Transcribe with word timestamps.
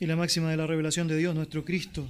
y 0.00 0.06
la 0.06 0.16
máxima 0.16 0.50
de 0.50 0.56
la 0.56 0.66
revelación 0.66 1.06
de 1.06 1.16
Dios, 1.16 1.34
nuestro 1.34 1.64
Cristo, 1.64 2.08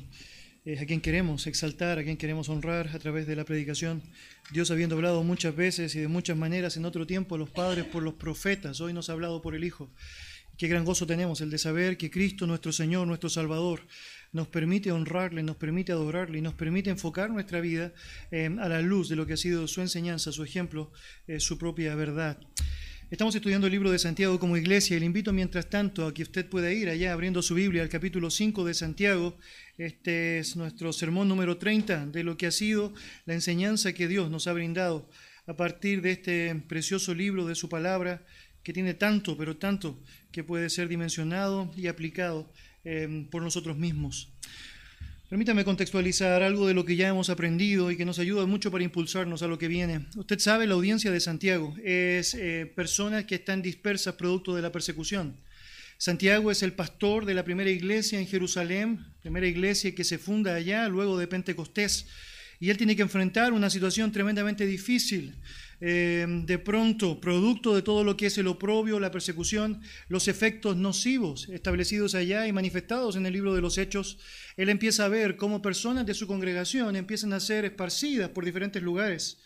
es 0.64 0.80
a 0.80 0.86
quien 0.86 1.02
queremos 1.02 1.46
exaltar, 1.46 1.98
a 1.98 2.04
quien 2.04 2.16
queremos 2.16 2.48
honrar 2.48 2.88
a 2.94 2.98
través 2.98 3.26
de 3.26 3.36
la 3.36 3.44
predicación. 3.44 4.02
Dios 4.50 4.70
habiendo 4.70 4.96
hablado 4.96 5.22
muchas 5.22 5.54
veces 5.54 5.94
y 5.94 6.00
de 6.00 6.08
muchas 6.08 6.36
maneras 6.36 6.78
en 6.78 6.86
otro 6.86 7.06
tiempo 7.06 7.34
a 7.34 7.38
los 7.38 7.50
padres 7.50 7.84
por 7.84 8.02
los 8.02 8.14
profetas, 8.14 8.80
hoy 8.80 8.94
nos 8.94 9.10
ha 9.10 9.12
hablado 9.12 9.42
por 9.42 9.54
el 9.54 9.64
Hijo. 9.64 9.90
Qué 10.56 10.68
gran 10.68 10.84
gozo 10.84 11.06
tenemos 11.06 11.40
el 11.42 11.50
de 11.50 11.58
saber 11.58 11.98
que 11.98 12.10
Cristo, 12.10 12.46
nuestro 12.46 12.72
Señor, 12.72 13.06
nuestro 13.06 13.28
Salvador, 13.28 13.82
nos 14.32 14.48
permite 14.48 14.90
honrarle, 14.90 15.42
nos 15.42 15.56
permite 15.56 15.92
adorarle 15.92 16.38
y 16.38 16.42
nos 16.42 16.54
permite 16.54 16.90
enfocar 16.90 17.28
nuestra 17.28 17.60
vida 17.60 17.92
eh, 18.30 18.46
a 18.60 18.68
la 18.68 18.80
luz 18.80 19.08
de 19.08 19.16
lo 19.16 19.26
que 19.26 19.34
ha 19.34 19.36
sido 19.36 19.68
su 19.68 19.80
enseñanza, 19.80 20.32
su 20.32 20.42
ejemplo, 20.44 20.90
eh, 21.26 21.40
su 21.40 21.58
propia 21.58 21.94
verdad. 21.94 22.38
Estamos 23.10 23.34
estudiando 23.34 23.66
el 23.66 23.72
libro 23.72 23.90
de 23.90 23.98
Santiago 23.98 24.40
como 24.40 24.56
iglesia 24.56 24.96
y 24.96 25.00
le 25.00 25.06
invito 25.06 25.32
mientras 25.32 25.68
tanto 25.68 26.06
a 26.06 26.14
que 26.14 26.22
usted 26.22 26.48
pueda 26.48 26.72
ir 26.72 26.88
allá 26.88 27.12
abriendo 27.12 27.42
su 27.42 27.54
Biblia 27.54 27.82
al 27.82 27.90
capítulo 27.90 28.30
5 28.30 28.64
de 28.64 28.72
Santiago. 28.72 29.36
Este 29.76 30.38
es 30.38 30.56
nuestro 30.56 30.90
sermón 30.90 31.28
número 31.28 31.58
30 31.58 32.06
de 32.06 32.24
lo 32.24 32.38
que 32.38 32.46
ha 32.46 32.50
sido 32.50 32.94
la 33.26 33.34
enseñanza 33.34 33.92
que 33.92 34.08
Dios 34.08 34.30
nos 34.30 34.46
ha 34.46 34.54
brindado 34.54 35.10
a 35.46 35.54
partir 35.54 36.00
de 36.00 36.12
este 36.12 36.54
precioso 36.66 37.14
libro 37.14 37.44
de 37.46 37.54
su 37.54 37.68
palabra 37.68 38.24
que 38.62 38.72
tiene 38.72 38.94
tanto, 38.94 39.36
pero 39.36 39.58
tanto 39.58 40.02
que 40.32 40.42
puede 40.42 40.70
ser 40.70 40.88
dimensionado 40.88 41.70
y 41.76 41.88
aplicado 41.88 42.50
eh, 42.84 43.28
por 43.30 43.42
nosotros 43.42 43.76
mismos. 43.76 44.32
Permítame 45.34 45.64
contextualizar 45.64 46.44
algo 46.44 46.68
de 46.68 46.74
lo 46.74 46.84
que 46.84 46.94
ya 46.94 47.08
hemos 47.08 47.28
aprendido 47.28 47.90
y 47.90 47.96
que 47.96 48.04
nos 48.04 48.20
ayuda 48.20 48.46
mucho 48.46 48.70
para 48.70 48.84
impulsarnos 48.84 49.42
a 49.42 49.48
lo 49.48 49.58
que 49.58 49.66
viene. 49.66 50.06
Usted 50.14 50.38
sabe, 50.38 50.68
la 50.68 50.74
audiencia 50.74 51.10
de 51.10 51.18
Santiago 51.18 51.74
es 51.82 52.34
eh, 52.34 52.72
personas 52.72 53.24
que 53.24 53.34
están 53.34 53.60
dispersas 53.60 54.14
producto 54.14 54.54
de 54.54 54.62
la 54.62 54.70
persecución. 54.70 55.36
Santiago 55.98 56.52
es 56.52 56.62
el 56.62 56.72
pastor 56.72 57.24
de 57.26 57.34
la 57.34 57.44
primera 57.44 57.68
iglesia 57.68 58.20
en 58.20 58.28
Jerusalén, 58.28 59.06
primera 59.22 59.48
iglesia 59.48 59.92
que 59.92 60.04
se 60.04 60.18
funda 60.18 60.54
allá 60.54 60.88
luego 60.88 61.18
de 61.18 61.26
Pentecostés, 61.26 62.06
y 62.60 62.70
él 62.70 62.76
tiene 62.76 62.94
que 62.94 63.02
enfrentar 63.02 63.52
una 63.52 63.70
situación 63.70 64.12
tremendamente 64.12 64.66
difícil. 64.66 65.34
Eh, 65.80 66.26
de 66.46 66.58
pronto, 66.58 67.20
producto 67.20 67.74
de 67.74 67.82
todo 67.82 68.04
lo 68.04 68.16
que 68.16 68.26
es 68.26 68.38
el 68.38 68.46
oprobio, 68.46 69.00
la 69.00 69.10
persecución, 69.10 69.80
los 70.08 70.28
efectos 70.28 70.76
nocivos 70.76 71.48
establecidos 71.48 72.14
allá 72.14 72.46
y 72.46 72.52
manifestados 72.52 73.16
en 73.16 73.26
el 73.26 73.32
libro 73.32 73.54
de 73.54 73.60
los 73.60 73.78
Hechos, 73.78 74.18
él 74.56 74.68
empieza 74.68 75.04
a 75.04 75.08
ver 75.08 75.36
cómo 75.36 75.62
personas 75.62 76.06
de 76.06 76.14
su 76.14 76.26
congregación 76.26 76.96
empiezan 76.96 77.32
a 77.32 77.40
ser 77.40 77.64
esparcidas 77.64 78.30
por 78.30 78.44
diferentes 78.44 78.82
lugares. 78.82 79.38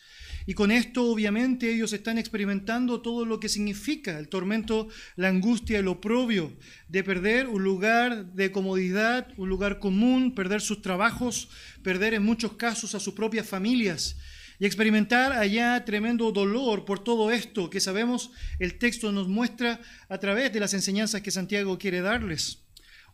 Y 0.47 0.55
con 0.55 0.71
esto 0.71 1.05
obviamente 1.05 1.71
ellos 1.71 1.93
están 1.93 2.17
experimentando 2.17 3.03
todo 3.03 3.27
lo 3.27 3.39
que 3.39 3.51
significa 3.51 4.19
el 4.19 4.29
tormento, 4.29 4.89
la 5.17 5.29
angustia, 5.29 5.79
el 5.79 5.89
oprobio 5.89 6.57
de 6.89 7.05
perder 7.05 7.49
un 7.49 7.63
lugar 7.63 8.33
de 8.33 8.51
comodidad, 8.51 9.29
un 9.37 9.51
lugar 9.51 9.79
común, 9.79 10.35
perder 10.35 10.63
sus 10.63 10.81
trabajos, 10.81 11.51
perder 11.83 12.15
en 12.15 12.23
muchos 12.23 12.55
casos 12.55 12.95
a 12.95 13.01
sus 13.01 13.13
propias 13.13 13.47
familias 13.47 14.17
y 14.59 14.67
experimentar 14.67 15.33
allá 15.33 15.85
tremendo 15.85 16.33
dolor 16.33 16.85
por 16.85 17.03
todo 17.03 17.31
esto 17.31 17.71
que 17.71 17.81
sabemos 17.81 18.31
el 18.59 18.79
texto 18.79 19.13
nos 19.13 19.29
muestra 19.29 19.81
a 20.09 20.19
través 20.19 20.53
de 20.53 20.61
las 20.61 20.75
enseñanzas 20.75 21.23
que 21.23 21.31
Santiago 21.31 21.79
quiere 21.79 22.01
darles. 22.01 22.65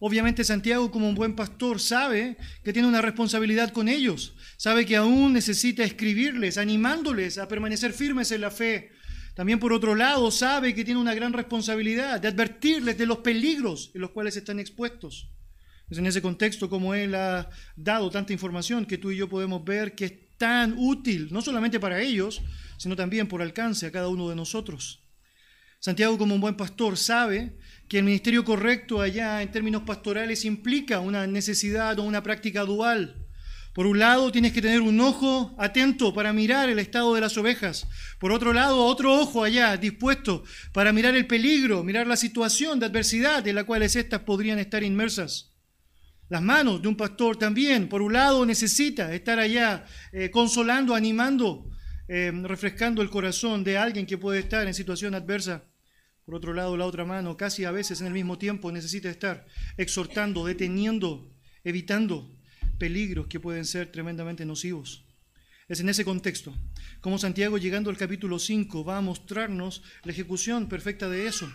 Obviamente 0.01 0.45
Santiago 0.45 0.91
como 0.91 1.09
un 1.09 1.15
buen 1.15 1.37
pastor 1.37 1.81
sabe 1.81 2.37
que 2.63 2.73
tiene 2.73 2.89
una 2.89 3.03
responsabilidad 3.03 3.71
con 3.71 3.89
ellos, 3.89 4.35
sabe 4.57 4.87
que 4.87 4.97
aún 4.97 5.33
necesita 5.33 5.85
escribirles, 5.85 6.59
animándoles 6.59 7.39
a 7.39 7.49
permanecer 7.49 7.93
firmes 7.93 8.31
en 8.33 8.41
la 8.41 8.51
fe. 8.51 8.91
También 9.35 9.59
por 9.59 9.73
otro 9.73 9.95
lado 9.95 10.31
sabe 10.31 10.75
que 10.75 10.85
tiene 10.85 11.01
una 11.01 11.15
gran 11.15 11.33
responsabilidad 11.33 12.21
de 12.21 12.29
advertirles 12.29 12.99
de 12.99 13.07
los 13.07 13.19
peligros 13.19 13.91
en 13.95 14.01
los 14.01 14.11
cuales 14.11 14.37
están 14.37 14.59
expuestos. 14.59 15.31
Es 15.91 15.99
en 15.99 16.07
ese 16.07 16.23
contexto 16.23 16.71
como 16.71 16.95
Él 16.95 17.15
ha 17.15 17.51
dado 17.77 18.11
tanta 18.11 18.33
información 18.33 18.87
que 18.87 18.99
tú 18.99 19.11
y 19.11 19.17
yo 19.17 19.29
podemos 19.29 19.65
ver 19.65 19.95
que 19.95 20.24
tan 20.45 20.75
útil, 20.77 21.29
no 21.31 21.41
solamente 21.41 21.81
para 21.81 22.03
ellos, 22.03 22.43
sino 22.77 22.95
también 22.97 23.29
por 23.29 23.41
alcance 23.41 23.87
a 23.87 23.91
cada 23.91 24.09
uno 24.09 24.29
de 24.29 24.37
nosotros. 24.37 25.01
Santiago 25.81 26.19
como 26.19 26.35
un 26.35 26.41
buen 26.43 26.55
pastor 26.55 26.99
sabe 26.99 27.57
que 27.89 27.97
el 27.97 28.05
ministerio 28.05 28.45
correcto 28.45 29.01
allá 29.01 29.41
en 29.41 29.51
términos 29.51 29.85
pastorales 29.87 30.45
implica 30.45 31.01
una 31.01 31.27
necesidad 31.27 31.99
o 31.99 32.03
una 32.03 32.23
práctica 32.23 32.61
dual. 32.61 33.27
Por 33.73 33.87
un 33.87 33.99
lado, 33.99 34.31
tienes 34.31 34.53
que 34.53 34.61
tener 34.61 34.83
un 34.83 35.01
ojo 35.01 35.55
atento 35.59 36.13
para 36.13 36.35
mirar 36.35 36.69
el 36.69 36.79
estado 36.79 37.15
de 37.15 37.23
las 37.23 37.39
ovejas. 37.39 37.87
Por 38.21 38.31
otro 38.31 38.53
lado, 38.53 38.85
otro 38.85 39.15
ojo 39.19 39.45
allá 39.45 39.79
dispuesto 39.79 40.45
para 40.75 40.93
mirar 40.93 41.17
el 41.17 41.27
peligro, 41.27 41.83
mirar 41.83 42.07
la 42.07 42.17
situación 42.17 42.79
de 42.81 42.85
adversidad 42.85 43.49
en 43.49 43.55
la 43.55 43.65
cual 43.65 43.83
éstas 43.83 44.21
podrían 44.21 44.59
estar 44.59 44.83
inmersas. 44.83 45.54
Las 46.29 46.43
manos 46.43 46.81
de 46.81 46.89
un 46.89 46.97
pastor 46.97 47.37
también, 47.37 47.89
por 47.89 48.01
un 48.01 48.15
lado, 48.15 48.47
necesita 48.47 49.15
estar 49.15 49.39
allá 49.39 49.85
eh, 50.13 50.31
consolando, 50.31 50.95
animando, 50.95 51.71
eh, 52.09 52.33
refrescando 52.45 53.03
el 53.03 53.11
corazón 53.11 53.63
de 53.63 53.77
alguien 53.77 54.07
que 54.07 54.19
puede 54.19 54.41
estar 54.41 54.67
en 54.67 54.75
situación 54.75 55.15
adversa. 55.15 55.65
Por 56.25 56.35
otro 56.35 56.55
lado, 56.55 56.77
la 56.77 56.87
otra 56.87 57.05
mano, 57.05 57.37
casi 57.37 57.65
a 57.65 57.71
veces 57.71 58.01
en 58.01 58.07
el 58.07 58.15
mismo 58.15 58.39
tiempo, 58.39 58.73
necesita 58.73 59.11
estar 59.11 59.47
exhortando, 59.77 60.47
deteniendo, 60.47 61.31
evitando 61.63 62.35
peligros 62.79 63.27
que 63.27 63.41
pueden 63.41 63.67
ser 63.67 63.93
tremendamente 63.93 64.47
nocivos. 64.47 65.05
Es 65.69 65.81
en 65.81 65.89
ese 65.89 66.05
contexto, 66.05 66.55
como 67.01 67.19
Santiago 67.19 67.59
llegando 67.59 67.91
al 67.91 67.97
capítulo 67.97 68.39
5 68.39 68.85
va 68.85 68.99
a 68.99 69.03
mostrarnos 69.03 69.83
la 70.03 70.13
ejecución 70.13 70.69
perfecta 70.69 71.09
de 71.09 71.27
eso. 71.27 71.51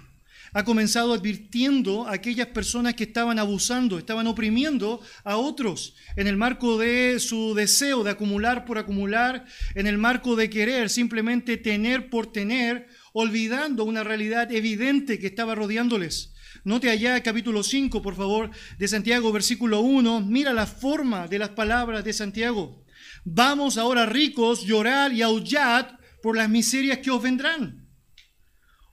Ha 0.54 0.64
comenzado 0.64 1.14
advirtiendo 1.14 2.08
a 2.08 2.14
aquellas 2.14 2.48
personas 2.48 2.96
que 2.96 3.04
estaban 3.04 3.38
abusando, 3.40 3.98
estaban 4.00 4.28
oprimiendo 4.28 5.02
a 5.24 5.38
otros 5.38 5.96
en 6.16 6.28
el 6.28 6.38
marco 6.38 6.78
de 6.78 7.20
su 7.20 7.54
deseo 7.54 8.04
de 8.04 8.12
acumular 8.12 8.66
por 8.66 8.78
acumular, 8.78 9.46
en 9.76 9.86
el 9.86 9.98
marco 9.98 10.36
de 10.36 10.50
querer 10.50 10.90
simplemente 10.90 11.58
tener 11.58 12.10
por 12.10 12.32
tener 12.32 12.88
olvidando 13.14 13.84
una 13.84 14.04
realidad 14.04 14.52
evidente 14.52 15.20
que 15.20 15.28
estaba 15.28 15.56
rodeándoles. 15.56 16.34
Note 16.64 16.90
allá 16.90 17.22
capítulo 17.22 17.64
5, 17.64 18.02
por 18.02 18.16
favor, 18.16 18.50
de 18.78 18.88
Santiago, 18.88 19.32
versículo 19.32 19.82
1. 19.82 20.22
Mira 20.22 20.52
la 20.52 20.66
forma 20.66 21.28
de 21.28 21.40
las 21.40 21.50
palabras 21.50 22.04
de 22.04 22.14
Santiago. 22.14 22.84
Vamos 23.24 23.78
ahora 23.78 24.06
ricos, 24.06 24.66
llorar 24.66 25.14
y 25.14 25.22
aullad 25.22 25.86
por 26.22 26.36
las 26.36 26.50
miserias 26.50 27.00
que 27.00 27.12
os 27.12 27.22
vendrán. 27.22 27.89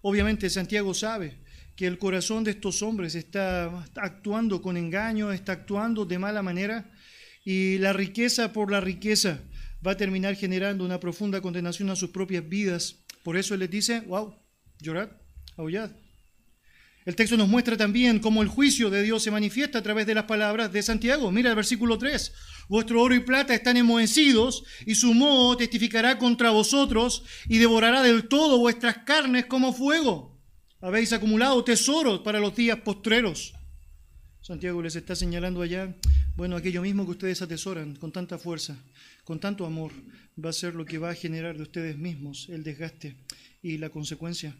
Obviamente 0.08 0.48
Santiago 0.50 0.94
sabe 0.94 1.36
que 1.74 1.84
el 1.84 1.98
corazón 1.98 2.44
de 2.44 2.52
estos 2.52 2.80
hombres 2.80 3.16
está 3.16 3.84
actuando 3.96 4.62
con 4.62 4.76
engaño, 4.76 5.32
está 5.32 5.50
actuando 5.50 6.04
de 6.04 6.16
mala 6.16 6.42
manera 6.42 6.92
y 7.44 7.78
la 7.78 7.92
riqueza 7.92 8.52
por 8.52 8.70
la 8.70 8.80
riqueza 8.80 9.40
va 9.84 9.90
a 9.90 9.96
terminar 9.96 10.36
generando 10.36 10.84
una 10.84 11.00
profunda 11.00 11.40
condenación 11.40 11.90
a 11.90 11.96
sus 11.96 12.10
propias 12.10 12.48
vidas 12.48 13.04
por 13.24 13.36
eso 13.36 13.54
Él 13.54 13.58
les 13.60 13.70
dice, 13.70 14.02
wow, 14.02 14.32
llorad, 14.78 15.08
aullad. 15.56 15.90
El 17.04 17.16
texto 17.16 17.36
nos 17.36 17.48
muestra 17.48 17.76
también 17.76 18.20
cómo 18.20 18.42
el 18.42 18.48
juicio 18.48 18.90
de 18.90 19.02
Dios 19.02 19.24
se 19.24 19.32
manifiesta 19.32 19.78
a 19.80 19.82
través 19.82 20.06
de 20.06 20.14
las 20.14 20.26
palabras 20.26 20.72
de 20.72 20.80
Santiago. 20.84 21.32
Mira 21.32 21.50
el 21.50 21.56
versículo 21.56 21.98
3. 21.98 22.32
Vuestro 22.68 23.02
oro 23.02 23.14
y 23.14 23.20
plata 23.20 23.54
están 23.54 23.76
enmohecidos 23.76 24.64
y 24.86 24.96
su 24.96 25.14
moho 25.14 25.56
testificará 25.56 26.18
contra 26.18 26.50
vosotros 26.50 27.22
y 27.48 27.58
devorará 27.58 28.02
del 28.02 28.26
todo 28.26 28.58
vuestras 28.58 28.98
carnes 28.98 29.46
como 29.46 29.72
fuego. 29.72 30.36
Habéis 30.80 31.12
acumulado 31.12 31.62
tesoros 31.64 32.20
para 32.20 32.40
los 32.40 32.54
días 32.54 32.80
postreros. 32.80 33.54
Santiago 34.42 34.82
les 34.82 34.94
está 34.94 35.16
señalando 35.16 35.62
allá, 35.62 35.96
bueno, 36.36 36.54
aquello 36.54 36.82
mismo 36.82 37.04
que 37.04 37.12
ustedes 37.12 37.42
atesoran 37.42 37.96
con 37.96 38.12
tanta 38.12 38.38
fuerza, 38.38 38.76
con 39.24 39.40
tanto 39.40 39.66
amor, 39.66 39.90
va 40.38 40.50
a 40.50 40.52
ser 40.52 40.74
lo 40.74 40.84
que 40.84 40.98
va 40.98 41.10
a 41.10 41.14
generar 41.14 41.56
de 41.56 41.64
ustedes 41.64 41.96
mismos 41.96 42.48
el 42.48 42.62
desgaste 42.62 43.16
y 43.62 43.78
la 43.78 43.90
consecuencia. 43.90 44.54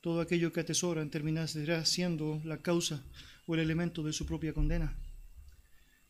Todo 0.00 0.20
aquello 0.20 0.52
que 0.52 0.60
atesoran 0.60 1.10
terminará 1.10 1.84
siendo 1.84 2.40
la 2.44 2.58
causa 2.58 3.02
o 3.46 3.54
el 3.54 3.60
elemento 3.60 4.02
de 4.02 4.12
su 4.12 4.26
propia 4.26 4.52
condena. 4.52 4.96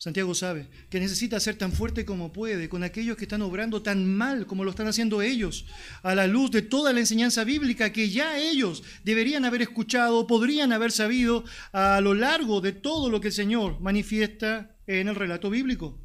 Santiago 0.03 0.35
sabe 0.35 0.67
que 0.91 0.99
necesita 0.99 1.39
ser 1.39 1.55
tan 1.55 1.71
fuerte 1.71 2.05
como 2.05 2.33
puede 2.33 2.69
con 2.69 2.83
aquellos 2.83 3.17
que 3.17 3.23
están 3.23 3.41
obrando 3.41 3.83
tan 3.83 4.05
mal 4.05 4.49
como 4.49 4.65
lo 4.65 4.71
están 4.71 4.89
haciendo 4.89 5.23
ellos, 5.23 5.65
a 6.03 6.17
la 6.17 6.27
luz 6.27 6.51
de 6.51 6.61
toda 6.61 6.93
la 6.93 6.99
enseñanza 6.99 7.45
bíblica 7.45 7.93
que 7.93 8.11
ya 8.11 8.37
ellos 8.37 8.83
deberían 9.05 9.45
haber 9.45 9.63
escuchado, 9.63 10.27
podrían 10.27 10.73
haber 10.73 10.91
sabido 10.91 11.45
a 11.73 12.01
lo 12.01 12.15
largo 12.15 12.61
de 12.61 12.73
todo 12.73 13.11
lo 13.11 13.21
que 13.21 13.29
el 13.29 13.33
Señor 13.33 13.81
manifiesta 13.81 14.75
en 14.89 15.07
el 15.07 15.15
relato 15.15 15.51
bíblico. 15.51 15.97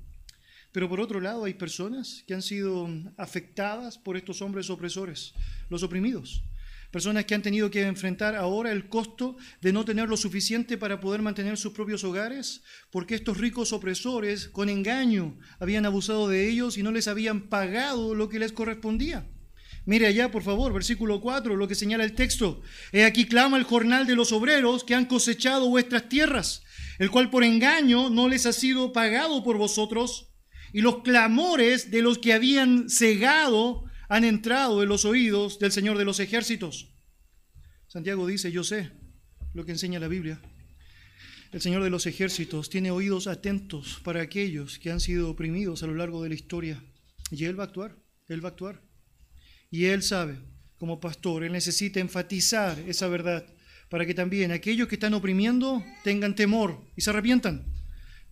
Pero 0.71 0.87
por 0.87 0.99
otro 0.99 1.19
lado 1.19 1.45
hay 1.45 1.55
personas 1.55 2.23
que 2.27 2.35
han 2.35 2.43
sido 2.43 2.87
afectadas 3.17 3.97
por 3.97 4.15
estos 4.15 4.43
hombres 4.43 4.69
opresores, 4.69 5.33
los 5.71 5.81
oprimidos. 5.81 6.43
Personas 6.91 7.25
que 7.25 7.35
han 7.35 7.41
tenido 7.41 7.69
que 7.69 7.81
enfrentar 7.81 8.35
ahora 8.35 8.71
el 8.71 8.87
costo 8.87 9.35
de 9.61 9.73
no 9.73 9.83
tener 9.83 10.07
lo 10.07 10.15
suficiente 10.15 10.77
para 10.77 10.99
poder 10.99 11.21
mantener 11.21 11.57
sus 11.57 11.73
propios 11.73 12.03
hogares, 12.03 12.63
porque 12.91 13.15
estos 13.15 13.37
ricos 13.37 13.73
opresores 13.73 14.47
con 14.47 14.69
engaño 14.69 15.37
habían 15.59 15.85
abusado 15.85 16.27
de 16.29 16.49
ellos 16.49 16.77
y 16.77 16.83
no 16.83 16.91
les 16.91 17.07
habían 17.07 17.49
pagado 17.49 18.15
lo 18.15 18.29
que 18.29 18.39
les 18.39 18.53
correspondía. 18.53 19.27
Mire 19.85 20.07
allá, 20.07 20.31
por 20.31 20.43
favor, 20.43 20.73
versículo 20.73 21.21
4, 21.21 21.55
lo 21.55 21.67
que 21.67 21.75
señala 21.75 22.03
el 22.03 22.13
texto. 22.13 22.61
He 22.91 23.05
aquí 23.05 23.25
clama 23.25 23.57
el 23.57 23.63
jornal 23.63 24.05
de 24.05 24.15
los 24.15 24.33
obreros 24.33 24.83
que 24.83 24.95
han 24.95 25.05
cosechado 25.05 25.69
vuestras 25.69 26.09
tierras, 26.09 26.63
el 26.99 27.09
cual 27.09 27.29
por 27.29 27.43
engaño 27.43 28.09
no 28.09 28.27
les 28.27 28.45
ha 28.45 28.53
sido 28.53 28.91
pagado 28.91 29.43
por 29.43 29.57
vosotros, 29.57 30.33
y 30.73 30.81
los 30.81 31.03
clamores 31.03 31.89
de 31.89 32.01
los 32.01 32.17
que 32.17 32.33
habían 32.33 32.89
cegado 32.89 33.86
han 34.09 34.23
entrado 34.23 34.81
en 34.81 34.89
los 34.89 35.05
oídos 35.05 35.59
del 35.59 35.71
Señor 35.71 35.97
de 35.97 36.05
los 36.05 36.19
ejércitos. 36.19 36.93
Santiago 37.87 38.27
dice, 38.27 38.51
yo 38.51 38.63
sé 38.63 38.91
lo 39.53 39.65
que 39.65 39.71
enseña 39.71 39.99
la 39.99 40.07
Biblia. 40.07 40.41
El 41.51 41.61
Señor 41.61 41.83
de 41.83 41.89
los 41.89 42.05
ejércitos 42.05 42.69
tiene 42.69 42.91
oídos 42.91 43.27
atentos 43.27 44.01
para 44.03 44.21
aquellos 44.21 44.79
que 44.79 44.91
han 44.91 44.99
sido 44.99 45.29
oprimidos 45.29 45.83
a 45.83 45.87
lo 45.87 45.95
largo 45.95 46.21
de 46.21 46.29
la 46.29 46.35
historia. 46.35 46.83
Y 47.31 47.45
Él 47.45 47.57
va 47.57 47.63
a 47.63 47.67
actuar, 47.67 47.97
Él 48.27 48.43
va 48.43 48.49
a 48.49 48.51
actuar. 48.51 48.81
Y 49.69 49.85
Él 49.85 50.03
sabe, 50.03 50.37
como 50.77 50.99
pastor, 50.99 51.43
Él 51.43 51.51
necesita 51.51 51.99
enfatizar 51.99 52.77
esa 52.87 53.07
verdad 53.07 53.45
para 53.89 54.05
que 54.05 54.13
también 54.13 54.51
aquellos 54.51 54.87
que 54.87 54.95
están 54.95 55.13
oprimiendo 55.13 55.83
tengan 56.03 56.35
temor 56.35 56.85
y 56.95 57.01
se 57.01 57.09
arrepientan, 57.09 57.65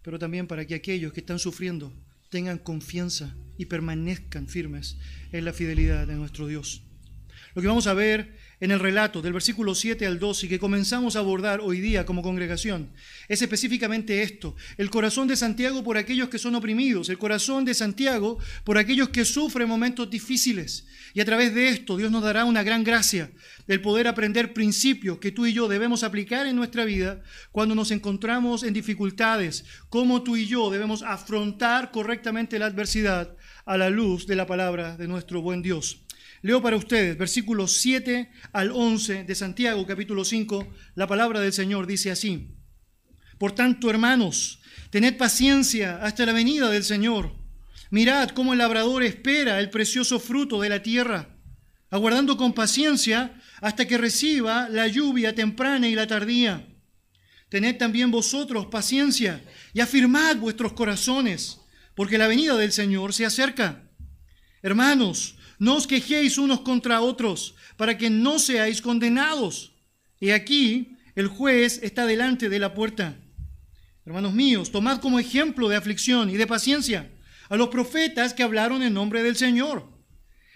pero 0.01 0.19
también 0.19 0.47
para 0.47 0.65
que 0.65 0.75
aquellos 0.75 1.13
que 1.13 1.21
están 1.21 1.39
sufriendo 1.39 1.93
tengan 2.35 2.57
confianza 2.57 3.33
y 3.57 3.67
permanezcan 3.67 4.49
firmes 4.49 4.97
en 5.31 5.45
la 5.45 5.53
fidelidad 5.53 6.05
de 6.05 6.15
nuestro 6.15 6.47
Dios. 6.47 6.83
Lo 7.55 7.61
que 7.61 7.69
vamos 7.69 7.87
a 7.87 7.93
ver 7.93 8.35
en 8.59 8.71
el 8.71 8.81
relato 8.81 9.21
del 9.21 9.31
versículo 9.31 9.75
7 9.75 10.05
al 10.05 10.19
12 10.19 10.45
y 10.45 10.49
que 10.49 10.59
comenzamos 10.59 11.15
a 11.15 11.19
abordar 11.19 11.61
hoy 11.61 11.79
día 11.79 12.05
como 12.05 12.21
congregación 12.21 12.91
es 13.29 13.41
específicamente 13.41 14.23
esto, 14.23 14.57
el 14.77 14.89
corazón 14.89 15.29
de 15.29 15.37
Santiago 15.37 15.81
por 15.81 15.97
aquellos 15.97 16.27
que 16.27 16.37
son 16.37 16.55
oprimidos, 16.55 17.07
el 17.07 17.17
corazón 17.17 17.63
de 17.63 17.73
Santiago 17.73 18.39
por 18.65 18.77
aquellos 18.77 19.07
que 19.07 19.23
sufren 19.23 19.69
momentos 19.69 20.09
difíciles. 20.09 20.85
Y 21.13 21.21
a 21.21 21.25
través 21.25 21.55
de 21.55 21.69
esto 21.69 21.95
Dios 21.95 22.11
nos 22.11 22.23
dará 22.23 22.43
una 22.43 22.61
gran 22.61 22.83
gracia 22.83 23.31
del 23.67 23.79
poder 23.79 24.09
aprender 24.09 24.53
principios 24.53 25.19
que 25.19 25.31
tú 25.31 25.45
y 25.45 25.53
yo 25.53 25.69
debemos 25.69 26.03
aplicar 26.03 26.47
en 26.47 26.57
nuestra 26.57 26.83
vida 26.83 27.23
cuando 27.53 27.73
nos 27.73 27.91
encontramos 27.91 28.63
en 28.63 28.73
dificultades, 28.73 29.63
cómo 29.87 30.23
tú 30.23 30.35
y 30.35 30.45
yo 30.45 30.69
debemos 30.71 31.03
afrontar 31.03 31.91
correctamente 31.91 32.59
la 32.59 32.65
adversidad 32.65 33.33
a 33.65 33.77
la 33.77 33.89
luz 33.89 34.27
de 34.27 34.35
la 34.35 34.45
palabra 34.45 34.97
de 34.97 35.07
nuestro 35.07 35.41
buen 35.41 35.61
Dios. 35.61 36.04
Leo 36.45 36.61
para 36.61 36.77
ustedes 36.77 37.17
versículos 37.17 37.77
7 37.77 38.29
al 38.53 38.69
11 38.69 39.23
de 39.23 39.33
Santiago 39.33 39.83
capítulo 39.87 40.23
5. 40.23 40.75
La 40.93 41.07
palabra 41.07 41.39
del 41.39 41.51
Señor 41.51 41.87
dice 41.87 42.11
así. 42.11 42.55
Por 43.39 43.53
tanto, 43.53 43.89
hermanos, 43.89 44.61
tened 44.91 45.17
paciencia 45.17 45.97
hasta 46.03 46.23
la 46.23 46.33
venida 46.33 46.69
del 46.69 46.83
Señor. 46.83 47.35
Mirad 47.89 48.29
cómo 48.29 48.53
el 48.53 48.59
labrador 48.59 49.01
espera 49.01 49.59
el 49.59 49.71
precioso 49.71 50.19
fruto 50.19 50.61
de 50.61 50.69
la 50.69 50.83
tierra, 50.83 51.35
aguardando 51.89 52.37
con 52.37 52.53
paciencia 52.53 53.41
hasta 53.59 53.87
que 53.87 53.97
reciba 53.97 54.69
la 54.69 54.85
lluvia 54.85 55.33
temprana 55.33 55.87
y 55.87 55.95
la 55.95 56.05
tardía. 56.05 56.63
Tened 57.49 57.77
también 57.77 58.11
vosotros 58.11 58.67
paciencia 58.67 59.43
y 59.73 59.79
afirmad 59.79 60.37
vuestros 60.37 60.73
corazones, 60.73 61.59
porque 61.95 62.19
la 62.19 62.27
venida 62.27 62.55
del 62.55 62.71
Señor 62.71 63.15
se 63.15 63.25
acerca. 63.25 63.89
Hermanos, 64.61 65.37
no 65.59 65.75
os 65.75 65.87
quejéis 65.87 66.37
unos 66.37 66.61
contra 66.61 67.01
otros, 67.01 67.55
para 67.77 67.97
que 67.97 68.09
no 68.09 68.39
seáis 68.39 68.81
condenados. 68.81 69.73
Y 70.19 70.31
aquí 70.31 70.97
el 71.15 71.27
juez 71.27 71.79
está 71.83 72.05
delante 72.05 72.49
de 72.49 72.59
la 72.59 72.73
puerta. 72.73 73.17
Hermanos 74.05 74.33
míos, 74.33 74.71
tomad 74.71 74.99
como 74.99 75.19
ejemplo 75.19 75.67
de 75.67 75.75
aflicción 75.75 76.29
y 76.29 76.37
de 76.37 76.47
paciencia 76.47 77.11
a 77.49 77.55
los 77.55 77.69
profetas 77.69 78.33
que 78.33 78.43
hablaron 78.43 78.83
en 78.83 78.93
nombre 78.93 79.23
del 79.23 79.35
Señor. 79.35 79.89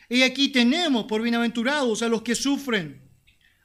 Y 0.09 0.23
aquí 0.23 0.49
tenemos 0.49 1.05
por 1.05 1.21
bienaventurados 1.21 2.01
a 2.01 2.09
los 2.09 2.23
que 2.23 2.35
sufren. 2.35 3.01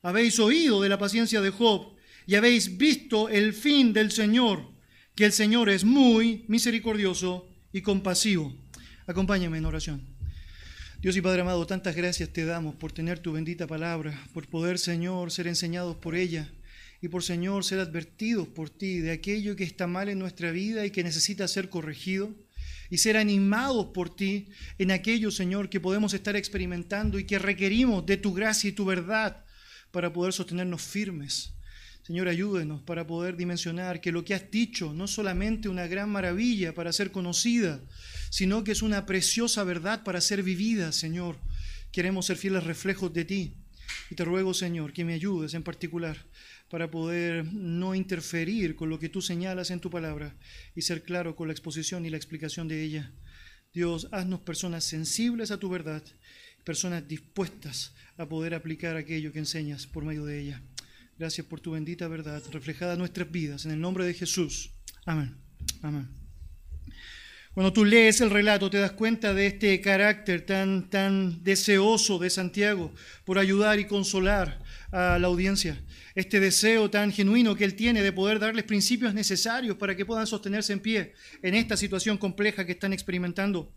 Habéis 0.03 0.39
oído 0.39 0.83
de 0.83 0.89
la 0.89 0.99
paciencia 0.99 1.41
de 1.41 1.51
Job 1.51 1.95
y 2.27 2.35
habéis 2.35 2.77
visto 2.77 3.29
el 3.29 3.53
fin 3.53 3.93
del 3.93 4.13
Señor, 4.13 4.71
que 5.15 5.25
el 5.25 5.33
Señor 5.33 5.69
es 5.69 5.85
muy 5.85 6.45
misericordioso 6.49 7.49
y 7.73 7.81
compasivo. 7.83 8.55
Acompáñame 9.07 9.59
en 9.59 9.65
oración. 9.65 10.14
Dios 11.05 11.19
y 11.19 11.21
Padre 11.21 11.43
amado, 11.43 11.67
tantas 11.67 11.95
gracias 11.95 12.31
te 12.31 12.47
damos 12.47 12.77
por 12.77 12.91
tener 12.91 13.19
tu 13.19 13.33
bendita 13.33 13.67
palabra, 13.67 14.19
por 14.33 14.49
poder, 14.49 14.79
Señor, 14.79 15.31
ser 15.31 15.47
enseñados 15.47 15.97
por 15.97 16.15
ella 16.15 16.51
y 17.03 17.09
por, 17.09 17.23
Señor, 17.23 17.63
ser 17.63 17.79
advertidos 17.81 18.49
por 18.49 18.71
ti 18.71 19.01
de 19.01 19.11
aquello 19.11 19.55
que 19.55 19.65
está 19.65 19.87
mal 19.87 20.09
en 20.09 20.19
nuestra 20.19 20.51
vida 20.51 20.87
y 20.87 20.91
que 20.91 21.05
necesita 21.05 21.47
ser 21.47 21.69
corregido 21.69 22.35
y 22.89 22.97
ser 22.97 23.19
animados 23.19 23.89
por 23.93 24.17
ti 24.17 24.49
en 24.79 24.93
aquello, 24.93 25.31
Señor, 25.31 25.69
que 25.69 25.79
podemos 25.79 26.15
estar 26.15 26.37
experimentando 26.37 27.19
y 27.19 27.25
que 27.25 27.39
requerimos 27.39 28.07
de 28.07 28.17
tu 28.17 28.33
gracia 28.33 28.71
y 28.71 28.73
tu 28.73 28.87
verdad 28.87 29.45
para 29.91 30.11
poder 30.11 30.33
sostenernos 30.33 30.81
firmes. 30.81 31.53
Señor, 32.07 32.29
ayúdenos 32.29 32.83
para 32.83 33.07
poder 33.07 33.37
dimensionar 33.37 34.01
que 34.01 34.13
lo 34.13 34.25
que 34.25 34.35
has 34.35 34.51
dicho 34.51 34.95
no 34.95 35.05
es 35.05 35.11
solamente 35.11 35.69
una 35.69 35.87
gran 35.87 36.09
maravilla 36.09 36.75
para 36.75 36.93
ser 36.95 37.11
conocida, 37.11 37.81
sino 38.35 38.65
que 38.65 38.73
es 38.73 38.83
una 38.83 39.07
preciosa 39.07 39.63
verdad 39.63 40.03
para 40.03 40.21
ser 40.21 40.43
vivida, 40.43 40.91
Señor. 40.91 41.39
Queremos 41.93 42.27
ser 42.27 42.37
fieles 42.37 42.65
reflejos 42.65 43.13
de 43.13 43.25
ti. 43.25 43.55
Y 44.11 44.17
te 44.17 44.25
ruego, 44.25 44.53
Señor, 44.55 44.93
que 44.93 45.05
me 45.05 45.15
ayudes 45.15 45.55
en 45.55 45.63
particular 45.63 46.17
para 46.69 46.91
poder 46.91 47.45
no 47.45 47.95
interferir 47.95 48.75
con 48.75 48.91
lo 48.91 48.99
que 48.99 49.09
tú 49.09 49.23
señalas 49.23 49.71
en 49.71 49.79
tu 49.79 49.89
palabra 49.89 50.37
y 50.75 50.83
ser 50.83 51.05
claro 51.05 51.37
con 51.37 51.47
la 51.47 51.53
exposición 51.53 52.07
y 52.07 52.11
la 52.11 52.17
explicación 52.17 52.67
de 52.67 52.83
ella. 52.83 53.13
Dios, 53.73 54.09
haznos 54.11 54.41
personas 54.41 54.83
sensibles 54.83 55.53
a 55.53 55.61
tu 55.61 55.69
verdad, 55.69 56.03
personas 56.65 57.07
dispuestas 57.07 57.95
a 58.17 58.27
poder 58.27 58.55
aplicar 58.55 58.97
aquello 58.97 59.31
que 59.31 59.39
enseñas 59.39 59.87
por 59.87 60.05
medio 60.05 60.25
de 60.25 60.41
ella. 60.41 60.61
Gracias 61.21 61.47
por 61.47 61.61
tu 61.61 61.71
bendita 61.71 62.09
verdad 62.09 62.43
reflejada 62.51 62.95
en 62.95 62.99
nuestras 62.99 63.31
vidas. 63.31 63.65
En 63.65 63.71
el 63.71 63.81
nombre 63.81 64.05
de 64.05 64.15
Jesús. 64.15 64.73
Amén. 65.07 65.37
Amén. 65.83 66.24
Cuando 67.55 67.73
tú 67.73 67.85
lees 67.85 68.21
el 68.21 68.31
relato 68.31 68.69
te 68.69 68.79
das 68.79 68.91
cuenta 68.91 69.33
de 69.33 69.47
este 69.47 69.81
carácter 69.81 70.45
tan, 70.45 70.91
tan 70.91 71.45
deseoso 71.45 72.19
de 72.19 72.29
Santiago 72.29 72.93
por 73.25 73.39
ayudar 73.39 73.79
y 73.79 73.85
consolar 73.85 74.61
a 74.91 75.21
la 75.21 75.29
audiencia. 75.29 75.81
Este 76.17 76.41
deseo 76.41 76.91
tan 76.91 77.13
genuino 77.13 77.55
que 77.55 77.65
él 77.65 77.77
tiene 77.77 78.03
de 78.03 78.11
poder 78.11 78.41
darles 78.41 78.65
principios 78.65 79.15
necesarios 79.15 79.77
para 79.77 79.95
que 79.95 80.05
puedan 80.05 80.27
sostenerse 80.27 80.73
en 80.73 80.81
pie 80.81 81.15
en 81.43 81.55
esta 81.55 81.77
situación 81.77 82.19
compleja 82.19 82.67
que 82.67 82.73
están 82.73 82.93
experimentando. 82.93 83.73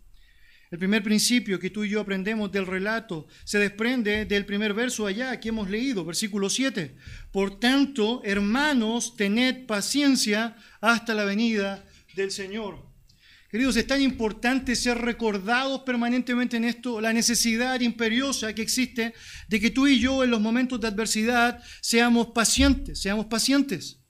El 0.72 0.80
primer 0.80 1.04
principio 1.04 1.60
que 1.60 1.70
tú 1.70 1.84
y 1.84 1.90
yo 1.90 2.02
aprendemos 2.02 2.52
del 2.52 2.66
relato 2.66 3.28
se 3.44 3.60
desprende 3.60 4.26
del 4.26 4.48
primer 4.48 4.74
verso 4.74 5.06
allá 5.06 5.40
que 5.40 5.50
hemos 5.50 5.70
leído, 5.70 6.04
versículo 6.04 6.50
7. 6.50 6.96
Por 7.32 7.60
tanto, 7.60 8.24
hermanos, 8.26 9.16
tened 9.16 9.68
paciencia 9.68 10.58
hasta 10.82 11.14
la 11.14 11.26
venida 11.26 11.86
del 12.16 12.32
Señor. 12.32 12.87
Queridos, 13.50 13.78
es 13.78 13.88
tan 13.88 14.02
importante 14.02 14.76
ser 14.76 14.98
recordados 14.98 15.84
permanentemente 15.84 16.58
en 16.58 16.66
esto, 16.66 17.00
la 17.00 17.14
necesidad 17.14 17.80
imperiosa 17.80 18.54
que 18.54 18.62
existe 18.62 19.14
de 19.48 19.60
que 19.62 19.70
tú 19.70 19.88
y 19.88 20.00
yo 20.00 20.22
en 20.22 20.32
los 20.32 20.42
momentos 20.42 20.82
de 20.82 20.88
adversidad 20.90 21.64
seamos 21.80 22.28
pacientes, 22.36 23.00
seamos 23.00 23.28
pacientes. 23.28 24.02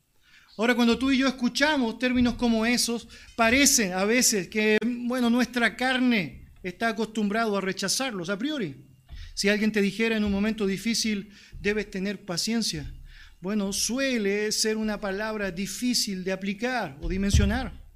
Ahora, 0.58 0.74
cuando 0.74 0.98
tú 0.98 1.12
y 1.12 1.20
yo 1.20 1.28
escuchamos 1.28 2.00
términos 2.00 2.34
como 2.34 2.66
esos, 2.66 3.08
parece 3.36 3.94
a 3.94 4.06
veces 4.06 4.48
que, 4.48 4.80
bueno, 4.84 5.30
nuestra 5.30 5.76
carne 5.76 6.50
está 6.64 6.88
acostumbrado 6.88 7.56
a 7.56 7.62
rechazarlos 7.62 8.32
a 8.32 8.40
priori. 8.40 8.88
Si 9.36 9.50
alguien 9.50 9.72
te 9.72 9.84
dijera 9.84 10.18
en 10.18 10.24
un 10.24 10.32
momento 10.32 10.66
difícil, 10.66 11.30
debes 11.62 11.92
tener 11.92 12.26
paciencia, 12.26 12.92
bueno, 13.40 13.72
suele 13.72 14.52
ser 14.52 14.78
una 14.78 15.00
palabra 15.00 15.52
difícil 15.52 16.24
de 16.24 16.32
aplicar 16.32 16.98
o 17.02 17.08
dimensionar. 17.08 17.87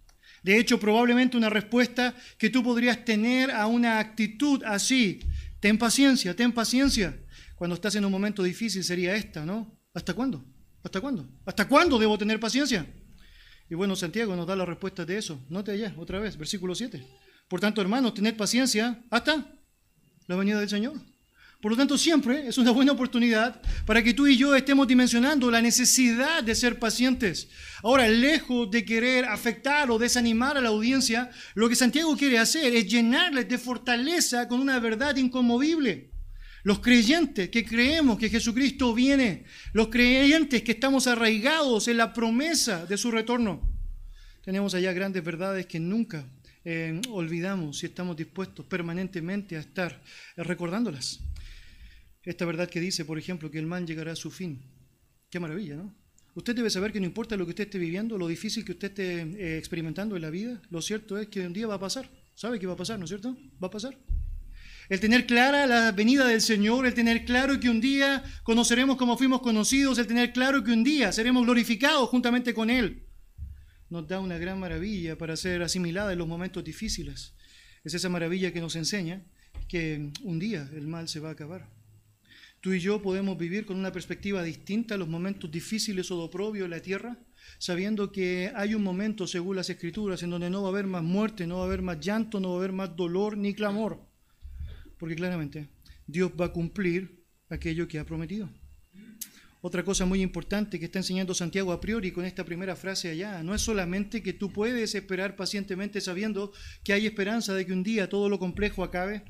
De 0.44 0.58
hecho, 0.58 0.80
probablemente 0.80 1.38
una 1.38 1.50
respuesta 1.50 2.16
que 2.38 2.50
tú 2.50 2.64
podrías 2.64 3.06
tener 3.06 3.52
a 3.52 3.68
una 3.68 4.00
actitud 4.00 4.64
así, 4.64 5.20
ten 5.60 5.78
paciencia, 5.78 6.36
ten 6.36 6.52
paciencia, 6.52 7.18
cuando 7.56 7.76
estás 7.76 7.94
en 7.96 8.06
un 8.06 8.12
momento 8.12 8.42
difícil 8.42 8.84
sería 8.84 9.16
esta, 9.16 9.46
¿no? 9.46 9.80
¿Hasta 9.94 10.14
cuándo? 10.14 10.44
¿Hasta 10.84 11.00
cuándo? 11.00 11.30
¿Hasta 11.46 11.68
cuándo 11.68 12.00
debo 12.00 12.18
tener 12.18 12.40
paciencia? 12.40 12.88
Y 13.70 13.76
bueno, 13.76 13.96
Santiago 13.96 14.36
nos 14.36 14.48
da 14.48 14.56
la 14.56 14.66
respuesta 14.66 15.06
de 15.06 15.18
eso. 15.18 15.40
Note 15.48 15.72
allá, 15.72 15.94
otra 15.98 16.20
vez, 16.20 16.38
versículo 16.38 16.74
7. 16.74 17.06
Por 17.48 17.60
tanto, 17.60 17.82
hermanos, 17.82 18.14
tened 18.14 18.36
paciencia 18.36 19.04
hasta 19.10 19.46
la 20.28 20.36
venida 20.36 20.60
del 20.60 20.70
Señor. 20.70 20.94
Por 21.62 21.72
lo 21.72 21.78
tanto, 21.78 21.96
siempre 21.96 22.48
es 22.48 22.58
una 22.58 22.72
buena 22.72 22.92
oportunidad 22.92 23.62
para 23.86 24.02
que 24.02 24.16
tú 24.16 24.26
y 24.26 24.36
yo 24.36 24.56
estemos 24.56 24.88
dimensionando 24.88 25.52
la 25.52 25.62
necesidad 25.62 26.44
de 26.44 26.56
ser 26.56 26.80
pacientes. 26.80 27.50
Ahora, 27.84 28.08
lejos 28.08 28.72
de 28.72 28.84
querer 28.84 29.26
afectar 29.26 29.92
o 29.92 30.00
desanimar 30.00 30.58
a 30.58 30.62
la 30.62 30.70
audiencia, 30.70 31.30
lo 31.54 31.70
que 31.70 31.76
Santiago 31.76 32.18
quiere 32.18 32.40
hacer 32.40 32.76
es 32.76 32.88
llenarles 32.88 33.48
de 33.48 33.60
fortaleza 33.60 34.48
con 34.48 34.60
una 34.60 34.80
verdad 34.80 35.16
inconmovible. 35.18 36.10
Los 36.64 36.80
creyentes 36.80 37.50
que 37.50 37.64
creemos 37.64 38.18
que 38.18 38.30
Jesucristo 38.30 38.94
viene, 38.96 39.46
los 39.74 39.90
creyentes 39.90 40.64
que 40.64 40.72
estamos 40.72 41.06
arraigados 41.06 41.88
en 41.88 41.98
la 41.98 42.12
promesa 42.12 42.88
de 42.88 42.98
su 42.98 43.12
retorno, 43.12 43.62
tenemos 44.44 44.74
allá 44.74 44.94
grandes 44.94 45.24
verdades 45.24 45.68
que 45.68 45.80
nunca 45.80 46.26
eh, 46.66 47.00
olvidamos 47.10 47.78
si 47.78 47.86
estamos 47.86 48.18
dispuestos 48.18 48.66
permanentemente 48.66 49.58
a 49.58 49.60
estar 49.60 50.02
recordándolas. 50.38 51.20
Esta 52.24 52.46
verdad 52.46 52.70
que 52.70 52.80
dice, 52.80 53.06
por 53.06 53.18
ejemplo, 53.18 53.50
que 53.50 53.60
el 53.60 53.66
mal 53.66 53.86
llegará 53.86 54.12
a 54.12 54.16
su 54.16 54.32
fin. 54.32 54.62
Qué 55.30 55.40
maravilla, 55.40 55.76
¿no? 55.76 55.96
Usted 56.34 56.56
debe 56.56 56.70
saber 56.70 56.94
que 56.94 57.00
no 57.00 57.06
importa 57.06 57.36
lo 57.36 57.46
que 57.46 57.50
usted 57.50 57.66
esté 57.66 57.78
viviendo, 57.78 58.18
lo 58.18 58.28
difícil 58.28 58.64
que 58.64 58.72
usted 58.72 58.90
esté 58.90 59.22
eh, 59.22 59.58
experimentando 59.58 60.16
en 60.16 60.22
la 60.22 60.30
vida, 60.30 60.62
lo 60.70 60.82
cierto 60.82 61.18
es 61.18 61.28
que 61.28 61.46
un 61.46 61.54
día 61.54 61.68
va 61.68 61.76
a 61.76 61.80
pasar. 61.80 62.10
¿Sabe 62.36 62.60
qué 62.60 62.68
va 62.68 62.74
a 62.74 62.78
pasar, 62.78 62.98
no 62.98 63.06
es 63.06 63.10
cierto? 63.10 63.36
Va 63.62 63.68
a 63.68 63.72
pasar. 63.72 63.98
El 64.88 65.00
tener 65.00 65.26
clara 65.26 65.68
la 65.68 65.92
venida 65.92 66.26
del 66.28 66.42
Señor, 66.42 66.86
el 66.86 66.94
tener 66.94 67.26
claro 67.26 67.60
que 67.60 67.70
un 67.70 67.82
día 67.82 68.24
conoceremos 68.44 68.98
como 68.98 69.18
fuimos 69.18 69.42
conocidos, 69.42 69.98
el 69.98 70.08
tener 70.08 70.32
claro 70.34 70.64
que 70.64 70.72
un 70.72 70.84
día 70.84 71.12
seremos 71.12 71.44
glorificados 71.44 72.10
juntamente 72.10 72.54
con 72.54 72.70
Él, 72.70 73.06
nos 73.90 74.08
da 74.08 74.20
una 74.20 74.38
gran 74.38 74.60
maravilla 74.60 75.18
para 75.18 75.36
ser 75.36 75.62
asimilada 75.62 76.14
en 76.14 76.20
los 76.20 76.28
momentos 76.28 76.64
difíciles. 76.64 77.34
Es 77.84 77.94
esa 77.94 78.10
maravilla 78.10 78.54
que 78.54 78.62
nos 78.62 78.76
enseña 78.76 79.22
que 79.68 80.12
un 80.24 80.40
día 80.40 80.70
el 80.74 80.88
mal 80.88 81.10
se 81.10 81.20
va 81.20 81.30
a 81.30 81.34
acabar. 81.34 81.70
Tú 82.62 82.74
y 82.74 82.80
yo 82.80 83.02
podemos 83.02 83.40
vivir 83.40 83.66
con 83.66 83.78
una 83.78 83.92
perspectiva 83.92 84.44
distinta 84.44 84.96
los 84.96 85.08
momentos 85.08 85.50
difíciles 85.50 86.12
o 86.12 86.18
de 86.18 86.24
oprobio 86.26 86.66
en 86.66 86.72
la 86.72 86.80
tierra, 86.80 87.18
sabiendo 87.58 88.12
que 88.12 88.52
hay 88.56 88.76
un 88.76 88.84
momento, 88.84 89.26
según 89.26 89.56
las 89.56 89.72
escrituras, 89.72 90.22
en 90.22 90.30
donde 90.30 90.52
no 90.52 90.62
va 90.62 90.68
a 90.68 90.72
haber 90.72 90.86
más 90.86 91.02
muerte, 91.02 91.48
no 91.48 91.58
va 91.58 91.64
a 91.64 91.66
haber 91.66 91.82
más 91.82 92.00
llanto, 92.00 92.40
no 92.40 92.50
va 92.50 92.56
a 92.56 92.58
haber 92.60 92.72
más 92.72 92.96
dolor 92.96 93.36
ni 93.36 93.56
clamor. 93.56 94.08
Porque 95.00 95.16
claramente 95.16 95.70
Dios 96.06 96.32
va 96.40 96.46
a 96.46 96.54
cumplir 96.54 97.26
aquello 97.50 97.88
que 97.88 97.98
ha 97.98 98.06
prometido. 98.06 98.48
Otra 99.62 99.84
cosa 99.84 100.06
muy 100.06 100.22
importante 100.22 100.80
que 100.80 100.86
está 100.86 101.00
enseñando 101.00 101.34
Santiago 101.34 101.72
a 101.72 101.82
priori 101.82 102.12
con 102.12 102.26
esta 102.26 102.46
primera 102.46 102.76
frase 102.76 103.10
allá, 103.10 103.42
no 103.42 103.56
es 103.56 103.62
solamente 103.62 104.22
que 104.22 104.34
tú 104.34 104.54
puedes 104.54 104.94
esperar 104.94 105.36
pacientemente 105.36 106.00
sabiendo 106.00 106.52
que 106.84 106.94
hay 106.94 107.08
esperanza 107.08 107.56
de 107.56 107.66
que 107.66 107.74
un 107.74 107.82
día 107.82 108.08
todo 108.08 108.30
lo 108.30 108.38
complejo 108.38 108.84
acabe, 108.84 109.24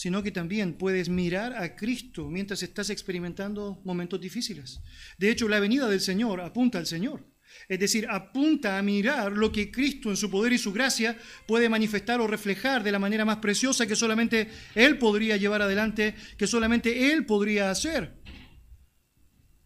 sino 0.00 0.22
que 0.22 0.30
también 0.30 0.78
puedes 0.78 1.10
mirar 1.10 1.54
a 1.62 1.76
Cristo 1.76 2.30
mientras 2.30 2.62
estás 2.62 2.88
experimentando 2.88 3.82
momentos 3.84 4.18
difíciles. 4.18 4.80
De 5.18 5.30
hecho, 5.30 5.46
la 5.46 5.60
venida 5.60 5.88
del 5.88 6.00
Señor 6.00 6.40
apunta 6.40 6.78
al 6.78 6.86
Señor. 6.86 7.26
Es 7.68 7.78
decir, 7.78 8.06
apunta 8.08 8.78
a 8.78 8.82
mirar 8.82 9.30
lo 9.32 9.52
que 9.52 9.70
Cristo 9.70 10.08
en 10.08 10.16
su 10.16 10.30
poder 10.30 10.54
y 10.54 10.58
su 10.58 10.72
gracia 10.72 11.18
puede 11.46 11.68
manifestar 11.68 12.18
o 12.22 12.26
reflejar 12.26 12.82
de 12.82 12.92
la 12.92 12.98
manera 12.98 13.26
más 13.26 13.40
preciosa 13.40 13.86
que 13.86 13.94
solamente 13.94 14.48
Él 14.74 14.96
podría 14.96 15.36
llevar 15.36 15.60
adelante, 15.60 16.14
que 16.38 16.46
solamente 16.46 17.12
Él 17.12 17.26
podría 17.26 17.70
hacer. 17.70 18.14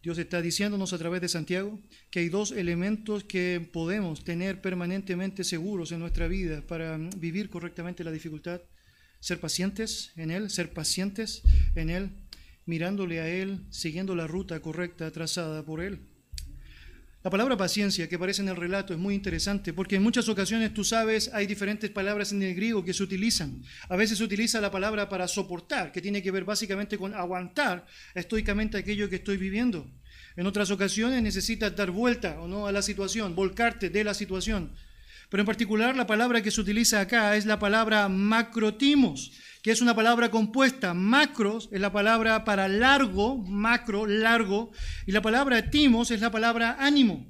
Dios 0.03 0.17
está 0.17 0.41
diciéndonos 0.41 0.91
a 0.91 0.97
través 0.97 1.21
de 1.21 1.29
Santiago 1.29 1.79
que 2.11 2.19
hay 2.19 2.27
dos 2.27 2.51
elementos 2.51 3.23
que 3.23 3.65
podemos 3.71 4.25
tener 4.25 4.59
permanentemente 4.59 5.45
seguros 5.45 5.93
en 5.93 5.99
nuestra 5.99 6.27
vida 6.27 6.61
para 6.67 6.97
vivir 6.97 7.49
correctamente 7.49 8.03
la 8.03 8.11
dificultad 8.11 8.59
ser 9.25 9.39
pacientes 9.39 10.11
en 10.17 10.29
Él, 10.29 10.51
ser 10.51 10.71
pacientes 10.71 11.41
en 11.73 11.89
Él, 11.89 12.11
mirándole 12.67 13.21
a 13.21 13.27
Él, 13.27 13.59
siguiendo 13.71 14.15
la 14.15 14.27
ruta 14.27 14.59
correcta 14.59 15.09
trazada 15.09 15.65
por 15.65 15.81
Él. 15.81 15.97
La 17.23 17.31
palabra 17.31 17.57
paciencia 17.57 18.07
que 18.07 18.17
aparece 18.17 18.43
en 18.43 18.49
el 18.49 18.55
relato 18.55 18.93
es 18.93 18.99
muy 18.99 19.15
interesante 19.15 19.73
porque 19.73 19.95
en 19.95 20.03
muchas 20.03 20.29
ocasiones, 20.29 20.75
tú 20.75 20.83
sabes, 20.83 21.31
hay 21.33 21.47
diferentes 21.47 21.89
palabras 21.89 22.33
en 22.33 22.43
el 22.43 22.53
griego 22.53 22.85
que 22.85 22.93
se 22.93 23.01
utilizan. 23.01 23.63
A 23.89 23.95
veces 23.95 24.19
se 24.19 24.23
utiliza 24.23 24.61
la 24.61 24.69
palabra 24.69 25.09
para 25.09 25.27
soportar, 25.27 25.91
que 25.91 26.03
tiene 26.03 26.21
que 26.21 26.29
ver 26.29 26.45
básicamente 26.45 26.95
con 26.95 27.15
aguantar 27.15 27.87
estoicamente 28.13 28.77
aquello 28.77 29.09
que 29.09 29.15
estoy 29.15 29.37
viviendo. 29.37 29.89
En 30.35 30.45
otras 30.45 30.69
ocasiones 30.69 31.23
necesitas 31.23 31.75
dar 31.75 31.89
vuelta 31.89 32.39
o 32.41 32.47
no 32.47 32.67
a 32.67 32.71
la 32.71 32.83
situación, 32.83 33.33
volcarte 33.33 33.89
de 33.89 34.03
la 34.03 34.13
situación. 34.13 34.75
Pero 35.29 35.41
en 35.41 35.47
particular 35.47 35.95
la 35.95 36.07
palabra 36.07 36.41
que 36.41 36.51
se 36.51 36.61
utiliza 36.61 37.01
acá 37.01 37.35
es 37.35 37.45
la 37.45 37.59
palabra 37.59 38.07
macrotimos, 38.09 39.31
que 39.61 39.71
es 39.71 39.81
una 39.81 39.95
palabra 39.95 40.29
compuesta. 40.29 40.93
Macros 40.93 41.69
es 41.71 41.81
la 41.81 41.91
palabra 41.91 42.45
para 42.45 42.67
largo, 42.67 43.37
macro, 43.37 44.05
largo, 44.05 44.71
y 45.07 45.11
la 45.11 45.21
palabra 45.21 45.69
timos 45.69 46.11
es 46.11 46.21
la 46.21 46.31
palabra 46.31 46.77
ánimo. 46.79 47.25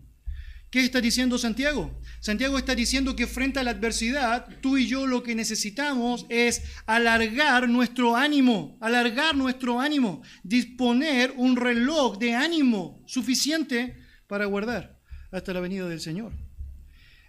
¿Qué 0.69 0.81
está 0.81 0.99
diciendo 0.99 1.37
Santiago? 1.37 2.01
Santiago 2.19 2.57
está 2.57 2.75
diciendo 2.75 3.15
que 3.15 3.27
frente 3.27 3.59
a 3.59 3.63
la 3.63 3.71
adversidad, 3.71 4.47
tú 4.59 4.75
y 4.75 4.87
yo 4.87 5.07
lo 5.07 5.23
que 5.23 5.33
necesitamos 5.33 6.25
es 6.27 6.63
alargar 6.85 7.69
nuestro 7.69 8.17
ánimo, 8.17 8.77
alargar 8.81 9.37
nuestro 9.37 9.79
ánimo, 9.79 10.21
disponer 10.43 11.33
un 11.37 11.55
reloj 11.55 12.17
de 12.17 12.33
ánimo 12.33 13.01
suficiente 13.05 13.95
para 14.27 14.45
guardar 14.47 14.99
hasta 15.31 15.53
la 15.53 15.61
venida 15.61 15.87
del 15.87 16.01
Señor. 16.01 16.33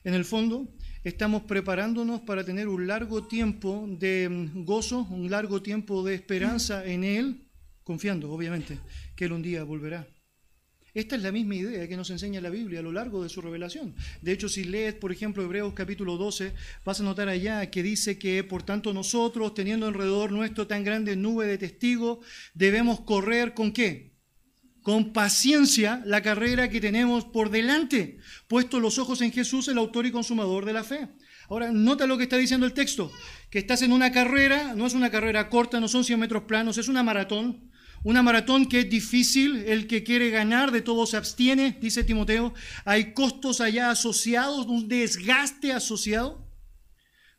En 0.06 0.14
el 0.14 0.24
fondo, 0.24 0.68
estamos 1.02 1.42
preparándonos 1.42 2.20
para 2.20 2.44
tener 2.44 2.68
un 2.68 2.86
largo 2.86 3.26
tiempo 3.26 3.88
de 3.88 4.28
mm, 4.28 4.64
gozo, 4.64 5.00
un 5.10 5.28
largo 5.32 5.62
tiempo 5.62 6.04
de 6.04 6.14
esperanza 6.14 6.86
en 6.86 7.02
Él, 7.02 7.48
confiando, 7.82 8.30
obviamente, 8.30 8.78
que 9.16 9.24
Él 9.24 9.32
un 9.32 9.42
día 9.42 9.64
volverá. 9.64 10.06
Esta 10.94 11.16
es 11.16 11.22
la 11.22 11.32
misma 11.32 11.56
idea 11.56 11.88
que 11.88 11.96
nos 11.96 12.10
enseña 12.10 12.40
la 12.40 12.50
Biblia 12.50 12.78
a 12.78 12.82
lo 12.84 12.92
largo 12.92 13.20
de 13.20 13.28
su 13.28 13.40
revelación. 13.40 13.96
De 14.22 14.30
hecho, 14.30 14.48
si 14.48 14.62
lees, 14.62 14.94
por 14.94 15.10
ejemplo, 15.10 15.42
Hebreos 15.42 15.74
capítulo 15.74 16.16
12, 16.16 16.54
vas 16.84 17.00
a 17.00 17.02
notar 17.02 17.28
allá 17.28 17.68
que 17.68 17.82
dice 17.82 18.16
que, 18.16 18.44
por 18.44 18.62
tanto, 18.62 18.92
nosotros, 18.94 19.54
teniendo 19.54 19.88
alrededor 19.88 20.30
nuestro 20.30 20.68
tan 20.68 20.84
grande 20.84 21.16
nube 21.16 21.46
de 21.46 21.58
testigos, 21.58 22.24
debemos 22.54 23.00
correr 23.00 23.54
con 23.54 23.72
qué? 23.72 24.15
Con 24.86 25.12
paciencia 25.12 26.00
la 26.06 26.22
carrera 26.22 26.70
que 26.70 26.80
tenemos 26.80 27.24
por 27.24 27.50
delante, 27.50 28.18
puesto 28.46 28.78
los 28.78 29.00
ojos 29.00 29.20
en 29.20 29.32
Jesús, 29.32 29.66
el 29.66 29.78
autor 29.78 30.06
y 30.06 30.12
consumador 30.12 30.64
de 30.64 30.72
la 30.72 30.84
fe. 30.84 31.08
Ahora, 31.48 31.72
nota 31.72 32.06
lo 32.06 32.16
que 32.16 32.22
está 32.22 32.36
diciendo 32.36 32.66
el 32.66 32.72
texto, 32.72 33.10
que 33.50 33.58
estás 33.58 33.82
en 33.82 33.90
una 33.90 34.12
carrera, 34.12 34.76
no 34.76 34.86
es 34.86 34.94
una 34.94 35.10
carrera 35.10 35.48
corta, 35.48 35.80
no 35.80 35.88
son 35.88 36.04
100 36.04 36.20
metros 36.20 36.44
planos, 36.44 36.78
es 36.78 36.86
una 36.86 37.02
maratón, 37.02 37.68
una 38.04 38.22
maratón 38.22 38.66
que 38.66 38.78
es 38.78 38.88
difícil, 38.88 39.56
el 39.66 39.88
que 39.88 40.04
quiere 40.04 40.30
ganar 40.30 40.70
de 40.70 40.82
todo 40.82 41.04
se 41.06 41.16
abstiene, 41.16 41.76
dice 41.80 42.04
Timoteo, 42.04 42.54
hay 42.84 43.12
costos 43.12 43.60
allá 43.60 43.90
asociados, 43.90 44.66
un 44.66 44.86
desgaste 44.86 45.72
asociado, 45.72 46.48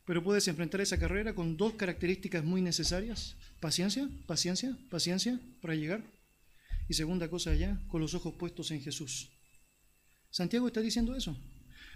pero 0.04 0.22
puedes 0.22 0.46
enfrentar 0.48 0.82
esa 0.82 0.98
carrera 0.98 1.34
con 1.34 1.56
dos 1.56 1.72
características 1.76 2.44
muy 2.44 2.60
necesarias, 2.60 3.38
paciencia, 3.58 4.06
paciencia, 4.26 4.76
paciencia 4.90 5.40
para 5.62 5.76
llegar 5.76 6.17
y 6.88 6.94
segunda 6.94 7.28
cosa 7.28 7.50
allá, 7.50 7.80
con 7.88 8.00
los 8.00 8.14
ojos 8.14 8.34
puestos 8.38 8.70
en 8.70 8.80
Jesús. 8.80 9.30
Santiago 10.30 10.66
está 10.66 10.80
diciendo 10.80 11.14
eso. 11.14 11.36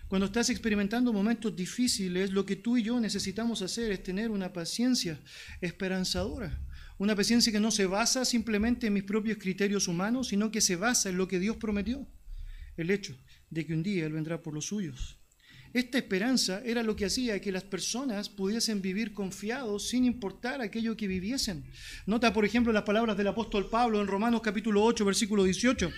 Cuando 0.09 0.27
estás 0.27 0.51
experimentando 0.51 1.13
momentos 1.13 1.57
difíciles, 1.57 2.31
lo 2.31 2.45
que 2.45 2.57
tú 2.57 2.77
y 2.77 2.83
yo 2.83 3.01
necesitamos 3.01 3.63
hacer 3.63 3.91
es 3.93 4.03
tener 4.03 4.31
una 4.31 4.53
paciencia 4.53 5.19
esperanzadora. 5.61 6.61
Una 6.99 7.17
paciencia 7.17 7.51
que 7.51 7.61
no 7.61 7.71
se 7.71 7.87
basa 7.87 8.25
simplemente 8.25 8.89
en 8.89 8.93
mis 8.93 9.05
propios 9.05 9.39
criterios 9.39 9.89
humanos, 9.89 10.29
sino 10.29 10.51
que 10.51 10.61
se 10.61 10.77
basa 10.77 11.09
en 11.09 11.17
lo 11.17 11.29
que 11.29 11.39
Dios 11.39 11.57
prometió. 11.57 12.07
El 12.77 12.91
hecho 12.91 13.17
de 13.49 13.67
que 13.67 13.73
un 13.73 13.83
día 13.83 14.05
Él 14.05 14.13
vendrá 14.13 14.43
por 14.43 14.53
los 14.53 14.67
suyos. 14.67 15.22
Esta 15.75 15.97
esperanza 15.97 16.61
era 16.67 16.83
lo 16.83 16.95
que 16.95 17.07
hacía 17.07 17.41
que 17.41 17.51
las 17.51 17.65
personas 17.65 18.29
pudiesen 18.29 18.83
vivir 18.83 19.15
confiados 19.15 19.89
sin 19.89 20.05
importar 20.05 20.61
aquello 20.61 20.99
que 20.99 21.07
viviesen. 21.07 21.65
Nota, 22.05 22.35
por 22.35 22.45
ejemplo, 22.45 22.75
las 22.75 22.83
palabras 22.83 23.17
del 23.17 23.29
apóstol 23.29 23.71
Pablo 23.71 24.01
en 24.01 24.07
Romanos 24.07 24.43
capítulo 24.43 24.85
8, 24.85 25.03
versículo 25.07 25.45
18. 25.45 25.91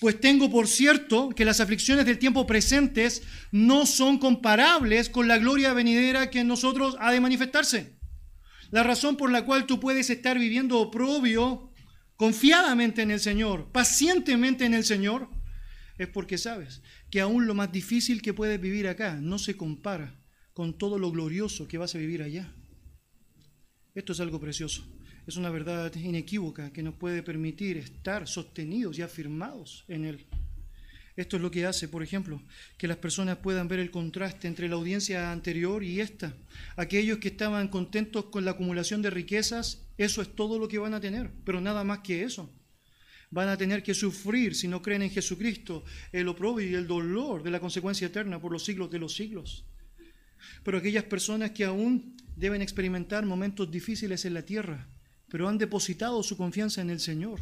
Pues 0.00 0.18
tengo 0.18 0.50
por 0.50 0.66
cierto 0.66 1.28
que 1.30 1.44
las 1.44 1.60
aflicciones 1.60 2.06
del 2.06 2.18
tiempo 2.18 2.46
presentes 2.46 3.22
no 3.52 3.84
son 3.84 4.16
comparables 4.16 5.10
con 5.10 5.28
la 5.28 5.36
gloria 5.36 5.74
venidera 5.74 6.30
que 6.30 6.40
en 6.40 6.48
nosotros 6.48 6.96
ha 6.98 7.12
de 7.12 7.20
manifestarse. 7.20 7.98
La 8.70 8.82
razón 8.82 9.18
por 9.18 9.30
la 9.30 9.44
cual 9.44 9.66
tú 9.66 9.80
puedes 9.80 10.08
estar 10.08 10.38
viviendo 10.38 10.78
oprobio 10.78 11.70
confiadamente 12.16 13.02
en 13.02 13.10
el 13.10 13.20
Señor, 13.20 13.70
pacientemente 13.70 14.64
en 14.64 14.72
el 14.72 14.84
Señor, 14.84 15.28
es 16.00 16.08
porque 16.08 16.38
sabes 16.38 16.80
que 17.10 17.20
aún 17.20 17.46
lo 17.46 17.54
más 17.54 17.70
difícil 17.70 18.22
que 18.22 18.32
puedes 18.32 18.58
vivir 18.58 18.88
acá 18.88 19.16
no 19.20 19.38
se 19.38 19.54
compara 19.54 20.18
con 20.54 20.78
todo 20.78 20.98
lo 20.98 21.12
glorioso 21.12 21.68
que 21.68 21.76
vas 21.76 21.94
a 21.94 21.98
vivir 21.98 22.22
allá. 22.22 22.50
Esto 23.94 24.14
es 24.14 24.20
algo 24.20 24.40
precioso. 24.40 24.82
Es 25.26 25.36
una 25.36 25.50
verdad 25.50 25.94
inequívoca 25.94 26.72
que 26.72 26.82
nos 26.82 26.94
puede 26.94 27.22
permitir 27.22 27.76
estar 27.76 28.26
sostenidos 28.26 28.98
y 28.98 29.02
afirmados 29.02 29.84
en 29.88 30.06
Él. 30.06 30.26
Esto 31.16 31.36
es 31.36 31.42
lo 31.42 31.50
que 31.50 31.66
hace, 31.66 31.86
por 31.86 32.02
ejemplo, 32.02 32.40
que 32.78 32.88
las 32.88 32.96
personas 32.96 33.36
puedan 33.36 33.68
ver 33.68 33.78
el 33.78 33.90
contraste 33.90 34.48
entre 34.48 34.70
la 34.70 34.76
audiencia 34.76 35.30
anterior 35.32 35.84
y 35.84 36.00
esta. 36.00 36.34
Aquellos 36.76 37.18
que 37.18 37.28
estaban 37.28 37.68
contentos 37.68 38.24
con 38.26 38.46
la 38.46 38.52
acumulación 38.52 39.02
de 39.02 39.10
riquezas, 39.10 39.86
eso 39.98 40.22
es 40.22 40.34
todo 40.34 40.58
lo 40.58 40.66
que 40.66 40.78
van 40.78 40.94
a 40.94 41.00
tener, 41.00 41.30
pero 41.44 41.60
nada 41.60 41.84
más 41.84 41.98
que 41.98 42.22
eso 42.22 42.50
van 43.30 43.48
a 43.48 43.56
tener 43.56 43.82
que 43.82 43.94
sufrir 43.94 44.54
si 44.54 44.66
no 44.66 44.82
creen 44.82 45.02
en 45.02 45.10
Jesucristo 45.10 45.84
el 46.12 46.28
oprobio 46.28 46.68
y 46.68 46.74
el 46.74 46.86
dolor 46.86 47.42
de 47.42 47.50
la 47.50 47.60
consecuencia 47.60 48.08
eterna 48.08 48.40
por 48.40 48.52
los 48.52 48.64
siglos 48.64 48.90
de 48.90 48.98
los 48.98 49.14
siglos. 49.14 49.64
Pero 50.64 50.78
aquellas 50.78 51.04
personas 51.04 51.52
que 51.52 51.64
aún 51.64 52.16
deben 52.36 52.62
experimentar 52.62 53.24
momentos 53.24 53.70
difíciles 53.70 54.24
en 54.24 54.34
la 54.34 54.42
tierra, 54.42 54.88
pero 55.28 55.48
han 55.48 55.58
depositado 55.58 56.22
su 56.22 56.36
confianza 56.36 56.80
en 56.80 56.90
el 56.90 56.98
Señor, 56.98 57.40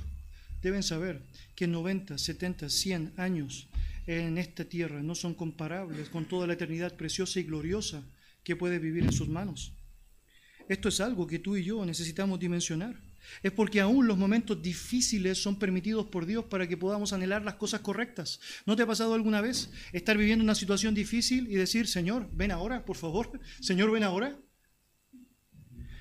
deben 0.60 0.82
saber 0.82 1.22
que 1.54 1.66
90, 1.66 2.18
70, 2.18 2.68
100 2.68 3.14
años 3.16 3.68
en 4.06 4.38
esta 4.38 4.64
tierra 4.64 5.02
no 5.02 5.14
son 5.14 5.34
comparables 5.34 6.08
con 6.08 6.26
toda 6.26 6.46
la 6.46 6.54
eternidad 6.54 6.96
preciosa 6.96 7.40
y 7.40 7.44
gloriosa 7.44 8.02
que 8.42 8.56
puede 8.56 8.78
vivir 8.78 9.04
en 9.04 9.12
sus 9.12 9.28
manos. 9.28 9.72
Esto 10.68 10.88
es 10.88 11.00
algo 11.00 11.26
que 11.26 11.38
tú 11.38 11.56
y 11.56 11.64
yo 11.64 11.84
necesitamos 11.84 12.38
dimensionar. 12.38 13.07
Es 13.42 13.52
porque 13.52 13.80
aún 13.80 14.06
los 14.06 14.18
momentos 14.18 14.60
difíciles 14.62 15.40
son 15.40 15.58
permitidos 15.58 16.06
por 16.06 16.26
Dios 16.26 16.44
para 16.44 16.66
que 16.66 16.76
podamos 16.76 17.12
anhelar 17.12 17.42
las 17.42 17.54
cosas 17.54 17.80
correctas. 17.80 18.40
¿No 18.66 18.76
te 18.76 18.82
ha 18.82 18.86
pasado 18.86 19.14
alguna 19.14 19.40
vez 19.40 19.70
estar 19.92 20.16
viviendo 20.16 20.44
una 20.44 20.54
situación 20.54 20.94
difícil 20.94 21.48
y 21.50 21.54
decir, 21.54 21.86
Señor, 21.86 22.28
ven 22.32 22.50
ahora, 22.50 22.84
por 22.84 22.96
favor? 22.96 23.40
Señor, 23.60 23.90
ven 23.90 24.02
ahora. 24.02 24.38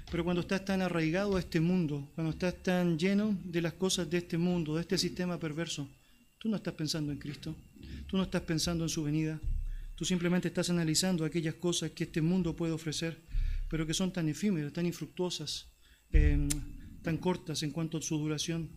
Pero 0.10 0.24
cuando 0.24 0.42
estás 0.42 0.64
tan 0.64 0.82
arraigado 0.82 1.36
a 1.36 1.40
este 1.40 1.60
mundo, 1.60 2.10
cuando 2.16 2.32
estás 2.32 2.64
tan 2.64 2.98
lleno 2.98 3.38
de 3.44 3.62
las 3.62 3.74
cosas 3.74 4.10
de 4.10 4.20
este 4.20 4.38
mundo, 4.38 4.76
de 4.76 4.82
este 4.82 4.98
sistema 4.98 5.38
perverso, 5.38 5.90
tú 6.38 6.48
no 6.48 6.56
estás 6.56 6.76
pensando 6.76 7.12
en 7.12 7.18
Cristo, 7.18 7.56
tú 8.08 8.16
no 8.16 8.24
estás 8.24 8.42
pensando 8.44 8.86
en 8.86 8.90
su 8.90 9.04
venida, 9.04 9.40
tú 9.96 10.06
simplemente 10.06 10.48
estás 10.48 10.70
analizando 10.70 11.26
aquellas 11.26 11.56
cosas 11.56 11.92
que 11.92 12.06
este 12.06 12.22
mundo 12.22 12.56
puede 12.56 12.72
ofrecer, 12.72 13.20
pero 13.70 13.86
que 13.86 13.94
son 13.94 14.14
tan 14.14 14.30
efímeras, 14.30 14.72
tan 14.72 14.86
infructuosas, 14.86 15.68
eh, 16.14 16.48
tan 17.08 17.16
cortas 17.16 17.64
en 17.64 17.72
cuanto 17.72 18.00
a 18.00 18.02
su 18.02 18.18
duración. 18.18 18.68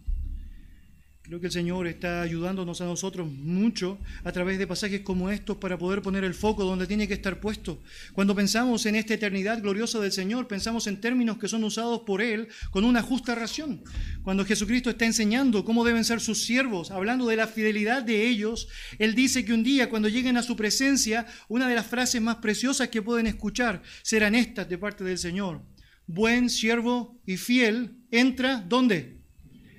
Creo 1.23 1.41
que 1.41 1.47
el 1.47 1.53
Señor 1.53 1.89
está 1.89 2.23
ayudándonos 2.23 2.81
a 2.81 2.85
nosotros 2.85 3.29
mucho 3.29 3.99
a 4.23 4.31
través 4.31 4.57
de 4.57 4.69
pasajes 4.69 5.01
como 5.01 5.31
estos 5.31 5.57
para 5.57 5.77
poder 5.77 6.01
poner 6.01 6.23
el 6.23 6.35
foco 6.35 6.63
donde 6.63 6.87
tiene 6.87 7.09
que 7.09 7.15
estar 7.15 7.41
puesto. 7.41 7.83
Cuando 8.13 8.37
pensamos 8.37 8.87
en 8.87 8.95
esta 8.95 9.15
eternidad 9.15 9.61
gloriosa 9.61 9.99
del 9.99 10.13
Señor, 10.13 10.47
pensamos 10.47 10.87
en 10.87 11.01
términos 11.01 11.39
que 11.39 11.49
son 11.49 11.65
usados 11.65 12.03
por 12.07 12.23
Él 12.23 12.47
con 12.71 12.85
una 12.85 13.03
justa 13.03 13.35
razón. 13.35 13.83
Cuando 14.23 14.45
Jesucristo 14.45 14.91
está 14.91 15.07
enseñando 15.07 15.65
cómo 15.65 15.85
deben 15.85 16.05
ser 16.05 16.21
sus 16.21 16.45
siervos, 16.45 16.93
hablando 16.93 17.27
de 17.27 17.35
la 17.35 17.49
fidelidad 17.49 18.05
de 18.05 18.29
ellos, 18.29 18.69
Él 19.01 19.17
dice 19.17 19.45
que 19.45 19.55
un 19.55 19.65
día 19.65 19.91
cuando 19.91 20.09
lleguen 20.09 20.37
a 20.37 20.45
su 20.45 20.55
presencia, 20.55 21.27
una 21.49 21.67
de 21.67 21.75
las 21.75 21.89
frases 21.89 22.23
más 22.23 22.37
preciosas 22.37 22.91
que 22.91 23.03
pueden 23.03 23.27
escuchar 23.27 23.83
serán 24.03 24.37
estas 24.37 24.69
de 24.69 24.79
parte 24.79 25.03
del 25.03 25.19
Señor. 25.19 25.63
Buen 26.07 26.49
siervo 26.49 27.21
y 27.27 27.37
fiel, 27.37 28.00
entra, 28.11 28.65
¿dónde? 28.69 29.21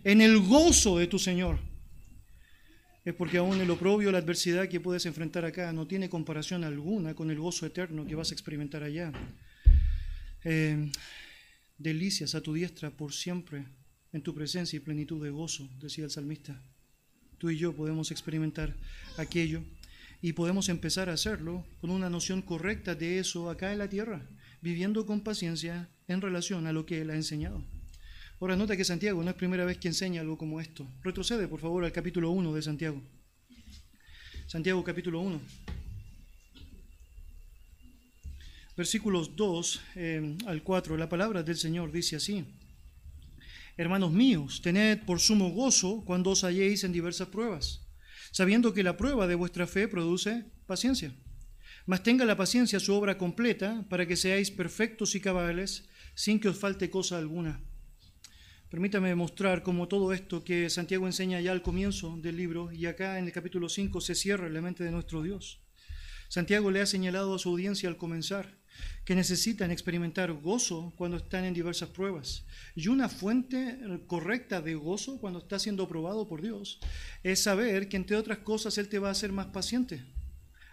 en 0.03 0.21
el 0.21 0.39
gozo 0.39 0.97
de 0.97 1.07
tu 1.07 1.19
Señor. 1.19 1.59
Es 3.03 3.13
porque 3.15 3.37
aún 3.37 3.59
el 3.59 3.69
oprobio, 3.69 4.11
la 4.11 4.19
adversidad 4.19 4.67
que 4.67 4.79
puedes 4.79 5.05
enfrentar 5.05 5.43
acá 5.43 5.73
no 5.73 5.87
tiene 5.87 6.09
comparación 6.09 6.63
alguna 6.63 7.15
con 7.15 7.31
el 7.31 7.39
gozo 7.39 7.65
eterno 7.65 8.05
que 8.05 8.15
vas 8.15 8.31
a 8.31 8.33
experimentar 8.33 8.83
allá. 8.83 9.11
Eh, 10.43 10.91
delicias 11.77 12.35
a 12.35 12.41
tu 12.41 12.53
diestra 12.53 12.91
por 12.91 13.13
siempre 13.13 13.65
en 14.13 14.21
tu 14.21 14.35
presencia 14.35 14.77
y 14.77 14.81
plenitud 14.81 15.23
de 15.23 15.31
gozo, 15.31 15.67
decía 15.79 16.03
el 16.03 16.11
salmista. 16.11 16.61
Tú 17.37 17.49
y 17.49 17.57
yo 17.57 17.75
podemos 17.75 18.11
experimentar 18.11 18.75
aquello 19.17 19.63
y 20.21 20.33
podemos 20.33 20.69
empezar 20.69 21.09
a 21.09 21.13
hacerlo 21.13 21.65
con 21.79 21.89
una 21.89 22.09
noción 22.09 22.43
correcta 22.43 22.93
de 22.93 23.17
eso 23.17 23.49
acá 23.49 23.71
en 23.71 23.79
la 23.79 23.89
tierra, 23.89 24.27
viviendo 24.61 25.07
con 25.07 25.21
paciencia 25.21 25.89
en 26.07 26.21
relación 26.21 26.67
a 26.67 26.73
lo 26.73 26.85
que 26.85 27.01
Él 27.01 27.09
ha 27.09 27.15
enseñado. 27.15 27.63
Ahora 28.41 28.55
nota 28.55 28.75
que 28.75 28.83
Santiago 28.83 29.21
no 29.23 29.29
es 29.29 29.35
primera 29.35 29.65
vez 29.65 29.77
que 29.77 29.87
enseña 29.87 30.21
algo 30.21 30.35
como 30.35 30.59
esto. 30.59 30.87
Retrocede, 31.03 31.47
por 31.47 31.59
favor, 31.59 31.85
al 31.85 31.91
capítulo 31.91 32.31
1 32.31 32.55
de 32.55 32.61
Santiago. 32.63 32.99
Santiago 34.47 34.83
capítulo 34.83 35.21
1. 35.21 35.39
Versículos 38.75 39.35
2 39.35 39.81
eh, 39.93 40.37
al 40.47 40.63
4. 40.63 40.97
La 40.97 41.07
palabra 41.07 41.43
del 41.43 41.55
Señor 41.55 41.91
dice 41.91 42.15
así. 42.15 42.43
Hermanos 43.77 44.11
míos, 44.11 44.59
tened 44.63 45.05
por 45.05 45.19
sumo 45.19 45.51
gozo 45.51 46.01
cuando 46.03 46.31
os 46.31 46.43
halléis 46.43 46.83
en 46.83 46.91
diversas 46.91 47.27
pruebas, 47.27 47.85
sabiendo 48.31 48.73
que 48.73 48.81
la 48.81 48.97
prueba 48.97 49.27
de 49.27 49.35
vuestra 49.35 49.67
fe 49.67 49.87
produce 49.87 50.45
paciencia. 50.65 51.13
Mas 51.85 52.01
tenga 52.01 52.25
la 52.25 52.37
paciencia 52.37 52.79
su 52.79 52.95
obra 52.95 53.19
completa 53.19 53.85
para 53.87 54.07
que 54.07 54.17
seáis 54.17 54.49
perfectos 54.49 55.13
y 55.13 55.21
cabales 55.21 55.87
sin 56.15 56.39
que 56.39 56.49
os 56.49 56.57
falte 56.57 56.89
cosa 56.89 57.19
alguna. 57.19 57.61
Permítame 58.71 59.13
mostrar 59.15 59.63
cómo 59.63 59.89
todo 59.89 60.13
esto 60.13 60.45
que 60.45 60.69
Santiago 60.69 61.05
enseña 61.05 61.41
ya 61.41 61.51
al 61.51 61.61
comienzo 61.61 62.15
del 62.15 62.37
libro 62.37 62.71
y 62.71 62.85
acá 62.85 63.19
en 63.19 63.25
el 63.25 63.33
capítulo 63.33 63.67
5 63.67 63.99
se 63.99 64.15
cierra 64.15 64.47
en 64.47 64.53
la 64.53 64.61
mente 64.61 64.85
de 64.85 64.91
nuestro 64.91 65.21
Dios. 65.21 65.59
Santiago 66.29 66.71
le 66.71 66.79
ha 66.79 66.85
señalado 66.85 67.35
a 67.35 67.39
su 67.39 67.49
audiencia 67.49 67.89
al 67.89 67.97
comenzar 67.97 68.59
que 69.03 69.13
necesitan 69.13 69.71
experimentar 69.71 70.31
gozo 70.31 70.93
cuando 70.95 71.17
están 71.17 71.43
en 71.43 71.53
diversas 71.53 71.89
pruebas. 71.89 72.45
Y 72.73 72.87
una 72.87 73.09
fuente 73.09 73.77
correcta 74.07 74.61
de 74.61 74.75
gozo 74.75 75.19
cuando 75.19 75.39
está 75.39 75.59
siendo 75.59 75.89
probado 75.89 76.29
por 76.29 76.41
Dios 76.41 76.79
es 77.23 77.43
saber 77.43 77.89
que 77.89 77.97
entre 77.97 78.15
otras 78.15 78.37
cosas 78.37 78.77
Él 78.77 78.87
te 78.87 78.99
va 78.99 79.09
a 79.09 79.11
hacer 79.11 79.33
más 79.33 79.47
paciente. 79.47 80.01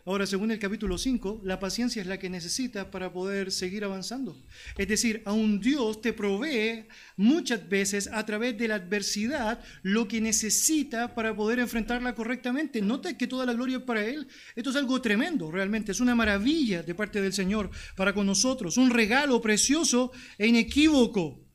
Ahora, 0.08 0.26
según 0.26 0.50
el 0.50 0.58
capítulo 0.58 0.96
5, 0.96 1.42
la 1.44 1.60
paciencia 1.60 2.00
es 2.00 2.08
la 2.08 2.18
que 2.18 2.30
necesitas 2.30 2.86
para 2.86 3.12
poder 3.12 3.52
seguir 3.52 3.84
avanzando. 3.84 4.42
Es 4.78 4.88
decir, 4.88 5.20
aún 5.26 5.60
Dios 5.60 6.00
te 6.00 6.14
provee 6.14 6.86
muchas 7.18 7.68
veces 7.68 8.08
a 8.10 8.24
través 8.24 8.56
de 8.56 8.68
la 8.68 8.76
adversidad 8.76 9.62
lo 9.82 10.08
que 10.08 10.22
necesita 10.22 11.14
para 11.14 11.36
poder 11.36 11.58
enfrentarla 11.58 12.14
correctamente. 12.14 12.80
Nota 12.80 13.18
que 13.18 13.26
toda 13.26 13.44
la 13.44 13.52
gloria 13.52 13.76
es 13.76 13.82
para 13.82 14.02
Él. 14.02 14.26
Esto 14.56 14.70
es 14.70 14.76
algo 14.76 15.02
tremendo, 15.02 15.50
realmente. 15.50 15.92
Es 15.92 16.00
una 16.00 16.14
maravilla 16.14 16.82
de 16.82 16.94
parte 16.94 17.20
del 17.20 17.34
Señor 17.34 17.68
para 17.94 18.14
con 18.14 18.24
nosotros. 18.24 18.78
Un 18.78 18.88
regalo 18.88 19.42
precioso 19.42 20.10
e 20.38 20.46
inequívoco. 20.46 21.46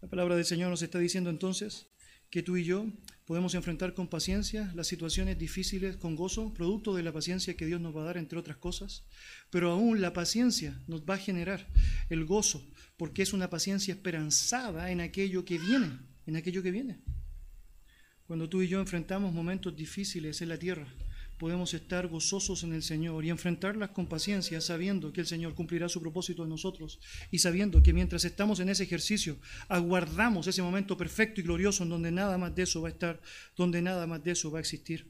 La 0.00 0.08
palabra 0.08 0.36
del 0.36 0.46
Señor 0.46 0.70
nos 0.70 0.80
está 0.80 0.98
diciendo 0.98 1.28
entonces 1.28 1.88
que 2.30 2.42
tú 2.42 2.56
y 2.56 2.64
yo 2.64 2.86
Podemos 3.24 3.54
enfrentar 3.54 3.94
con 3.94 4.08
paciencia 4.08 4.70
las 4.74 4.86
situaciones 4.86 5.38
difíciles 5.38 5.96
con 5.96 6.14
gozo, 6.14 6.52
producto 6.52 6.94
de 6.94 7.02
la 7.02 7.12
paciencia 7.12 7.56
que 7.56 7.64
Dios 7.64 7.80
nos 7.80 7.96
va 7.96 8.02
a 8.02 8.04
dar, 8.04 8.16
entre 8.18 8.38
otras 8.38 8.58
cosas. 8.58 9.04
Pero 9.48 9.70
aún 9.70 10.02
la 10.02 10.12
paciencia 10.12 10.78
nos 10.86 11.04
va 11.04 11.14
a 11.14 11.18
generar 11.18 11.66
el 12.10 12.26
gozo, 12.26 12.62
porque 12.98 13.22
es 13.22 13.32
una 13.32 13.48
paciencia 13.48 13.94
esperanzada 13.94 14.90
en 14.90 15.00
aquello 15.00 15.46
que 15.46 15.58
viene, 15.58 15.98
en 16.26 16.36
aquello 16.36 16.62
que 16.62 16.70
viene. 16.70 16.98
Cuando 18.26 18.48
tú 18.48 18.60
y 18.60 18.68
yo 18.68 18.78
enfrentamos 18.78 19.32
momentos 19.32 19.74
difíciles 19.74 20.42
en 20.42 20.50
la 20.50 20.58
tierra, 20.58 20.86
podemos 21.44 21.74
estar 21.74 22.06
gozosos 22.06 22.62
en 22.62 22.72
el 22.72 22.82
Señor 22.82 23.22
y 23.22 23.28
enfrentarlas 23.28 23.90
con 23.90 24.06
paciencia, 24.06 24.62
sabiendo 24.62 25.12
que 25.12 25.20
el 25.20 25.26
Señor 25.26 25.54
cumplirá 25.54 25.90
su 25.90 26.00
propósito 26.00 26.44
en 26.44 26.48
nosotros 26.48 27.00
y 27.30 27.38
sabiendo 27.38 27.82
que 27.82 27.92
mientras 27.92 28.24
estamos 28.24 28.60
en 28.60 28.70
ese 28.70 28.84
ejercicio, 28.84 29.36
aguardamos 29.68 30.46
ese 30.46 30.62
momento 30.62 30.96
perfecto 30.96 31.42
y 31.42 31.44
glorioso 31.44 31.82
en 31.82 31.90
donde 31.90 32.10
nada 32.10 32.38
más 32.38 32.54
de 32.54 32.62
eso 32.62 32.80
va 32.80 32.88
a 32.88 32.92
estar, 32.92 33.20
donde 33.58 33.82
nada 33.82 34.06
más 34.06 34.24
de 34.24 34.30
eso 34.30 34.50
va 34.50 34.58
a 34.58 34.60
existir. 34.62 35.06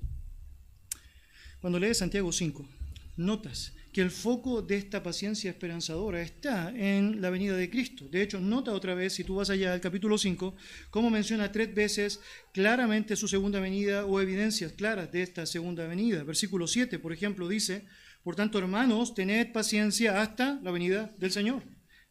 Cuando 1.61 1.79
lees 1.79 1.99
Santiago 1.99 2.33
5, 2.33 2.69
notas 3.17 3.73
que 3.95 4.01
el 4.01 4.11
foco 4.11 4.61
de 4.61 4.77
esta 4.77 5.05
paciencia 5.05 5.49
esperanzadora 5.49 6.21
está 6.21 6.75
en 6.77 7.23
la 7.23 7.31
venida 7.31 7.57
de 7.57 7.71
Cristo. 7.71 8.09
De 8.11 8.23
hecho, 8.23 8.41
nota 8.41 8.73
otra 8.73 8.93
vez, 8.93 9.13
si 9.13 9.23
tú 9.23 9.37
vas 9.37 9.51
allá 9.51 9.73
al 9.73 9.81
capítulo 9.81 10.19
5, 10.19 10.57
cómo 10.91 11.11
menciona 11.11 11.53
tres 11.53 11.73
veces 11.73 12.19
claramente 12.53 13.15
su 13.15 13.29
segunda 13.29 13.61
venida 13.61 14.05
o 14.05 14.21
evidencias 14.21 14.73
claras 14.73 15.13
de 15.13 15.23
esta 15.23 15.47
segunda 15.47 15.87
venida. 15.87 16.25
Versículo 16.25 16.67
7, 16.67 16.99
por 16.99 17.13
ejemplo, 17.13 17.47
dice, 17.47 17.87
por 18.25 18.35
tanto, 18.35 18.59
hermanos, 18.59 19.15
tened 19.15 19.53
paciencia 19.53 20.21
hasta 20.21 20.59
la 20.65 20.73
venida 20.73 21.15
del 21.17 21.31
Señor. 21.31 21.63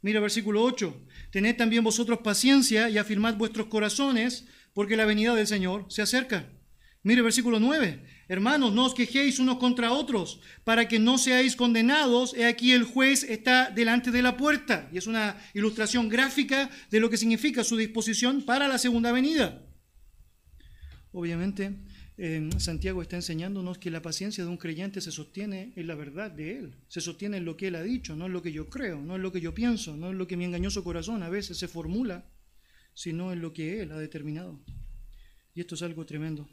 Mira 0.01 0.21
versículo 0.21 0.63
8, 0.63 1.05
tened 1.31 1.57
también 1.57 1.83
vosotros 1.83 2.19
paciencia 2.23 2.89
y 2.89 2.97
afirmad 2.97 3.35
vuestros 3.35 3.67
corazones, 3.67 4.45
porque 4.73 4.95
la 4.95 5.03
venida 5.03 5.35
del 5.35 5.47
Señor 5.47 5.87
se 5.89 6.01
acerca. 6.01 6.49
Mire 7.03 7.21
versículo 7.21 7.59
9. 7.59 8.12
Hermanos, 8.33 8.73
no 8.73 8.89
os 8.89 8.95
quejéis 8.95 9.37
unos 9.37 9.61
contra 9.61 9.93
otros 9.93 10.41
para 10.63 10.87
que 10.87 10.97
no 10.97 11.19
seáis 11.19 11.55
condenados. 11.55 12.33
He 12.33 12.45
aquí 12.45 12.71
el 12.71 12.83
juez 12.83 13.21
está 13.21 13.69
delante 13.69 14.09
de 14.09 14.23
la 14.23 14.37
puerta. 14.37 14.89
Y 14.91 14.97
es 14.97 15.05
una 15.05 15.37
ilustración 15.53 16.09
gráfica 16.09 16.71
de 16.89 16.99
lo 16.99 17.11
que 17.11 17.17
significa 17.17 17.63
su 17.63 17.77
disposición 17.77 18.41
para 18.41 18.67
la 18.67 18.79
segunda 18.79 19.11
venida. 19.11 19.61
Obviamente, 21.11 21.77
Santiago 22.57 23.03
está 23.03 23.17
enseñándonos 23.17 23.77
que 23.77 23.91
la 23.91 24.01
paciencia 24.01 24.43
de 24.43 24.49
un 24.49 24.57
creyente 24.57 24.99
se 24.99 25.11
sostiene 25.11 25.71
en 25.75 25.85
la 25.85 25.93
verdad 25.93 26.31
de 26.31 26.57
él, 26.57 26.75
se 26.87 27.01
sostiene 27.01 27.37
en 27.37 27.45
lo 27.45 27.55
que 27.55 27.67
él 27.67 27.75
ha 27.75 27.83
dicho, 27.83 28.15
no 28.15 28.25
en 28.25 28.33
lo 28.33 28.41
que 28.41 28.51
yo 28.51 28.67
creo, 28.67 28.99
no 28.99 29.15
en 29.15 29.21
lo 29.21 29.31
que 29.31 29.41
yo 29.41 29.53
pienso, 29.53 29.95
no 29.95 30.09
en 30.09 30.17
lo 30.17 30.25
que 30.25 30.37
mi 30.37 30.45
engañoso 30.45 30.83
corazón 30.83 31.21
a 31.21 31.29
veces 31.29 31.59
se 31.59 31.67
formula, 31.67 32.25
sino 32.95 33.31
en 33.31 33.41
lo 33.41 33.53
que 33.53 33.83
él 33.83 33.91
ha 33.91 33.99
determinado. 33.99 34.59
Y 35.53 35.61
esto 35.61 35.75
es 35.75 35.83
algo 35.83 36.03
tremendo. 36.03 36.49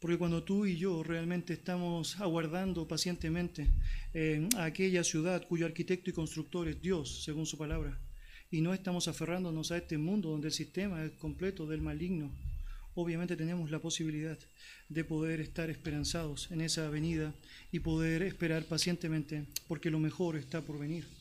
Porque 0.00 0.16
cuando 0.16 0.42
tú 0.42 0.64
y 0.64 0.76
yo 0.76 1.02
realmente 1.02 1.52
estamos 1.52 2.18
aguardando 2.20 2.88
pacientemente 2.88 3.68
eh, 4.14 4.48
aquella 4.56 5.04
ciudad 5.04 5.46
cuyo 5.46 5.66
arquitecto 5.66 6.08
y 6.08 6.14
constructor 6.14 6.68
es 6.68 6.80
Dios, 6.80 7.22
según 7.22 7.44
su 7.44 7.58
palabra, 7.58 8.00
y 8.50 8.62
no 8.62 8.72
estamos 8.72 9.08
aferrándonos 9.08 9.70
a 9.70 9.76
este 9.76 9.98
mundo 9.98 10.30
donde 10.30 10.48
el 10.48 10.54
sistema 10.54 11.04
es 11.04 11.12
completo 11.12 11.66
del 11.66 11.82
maligno, 11.82 12.32
obviamente 12.94 13.36
tenemos 13.36 13.70
la 13.70 13.78
posibilidad 13.78 14.38
de 14.88 15.04
poder 15.04 15.40
estar 15.40 15.68
esperanzados 15.68 16.50
en 16.50 16.62
esa 16.62 16.88
venida 16.88 17.34
y 17.70 17.80
poder 17.80 18.22
esperar 18.22 18.64
pacientemente, 18.64 19.44
porque 19.68 19.90
lo 19.90 19.98
mejor 19.98 20.36
está 20.36 20.62
por 20.62 20.78
venir. 20.78 21.19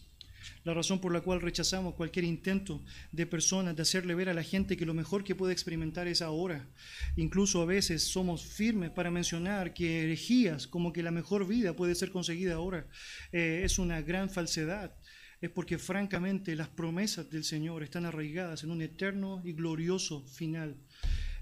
La 0.64 0.74
razón 0.74 1.00
por 1.00 1.14
la 1.14 1.22
cual 1.22 1.42
rechazamos 1.42 1.96
cualquier 1.96 2.26
intento 2.26 2.82
de 3.12 3.26
personas 3.26 3.76
de 3.76 3.82
hacerle 3.82 4.16
ver 4.16 4.30
a 4.30 4.34
la 4.34 4.44
gente 4.44 4.78
que 4.78 4.86
lo 4.86 4.94
mejor 4.94 5.24
que 5.24 5.36
puede 5.36 5.54
experimentar 5.54 6.08
es 6.08 6.22
ahora. 6.22 6.68
Incluso 7.16 7.62
a 7.62 7.66
veces 7.66 8.04
somos 8.04 8.46
firmes 8.46 8.92
para 8.92 9.12
mencionar 9.12 9.74
que 9.74 10.04
herejías 10.04 10.68
como 10.68 10.94
que 10.94 11.04
la 11.04 11.12
mejor 11.12 11.48
vida 11.48 11.76
puede 11.76 11.96
ser 11.96 12.12
conseguida 12.12 12.56
ahora. 12.56 12.88
Eh, 13.32 13.62
es 13.64 13.80
una 13.80 14.02
gran 14.02 14.30
falsedad. 14.30 14.96
es 15.42 15.50
porque 15.50 15.78
francamente 15.78 16.54
las 16.56 16.68
promesas 16.68 17.30
del 17.30 17.46
Señor 17.46 17.82
están 17.82 18.06
arraigadas 18.06 18.64
en 18.64 18.72
un 18.72 18.82
eterno 18.82 19.42
y 19.46 19.54
glorioso 19.54 20.28
final 20.28 20.76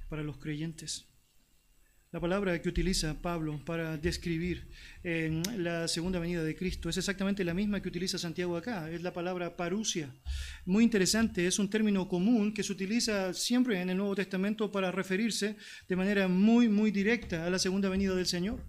para 0.07 0.21
los 0.21 0.37
creyentes. 0.37 1.07
La 2.13 2.21
palabra 2.21 2.61
que 2.61 2.69
utiliza 2.69 3.21
Pablo 3.21 3.59
para 3.65 3.97
describir 3.97 4.65
la 5.03 5.89
segunda 5.89 6.19
venida 6.19 6.41
de 6.41 6.55
Cristo 6.55 6.87
es 6.87 6.95
exactamente 6.95 7.43
la 7.43 7.53
misma 7.53 7.81
que 7.81 7.89
utiliza 7.89 8.17
Santiago 8.17 8.55
acá, 8.55 8.89
es 8.89 9.01
la 9.01 9.11
palabra 9.11 9.57
parusia. 9.57 10.09
Muy 10.63 10.85
interesante, 10.85 11.45
es 11.45 11.59
un 11.59 11.69
término 11.69 12.07
común 12.07 12.53
que 12.53 12.63
se 12.63 12.71
utiliza 12.71 13.33
siempre 13.33 13.81
en 13.81 13.89
el 13.89 13.97
Nuevo 13.97 14.15
Testamento 14.15 14.71
para 14.71 14.89
referirse 14.89 15.57
de 15.89 15.95
manera 15.97 16.29
muy, 16.29 16.69
muy 16.69 16.91
directa 16.91 17.45
a 17.45 17.49
la 17.49 17.59
segunda 17.59 17.89
venida 17.89 18.15
del 18.15 18.25
Señor. 18.25 18.63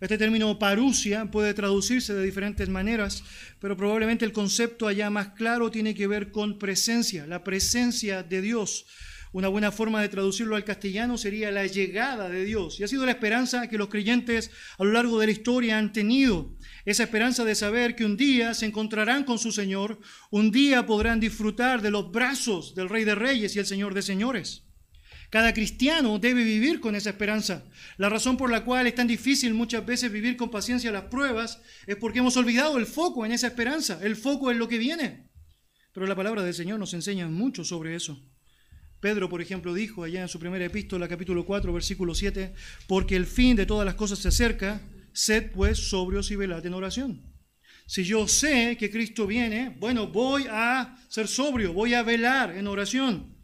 Este 0.00 0.18
término 0.18 0.58
parusia 0.58 1.30
puede 1.30 1.54
traducirse 1.54 2.12
de 2.14 2.24
diferentes 2.24 2.68
maneras, 2.68 3.22
pero 3.60 3.76
probablemente 3.76 4.24
el 4.24 4.32
concepto 4.32 4.88
allá 4.88 5.08
más 5.08 5.28
claro 5.34 5.70
tiene 5.70 5.94
que 5.94 6.08
ver 6.08 6.32
con 6.32 6.58
presencia, 6.58 7.28
la 7.28 7.44
presencia 7.44 8.24
de 8.24 8.42
Dios. 8.42 8.86
Una 9.32 9.48
buena 9.48 9.72
forma 9.72 10.02
de 10.02 10.10
traducirlo 10.10 10.56
al 10.56 10.64
castellano 10.64 11.16
sería 11.16 11.50
la 11.50 11.66
llegada 11.66 12.28
de 12.28 12.44
Dios. 12.44 12.78
Y 12.78 12.84
ha 12.84 12.88
sido 12.88 13.06
la 13.06 13.12
esperanza 13.12 13.66
que 13.66 13.78
los 13.78 13.88
creyentes 13.88 14.50
a 14.78 14.84
lo 14.84 14.92
largo 14.92 15.18
de 15.18 15.26
la 15.26 15.32
historia 15.32 15.78
han 15.78 15.92
tenido. 15.92 16.54
Esa 16.84 17.04
esperanza 17.04 17.42
de 17.42 17.54
saber 17.54 17.96
que 17.96 18.04
un 18.04 18.18
día 18.18 18.52
se 18.52 18.66
encontrarán 18.66 19.24
con 19.24 19.38
su 19.38 19.50
Señor, 19.50 20.00
un 20.30 20.50
día 20.50 20.84
podrán 20.84 21.18
disfrutar 21.18 21.80
de 21.80 21.90
los 21.90 22.12
brazos 22.12 22.74
del 22.74 22.90
Rey 22.90 23.04
de 23.04 23.14
Reyes 23.14 23.56
y 23.56 23.58
el 23.58 23.66
Señor 23.66 23.94
de 23.94 24.02
Señores. 24.02 24.66
Cada 25.30 25.54
cristiano 25.54 26.18
debe 26.18 26.44
vivir 26.44 26.78
con 26.78 26.94
esa 26.94 27.08
esperanza. 27.08 27.64
La 27.96 28.10
razón 28.10 28.36
por 28.36 28.50
la 28.50 28.66
cual 28.66 28.86
es 28.86 28.94
tan 28.94 29.06
difícil 29.06 29.54
muchas 29.54 29.86
veces 29.86 30.12
vivir 30.12 30.36
con 30.36 30.50
paciencia 30.50 30.92
las 30.92 31.04
pruebas 31.04 31.62
es 31.86 31.96
porque 31.96 32.18
hemos 32.18 32.36
olvidado 32.36 32.76
el 32.76 32.84
foco 32.84 33.24
en 33.24 33.32
esa 33.32 33.46
esperanza. 33.46 33.98
El 34.02 34.16
foco 34.16 34.50
es 34.50 34.58
lo 34.58 34.68
que 34.68 34.76
viene. 34.76 35.30
Pero 35.94 36.06
la 36.06 36.16
palabra 36.16 36.42
del 36.42 36.52
Señor 36.52 36.78
nos 36.78 36.92
enseña 36.92 37.28
mucho 37.28 37.64
sobre 37.64 37.94
eso. 37.94 38.22
Pedro, 39.02 39.28
por 39.28 39.42
ejemplo, 39.42 39.74
dijo 39.74 40.04
allá 40.04 40.22
en 40.22 40.28
su 40.28 40.38
primera 40.38 40.64
epístola, 40.64 41.08
capítulo 41.08 41.44
4, 41.44 41.72
versículo 41.72 42.14
7, 42.14 42.54
porque 42.86 43.16
el 43.16 43.26
fin 43.26 43.56
de 43.56 43.66
todas 43.66 43.84
las 43.84 43.96
cosas 43.96 44.20
se 44.20 44.28
acerca, 44.28 44.80
sed 45.12 45.50
pues 45.50 45.90
sobrios 45.90 46.30
y 46.30 46.36
velad 46.36 46.64
en 46.64 46.72
oración. 46.72 47.20
Si 47.84 48.04
yo 48.04 48.28
sé 48.28 48.76
que 48.78 48.92
Cristo 48.92 49.26
viene, 49.26 49.76
bueno, 49.80 50.06
voy 50.06 50.46
a 50.48 50.96
ser 51.08 51.26
sobrio, 51.26 51.72
voy 51.72 51.94
a 51.94 52.04
velar 52.04 52.56
en 52.56 52.68
oración. 52.68 53.34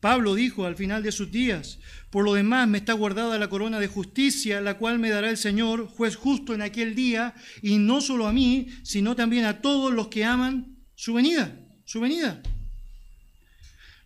Pablo 0.00 0.34
dijo 0.34 0.66
al 0.66 0.74
final 0.74 1.04
de 1.04 1.12
sus 1.12 1.30
días, 1.30 1.78
por 2.10 2.24
lo 2.24 2.34
demás 2.34 2.66
me 2.66 2.78
está 2.78 2.92
guardada 2.92 3.38
la 3.38 3.48
corona 3.48 3.78
de 3.78 3.86
justicia, 3.86 4.60
la 4.60 4.78
cual 4.78 4.98
me 4.98 5.10
dará 5.10 5.30
el 5.30 5.36
Señor, 5.36 5.86
juez 5.86 6.16
justo 6.16 6.54
en 6.54 6.60
aquel 6.60 6.96
día, 6.96 7.36
y 7.62 7.78
no 7.78 8.00
solo 8.00 8.26
a 8.26 8.32
mí, 8.32 8.66
sino 8.82 9.14
también 9.14 9.44
a 9.44 9.60
todos 9.60 9.92
los 9.92 10.08
que 10.08 10.24
aman 10.24 10.76
su 10.96 11.14
venida, 11.14 11.56
su 11.84 12.00
venida. 12.00 12.42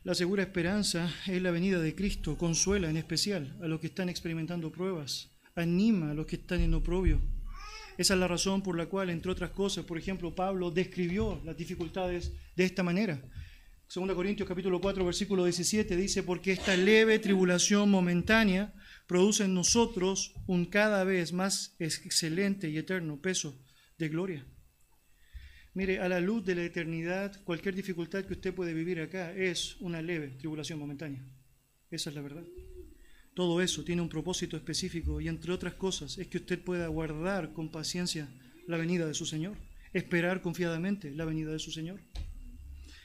La 0.06 0.14
segura 0.14 0.44
esperanza 0.44 1.12
es 1.26 1.42
la 1.42 1.50
venida 1.50 1.80
de 1.80 1.96
Cristo, 1.96 2.38
consuela 2.38 2.88
en 2.88 2.96
especial 2.96 3.58
a 3.60 3.66
los 3.66 3.80
que 3.80 3.88
están 3.88 4.08
experimentando 4.08 4.70
pruebas, 4.70 5.32
anima 5.56 6.12
a 6.12 6.14
los 6.14 6.26
que 6.26 6.36
están 6.36 6.60
en 6.60 6.74
oprobio. 6.74 7.20
Esa 7.98 8.14
es 8.14 8.20
la 8.20 8.28
razón 8.28 8.62
por 8.62 8.76
la 8.76 8.86
cual, 8.86 9.10
entre 9.10 9.32
otras 9.32 9.50
cosas, 9.50 9.84
por 9.84 9.98
ejemplo, 9.98 10.32
Pablo 10.32 10.70
describió 10.70 11.42
las 11.44 11.56
dificultades 11.56 12.32
de 12.54 12.64
esta 12.64 12.84
manera. 12.84 13.20
2 13.92 14.14
Corintios 14.14 14.48
capítulo 14.48 14.80
4, 14.80 15.04
versículo 15.04 15.42
17 15.42 15.96
dice, 15.96 16.22
porque 16.22 16.52
esta 16.52 16.76
leve 16.76 17.18
tribulación 17.18 17.90
momentánea 17.90 18.72
produce 19.08 19.42
en 19.42 19.54
nosotros 19.54 20.34
un 20.46 20.66
cada 20.66 21.02
vez 21.02 21.32
más 21.32 21.74
excelente 21.80 22.68
y 22.70 22.78
eterno 22.78 23.20
peso 23.20 23.60
de 23.98 24.08
gloria. 24.08 24.46
Mire, 25.76 26.00
a 26.00 26.08
la 26.08 26.20
luz 26.20 26.42
de 26.42 26.54
la 26.54 26.64
eternidad, 26.64 27.38
cualquier 27.44 27.74
dificultad 27.74 28.24
que 28.24 28.32
usted 28.32 28.54
puede 28.54 28.72
vivir 28.72 28.98
acá 28.98 29.34
es 29.36 29.76
una 29.80 30.00
leve 30.00 30.28
tribulación 30.28 30.78
momentánea. 30.78 31.22
Esa 31.90 32.08
es 32.08 32.16
la 32.16 32.22
verdad. 32.22 32.44
Todo 33.34 33.60
eso 33.60 33.84
tiene 33.84 34.00
un 34.00 34.08
propósito 34.08 34.56
específico 34.56 35.20
y 35.20 35.28
entre 35.28 35.52
otras 35.52 35.74
cosas 35.74 36.16
es 36.16 36.28
que 36.28 36.38
usted 36.38 36.64
pueda 36.64 36.86
guardar 36.86 37.52
con 37.52 37.70
paciencia 37.70 38.26
la 38.66 38.78
venida 38.78 39.04
de 39.04 39.12
su 39.12 39.26
Señor, 39.26 39.58
esperar 39.92 40.40
confiadamente 40.40 41.10
la 41.10 41.26
venida 41.26 41.52
de 41.52 41.58
su 41.58 41.70
Señor. 41.70 42.00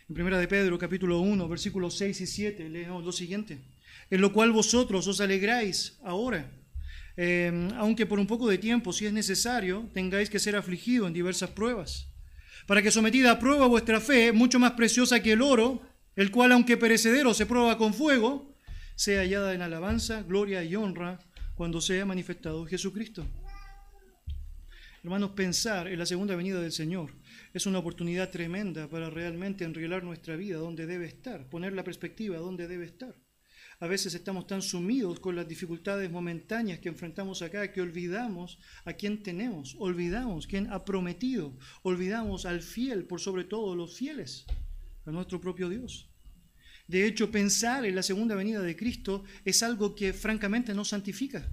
En 0.07 0.15
primera 0.15 0.39
de 0.39 0.47
Pedro, 0.47 0.79
capítulo 0.79 1.19
1, 1.19 1.49
versículos 1.49 1.97
6 1.97 2.21
y 2.21 2.25
7, 2.25 2.69
leemos 2.69 3.03
lo 3.03 3.11
siguiente. 3.11 3.59
En 4.09 4.21
lo 4.21 4.31
cual 4.31 4.53
vosotros 4.53 5.05
os 5.07 5.19
alegráis 5.19 5.99
ahora, 6.05 6.49
eh, 7.17 7.51
aunque 7.75 8.05
por 8.05 8.17
un 8.17 8.27
poco 8.27 8.47
de 8.47 8.57
tiempo, 8.57 8.93
si 8.93 9.07
es 9.07 9.11
necesario, 9.11 9.89
tengáis 9.93 10.29
que 10.29 10.39
ser 10.39 10.55
afligidos 10.55 11.09
en 11.09 11.13
diversas 11.13 11.49
pruebas 11.49 12.07
para 12.67 12.81
que 12.81 12.91
sometida 12.91 13.31
a 13.31 13.39
prueba 13.39 13.67
vuestra 13.67 13.99
fe, 13.99 14.31
mucho 14.31 14.59
más 14.59 14.71
preciosa 14.73 15.21
que 15.21 15.33
el 15.33 15.41
oro, 15.41 15.81
el 16.15 16.31
cual 16.31 16.51
aunque 16.51 16.77
perecedero 16.77 17.33
se 17.33 17.45
prueba 17.45 17.77
con 17.77 17.93
fuego, 17.93 18.55
sea 18.95 19.21
hallada 19.21 19.53
en 19.53 19.61
alabanza, 19.61 20.23
gloria 20.23 20.63
y 20.63 20.75
honra 20.75 21.19
cuando 21.55 21.81
sea 21.81 22.05
manifestado 22.05 22.65
Jesucristo. 22.65 23.25
Hermanos, 25.03 25.31
pensar 25.31 25.87
en 25.87 25.97
la 25.97 26.05
segunda 26.05 26.35
venida 26.35 26.61
del 26.61 26.71
Señor 26.71 27.11
es 27.53 27.65
una 27.65 27.79
oportunidad 27.79 28.29
tremenda 28.29 28.87
para 28.87 29.09
realmente 29.09 29.63
enrielar 29.63 30.03
nuestra 30.03 30.35
vida 30.35 30.57
donde 30.57 30.85
debe 30.85 31.05
estar, 31.05 31.49
poner 31.49 31.73
la 31.73 31.83
perspectiva 31.83 32.37
donde 32.37 32.67
debe 32.67 32.85
estar. 32.85 33.15
A 33.81 33.87
veces 33.87 34.13
estamos 34.13 34.45
tan 34.45 34.61
sumidos 34.61 35.19
con 35.19 35.35
las 35.35 35.47
dificultades 35.47 36.11
momentáneas 36.11 36.77
que 36.77 36.89
enfrentamos 36.89 37.41
acá 37.41 37.71
que 37.71 37.81
olvidamos 37.81 38.59
a 38.85 38.93
quien 38.93 39.23
tenemos, 39.23 39.75
olvidamos 39.79 40.45
quien 40.45 40.71
ha 40.71 40.85
prometido, 40.85 41.57
olvidamos 41.81 42.45
al 42.45 42.61
fiel 42.61 43.05
por 43.05 43.19
sobre 43.19 43.43
todo 43.43 43.75
los 43.75 43.95
fieles, 43.95 44.45
a 45.07 45.09
nuestro 45.09 45.41
propio 45.41 45.67
Dios. 45.67 46.07
De 46.87 47.07
hecho, 47.07 47.31
pensar 47.31 47.83
en 47.83 47.95
la 47.95 48.03
segunda 48.03 48.35
venida 48.35 48.61
de 48.61 48.75
Cristo 48.75 49.23
es 49.45 49.63
algo 49.63 49.95
que 49.95 50.13
francamente 50.13 50.75
nos 50.75 50.89
santifica. 50.89 51.49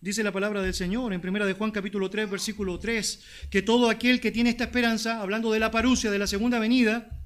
Dice 0.00 0.24
la 0.24 0.32
palabra 0.32 0.62
del 0.62 0.74
Señor 0.74 1.12
en 1.12 1.24
1 1.24 1.46
de 1.46 1.52
Juan 1.52 1.70
capítulo 1.70 2.10
3 2.10 2.28
versículo 2.28 2.80
3 2.80 3.22
que 3.48 3.62
todo 3.62 3.88
aquel 3.88 4.18
que 4.18 4.32
tiene 4.32 4.50
esta 4.50 4.64
esperanza, 4.64 5.22
hablando 5.22 5.52
de 5.52 5.60
la 5.60 5.70
parucia 5.70 6.10
de 6.10 6.18
la 6.18 6.26
segunda 6.26 6.58
venida, 6.58 7.16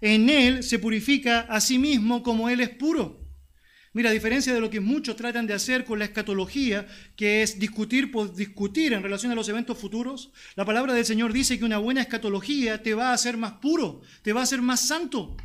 en 0.00 0.28
él 0.28 0.64
se 0.64 0.80
purifica 0.80 1.42
a 1.42 1.60
sí 1.60 1.78
mismo 1.78 2.24
como 2.24 2.48
él 2.48 2.58
es 2.58 2.70
puro. 2.70 3.21
Mira, 3.94 4.08
a 4.08 4.12
diferencia 4.12 4.54
de 4.54 4.60
lo 4.60 4.70
que 4.70 4.80
muchos 4.80 5.16
tratan 5.16 5.46
de 5.46 5.52
hacer 5.52 5.84
con 5.84 5.98
la 5.98 6.06
escatología, 6.06 6.86
que 7.14 7.42
es 7.42 7.58
discutir 7.58 8.10
por 8.10 8.34
discutir 8.34 8.94
en 8.94 9.02
relación 9.02 9.30
a 9.32 9.34
los 9.34 9.50
eventos 9.50 9.76
futuros, 9.76 10.32
la 10.56 10.64
palabra 10.64 10.94
del 10.94 11.04
Señor 11.04 11.32
dice 11.32 11.58
que 11.58 11.64
una 11.66 11.76
buena 11.76 12.00
escatología 12.00 12.82
te 12.82 12.94
va 12.94 13.10
a 13.10 13.12
hacer 13.12 13.36
más 13.36 13.54
puro, 13.54 14.00
te 14.22 14.32
va 14.32 14.40
a 14.40 14.44
hacer 14.44 14.62
más 14.62 14.88
santo, 14.88 15.36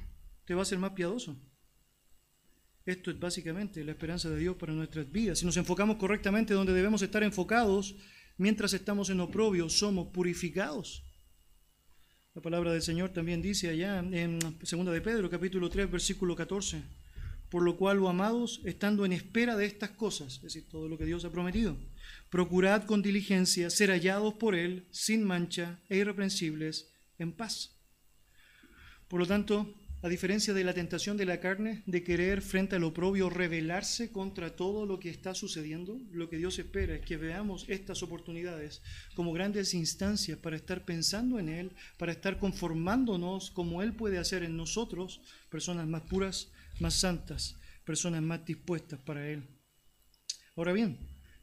te 0.45 0.53
va 0.53 0.61
a 0.61 0.63
hacer 0.63 0.79
más 0.79 0.91
piadoso. 0.91 1.37
Esto 2.85 3.11
es 3.11 3.19
básicamente 3.19 3.83
la 3.83 3.91
esperanza 3.91 4.29
de 4.29 4.39
Dios 4.39 4.55
para 4.55 4.71
nuestras 4.71 5.11
vidas. 5.11 5.39
Si 5.39 5.45
nos 5.45 5.57
enfocamos 5.57 5.97
correctamente 5.97 6.53
donde 6.53 6.71
debemos 6.71 7.01
estar 7.01 7.23
enfocados, 7.23 7.95
mientras 8.37 8.71
estamos 8.71 9.09
en 9.09 9.19
oprobio, 9.19 9.67
somos 9.67 10.07
purificados. 10.13 11.03
La 12.33 12.41
palabra 12.41 12.71
del 12.71 12.81
Señor 12.81 13.09
también 13.09 13.41
dice 13.41 13.67
allá 13.67 13.99
en 13.99 14.39
2 14.39 14.85
de 14.85 15.01
Pedro, 15.01 15.29
capítulo 15.29 15.69
3, 15.69 15.91
versículo 15.91 16.33
14 16.33 17.06
por 17.49 17.63
lo 17.63 17.77
cual, 17.77 17.99
oh 17.99 18.09
amados, 18.09 18.61
estando 18.65 19.05
en 19.05 19.13
espera 19.13 19.55
de 19.55 19.65
estas 19.65 19.91
cosas, 19.91 20.35
es 20.35 20.41
decir, 20.41 20.67
todo 20.69 20.89
lo 20.89 20.97
que 20.97 21.05
Dios 21.05 21.23
ha 21.25 21.31
prometido, 21.31 21.77
procurad 22.29 22.83
con 22.83 23.01
diligencia 23.01 23.69
ser 23.69 23.89
hallados 23.89 24.33
por 24.33 24.55
Él 24.55 24.85
sin 24.91 25.23
mancha 25.23 25.79
e 25.89 25.97
irreprensibles 25.97 26.89
en 27.17 27.31
paz. 27.31 27.75
Por 29.07 29.19
lo 29.19 29.25
tanto, 29.25 29.73
a 30.03 30.09
diferencia 30.09 30.53
de 30.53 30.63
la 30.63 30.75
tentación 30.75 31.17
de 31.17 31.25
la 31.25 31.39
carne 31.39 31.81
de 31.87 32.03
querer 32.03 32.43
frente 32.43 32.75
al 32.75 32.83
oprobio 32.83 33.31
rebelarse 33.31 34.11
contra 34.11 34.55
todo 34.55 34.85
lo 34.85 34.99
que 34.99 35.09
está 35.09 35.33
sucediendo, 35.33 35.99
lo 36.11 36.29
que 36.29 36.37
Dios 36.37 36.59
espera 36.59 36.95
es 36.95 37.01
que 37.01 37.17
veamos 37.17 37.65
estas 37.67 38.03
oportunidades 38.03 38.83
como 39.15 39.33
grandes 39.33 39.73
instancias 39.73 40.37
para 40.37 40.55
estar 40.55 40.85
pensando 40.85 41.39
en 41.39 41.49
Él, 41.49 41.71
para 41.97 42.11
estar 42.11 42.37
conformándonos 42.37 43.49
como 43.49 43.81
Él 43.81 43.93
puede 43.93 44.19
hacer 44.19 44.43
en 44.43 44.55
nosotros, 44.55 45.21
personas 45.49 45.87
más 45.87 46.03
puras, 46.03 46.51
más 46.79 46.95
santas, 46.95 47.55
personas 47.83 48.21
más 48.21 48.45
dispuestas 48.45 48.99
para 48.99 49.29
Él. 49.29 49.47
Ahora 50.55 50.73
bien, 50.73 50.97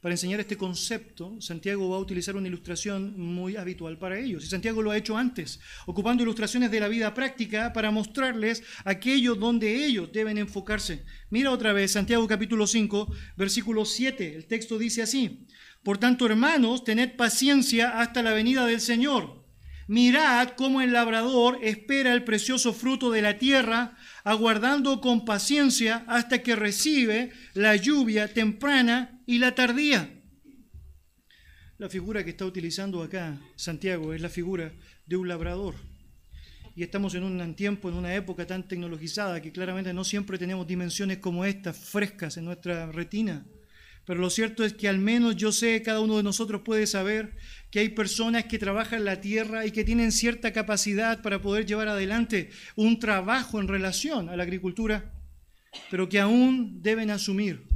para 0.05 0.13
enseñar 0.13 0.39
este 0.39 0.55
concepto, 0.55 1.41
Santiago 1.41 1.89
va 1.89 1.97
a 1.97 1.99
utilizar 1.99 2.35
una 2.35 2.47
ilustración 2.47 3.19
muy 3.19 3.55
habitual 3.55 3.97
para 3.97 4.19
ellos. 4.19 4.43
Y 4.43 4.47
Santiago 4.47 4.83
lo 4.83 4.91
ha 4.91 4.97
hecho 4.97 5.17
antes, 5.17 5.59
ocupando 5.87 6.21
ilustraciones 6.21 6.69
de 6.69 6.79
la 6.79 6.87
vida 6.87 7.11
práctica 7.15 7.73
para 7.73 7.89
mostrarles 7.89 8.61
aquello 8.83 9.33
donde 9.33 9.83
ellos 9.83 10.11
deben 10.13 10.37
enfocarse. 10.37 11.03
Mira 11.31 11.49
otra 11.49 11.73
vez 11.73 11.93
Santiago 11.93 12.27
capítulo 12.27 12.67
5, 12.67 13.11
versículo 13.35 13.83
7. 13.83 14.35
El 14.35 14.45
texto 14.45 14.77
dice 14.77 15.01
así, 15.01 15.47
Por 15.81 15.97
tanto, 15.97 16.27
hermanos, 16.27 16.83
tened 16.83 17.15
paciencia 17.15 17.99
hasta 17.99 18.21
la 18.21 18.33
venida 18.33 18.67
del 18.67 18.81
Señor. 18.81 19.43
Mirad 19.87 20.49
cómo 20.49 20.81
el 20.81 20.93
labrador 20.93 21.59
espera 21.61 22.13
el 22.13 22.23
precioso 22.23 22.73
fruto 22.73 23.11
de 23.11 23.21
la 23.21 23.39
tierra, 23.39 23.97
aguardando 24.25 24.99
con 25.01 25.23
paciencia 25.23 26.03
hasta 26.07 26.41
que 26.41 26.55
recibe 26.55 27.31
la 27.53 27.75
lluvia 27.75 28.27
temprana 28.33 29.21
y 29.25 29.37
la 29.37 29.53
tardía. 29.53 30.09
La 31.77 31.89
figura 31.89 32.23
que 32.23 32.31
está 32.31 32.45
utilizando 32.45 33.03
acá 33.03 33.39
Santiago 33.55 34.13
es 34.13 34.21
la 34.21 34.29
figura 34.29 34.73
de 35.05 35.15
un 35.15 35.27
labrador. 35.27 35.75
y 36.77 36.83
estamos 36.83 37.15
en 37.15 37.23
un 37.23 37.55
tiempo, 37.55 37.87
en 37.87 37.95
una 37.95 38.13
época 38.13 38.45
tan 38.45 38.67
tecnologizada 38.67 39.41
que 39.41 39.53
claramente 39.53 39.93
no 39.93 40.03
siempre 40.03 40.37
tenemos 40.37 40.67
dimensiones 40.67 41.19
como 41.19 41.45
estas 41.45 41.77
frescas 41.77 42.35
en 42.35 42.43
nuestra 42.43 42.91
retina. 42.91 43.45
Pero 44.05 44.19
lo 44.19 44.29
cierto 44.29 44.63
es 44.63 44.73
que 44.73 44.87
al 44.87 44.99
menos 44.99 45.35
yo 45.35 45.51
sé, 45.51 45.81
cada 45.81 45.99
uno 45.99 46.17
de 46.17 46.23
nosotros 46.23 46.61
puede 46.63 46.85
saber 46.85 47.35
que 47.71 47.79
hay 47.79 47.89
personas 47.89 48.45
que 48.45 48.59
trabajan 48.59 49.03
la 49.03 49.19
tierra 49.19 49.65
y 49.65 49.71
que 49.71 49.83
tienen 49.83 50.11
cierta 50.11 50.53
capacidad 50.53 51.21
para 51.21 51.41
poder 51.41 51.65
llevar 51.65 51.87
adelante 51.87 52.51
un 52.75 52.99
trabajo 52.99 53.59
en 53.59 53.67
relación 53.67 54.29
a 54.29 54.35
la 54.35 54.43
agricultura, 54.43 55.11
pero 55.89 56.07
que 56.07 56.19
aún 56.19 56.81
deben 56.81 57.09
asumir 57.09 57.67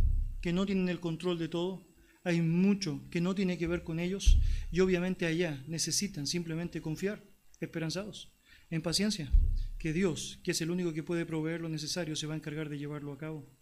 que 0.41 0.53
no 0.53 0.65
tienen 0.65 0.87
el 0.87 0.99
control 0.99 1.39
de 1.39 1.49
todo. 1.49 1.85
Hay 2.23 2.41
mucho 2.41 3.01
que 3.09 3.21
no 3.21 3.33
tiene 3.33 3.57
que 3.57 3.67
ver 3.67 3.83
con 3.83 3.99
ellos 3.99 4.37
y 4.71 4.81
obviamente 4.81 5.25
allá 5.25 5.63
necesitan 5.67 6.27
simplemente 6.27 6.79
confiar, 6.79 7.23
esperanzados, 7.59 8.31
en 8.69 8.83
paciencia, 8.83 9.31
que 9.79 9.93
Dios, 9.93 10.39
que 10.43 10.51
es 10.51 10.61
el 10.61 10.69
único 10.69 10.93
que 10.93 11.01
puede 11.01 11.25
proveer 11.25 11.61
lo 11.61 11.69
necesario, 11.69 12.15
se 12.15 12.27
va 12.27 12.35
a 12.35 12.37
encargar 12.37 12.69
de 12.69 12.77
llevarlo 12.77 13.13
a 13.13 13.17
cabo. 13.17 13.58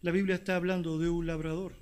La 0.00 0.12
Biblia 0.12 0.36
está 0.36 0.54
hablando 0.54 0.96
de 0.96 1.08
un 1.08 1.26
labrador, 1.26 1.72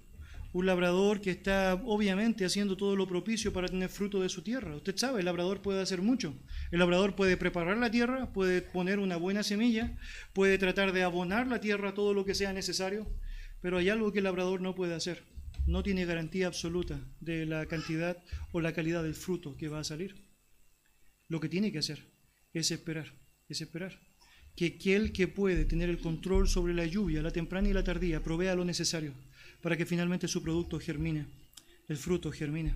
un 0.55 0.65
labrador 0.65 1.21
que 1.21 1.31
está 1.31 1.75
obviamente 1.85 2.47
haciendo 2.47 2.75
todo 2.75 2.97
lo 2.97 3.07
propicio 3.07 3.53
para 3.53 3.69
tener 3.69 3.91
fruto 3.91 4.23
de 4.23 4.31
su 4.31 4.41
tierra. 4.43 4.75
Usted 4.75 4.97
sabe, 4.97 5.19
el 5.19 5.27
labrador 5.27 5.61
puede 5.61 5.83
hacer 5.83 6.01
mucho. 6.01 6.35
El 6.71 6.79
labrador 6.79 7.15
puede 7.15 7.37
preparar 7.37 7.77
la 7.77 7.91
tierra, 7.91 8.33
puede 8.33 8.63
poner 8.63 9.01
una 9.01 9.17
buena 9.19 9.43
semilla, 9.43 9.99
puede 10.33 10.57
tratar 10.57 10.95
de 10.95 11.03
abonar 11.03 11.47
la 11.47 11.61
tierra 11.61 11.93
todo 11.93 12.15
lo 12.15 12.25
que 12.25 12.35
sea 12.35 12.55
necesario, 12.55 13.07
pero 13.61 13.77
hay 13.77 13.91
algo 13.91 14.11
que 14.13 14.21
el 14.21 14.25
labrador 14.25 14.63
no 14.63 14.75
puede 14.75 14.95
hacer. 14.95 15.23
No 15.67 15.83
tiene 15.83 16.07
garantía 16.07 16.47
absoluta 16.47 16.99
de 17.21 17.45
la 17.45 17.67
cantidad 17.67 18.17
o 18.51 18.63
la 18.63 18.73
calidad 18.73 19.03
del 19.03 19.15
fruto 19.15 19.59
que 19.59 19.69
va 19.69 19.81
a 19.81 19.85
salir. 19.85 20.25
Lo 21.29 21.39
que 21.39 21.51
tiene 21.51 21.71
que 21.71 21.81
hacer 21.81 22.07
es 22.55 22.71
esperar, 22.71 23.13
es 23.47 23.61
esperar 23.61 24.01
que 24.57 24.67
aquel 24.67 25.13
que 25.13 25.29
puede 25.29 25.67
tener 25.67 25.91
el 25.91 25.99
control 25.99 26.49
sobre 26.49 26.73
la 26.75 26.87
lluvia, 26.87 27.23
la 27.23 27.31
temprana 27.31 27.69
y 27.69 27.75
la 27.75 27.85
tardía, 27.85 28.23
provea 28.23 28.55
lo 28.55 28.65
necesario 28.65 29.13
para 29.61 29.77
que 29.77 29.87
finalmente 29.87 30.29
su 30.29 30.43
producto 30.43 30.81
germine, 30.81 31.27
el 31.89 31.97
fruto 31.97 32.33
germine. 32.33 32.75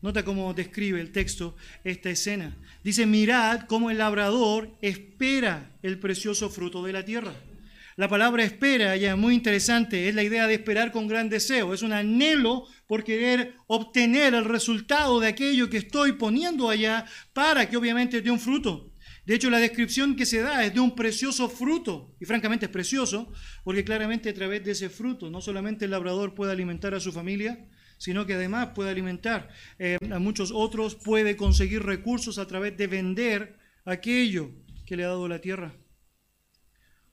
Nota 0.00 0.24
cómo 0.24 0.52
describe 0.54 1.00
el 1.00 1.12
texto 1.12 1.56
esta 1.84 2.10
escena. 2.10 2.56
Dice, 2.82 3.06
mirad 3.06 3.62
cómo 3.66 3.90
el 3.90 3.98
labrador 3.98 4.76
espera 4.80 5.70
el 5.82 5.98
precioso 5.98 6.50
fruto 6.50 6.82
de 6.84 6.92
la 6.92 7.04
tierra. 7.04 7.32
La 7.96 8.08
palabra 8.08 8.42
espera, 8.42 8.96
ya 8.96 9.16
muy 9.16 9.34
interesante, 9.34 10.08
es 10.08 10.14
la 10.14 10.22
idea 10.22 10.46
de 10.46 10.54
esperar 10.54 10.92
con 10.92 11.08
gran 11.08 11.28
deseo, 11.28 11.74
es 11.74 11.82
un 11.82 11.92
anhelo 11.92 12.66
por 12.86 13.04
querer 13.04 13.54
obtener 13.66 14.34
el 14.34 14.44
resultado 14.44 15.20
de 15.20 15.28
aquello 15.28 15.68
que 15.68 15.76
estoy 15.76 16.12
poniendo 16.12 16.70
allá 16.70 17.06
para 17.32 17.68
que 17.68 17.76
obviamente 17.76 18.22
dé 18.22 18.30
un 18.30 18.40
fruto. 18.40 18.91
De 19.24 19.34
hecho, 19.34 19.50
la 19.50 19.58
descripción 19.58 20.16
que 20.16 20.26
se 20.26 20.40
da 20.40 20.64
es 20.64 20.74
de 20.74 20.80
un 20.80 20.96
precioso 20.96 21.48
fruto, 21.48 22.16
y 22.20 22.24
francamente 22.24 22.66
es 22.66 22.72
precioso, 22.72 23.32
porque 23.62 23.84
claramente 23.84 24.30
a 24.30 24.34
través 24.34 24.64
de 24.64 24.72
ese 24.72 24.90
fruto 24.90 25.30
no 25.30 25.40
solamente 25.40 25.84
el 25.84 25.92
labrador 25.92 26.34
puede 26.34 26.52
alimentar 26.52 26.92
a 26.94 27.00
su 27.00 27.12
familia, 27.12 27.68
sino 27.98 28.26
que 28.26 28.34
además 28.34 28.70
puede 28.74 28.90
alimentar 28.90 29.48
eh, 29.78 29.96
a 30.10 30.18
muchos 30.18 30.50
otros, 30.52 30.96
puede 30.96 31.36
conseguir 31.36 31.84
recursos 31.84 32.38
a 32.38 32.48
través 32.48 32.76
de 32.76 32.88
vender 32.88 33.58
aquello 33.84 34.50
que 34.86 34.96
le 34.96 35.04
ha 35.04 35.08
dado 35.08 35.28
la 35.28 35.40
tierra. 35.40 35.72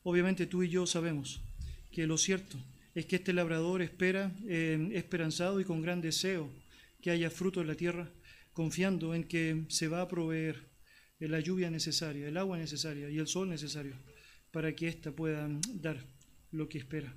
Obviamente 0.01 0.47
tú 0.47 0.63
y 0.63 0.69
yo 0.69 0.87
sabemos 0.87 1.43
que 1.91 2.07
lo 2.07 2.17
cierto 2.17 2.57
es 2.95 3.05
que 3.05 3.17
este 3.17 3.33
labrador 3.33 3.83
espera 3.83 4.35
eh, 4.47 4.89
esperanzado 4.93 5.59
y 5.59 5.63
con 5.63 5.83
gran 5.83 6.01
deseo 6.01 6.49
que 7.01 7.11
haya 7.11 7.29
fruto 7.29 7.61
en 7.61 7.67
la 7.67 7.75
tierra, 7.75 8.11
confiando 8.53 9.13
en 9.13 9.25
que 9.25 9.65
se 9.67 9.87
va 9.87 10.01
a 10.01 10.07
proveer 10.07 10.68
la 11.27 11.39
lluvia 11.39 11.69
necesaria, 11.69 12.27
el 12.27 12.37
agua 12.37 12.57
necesaria 12.57 13.09
y 13.09 13.17
el 13.17 13.27
sol 13.27 13.49
necesario 13.49 13.95
para 14.51 14.73
que 14.73 14.87
ésta 14.87 15.11
pueda 15.11 15.49
dar 15.73 15.97
lo 16.51 16.69
que 16.69 16.77
espera. 16.77 17.13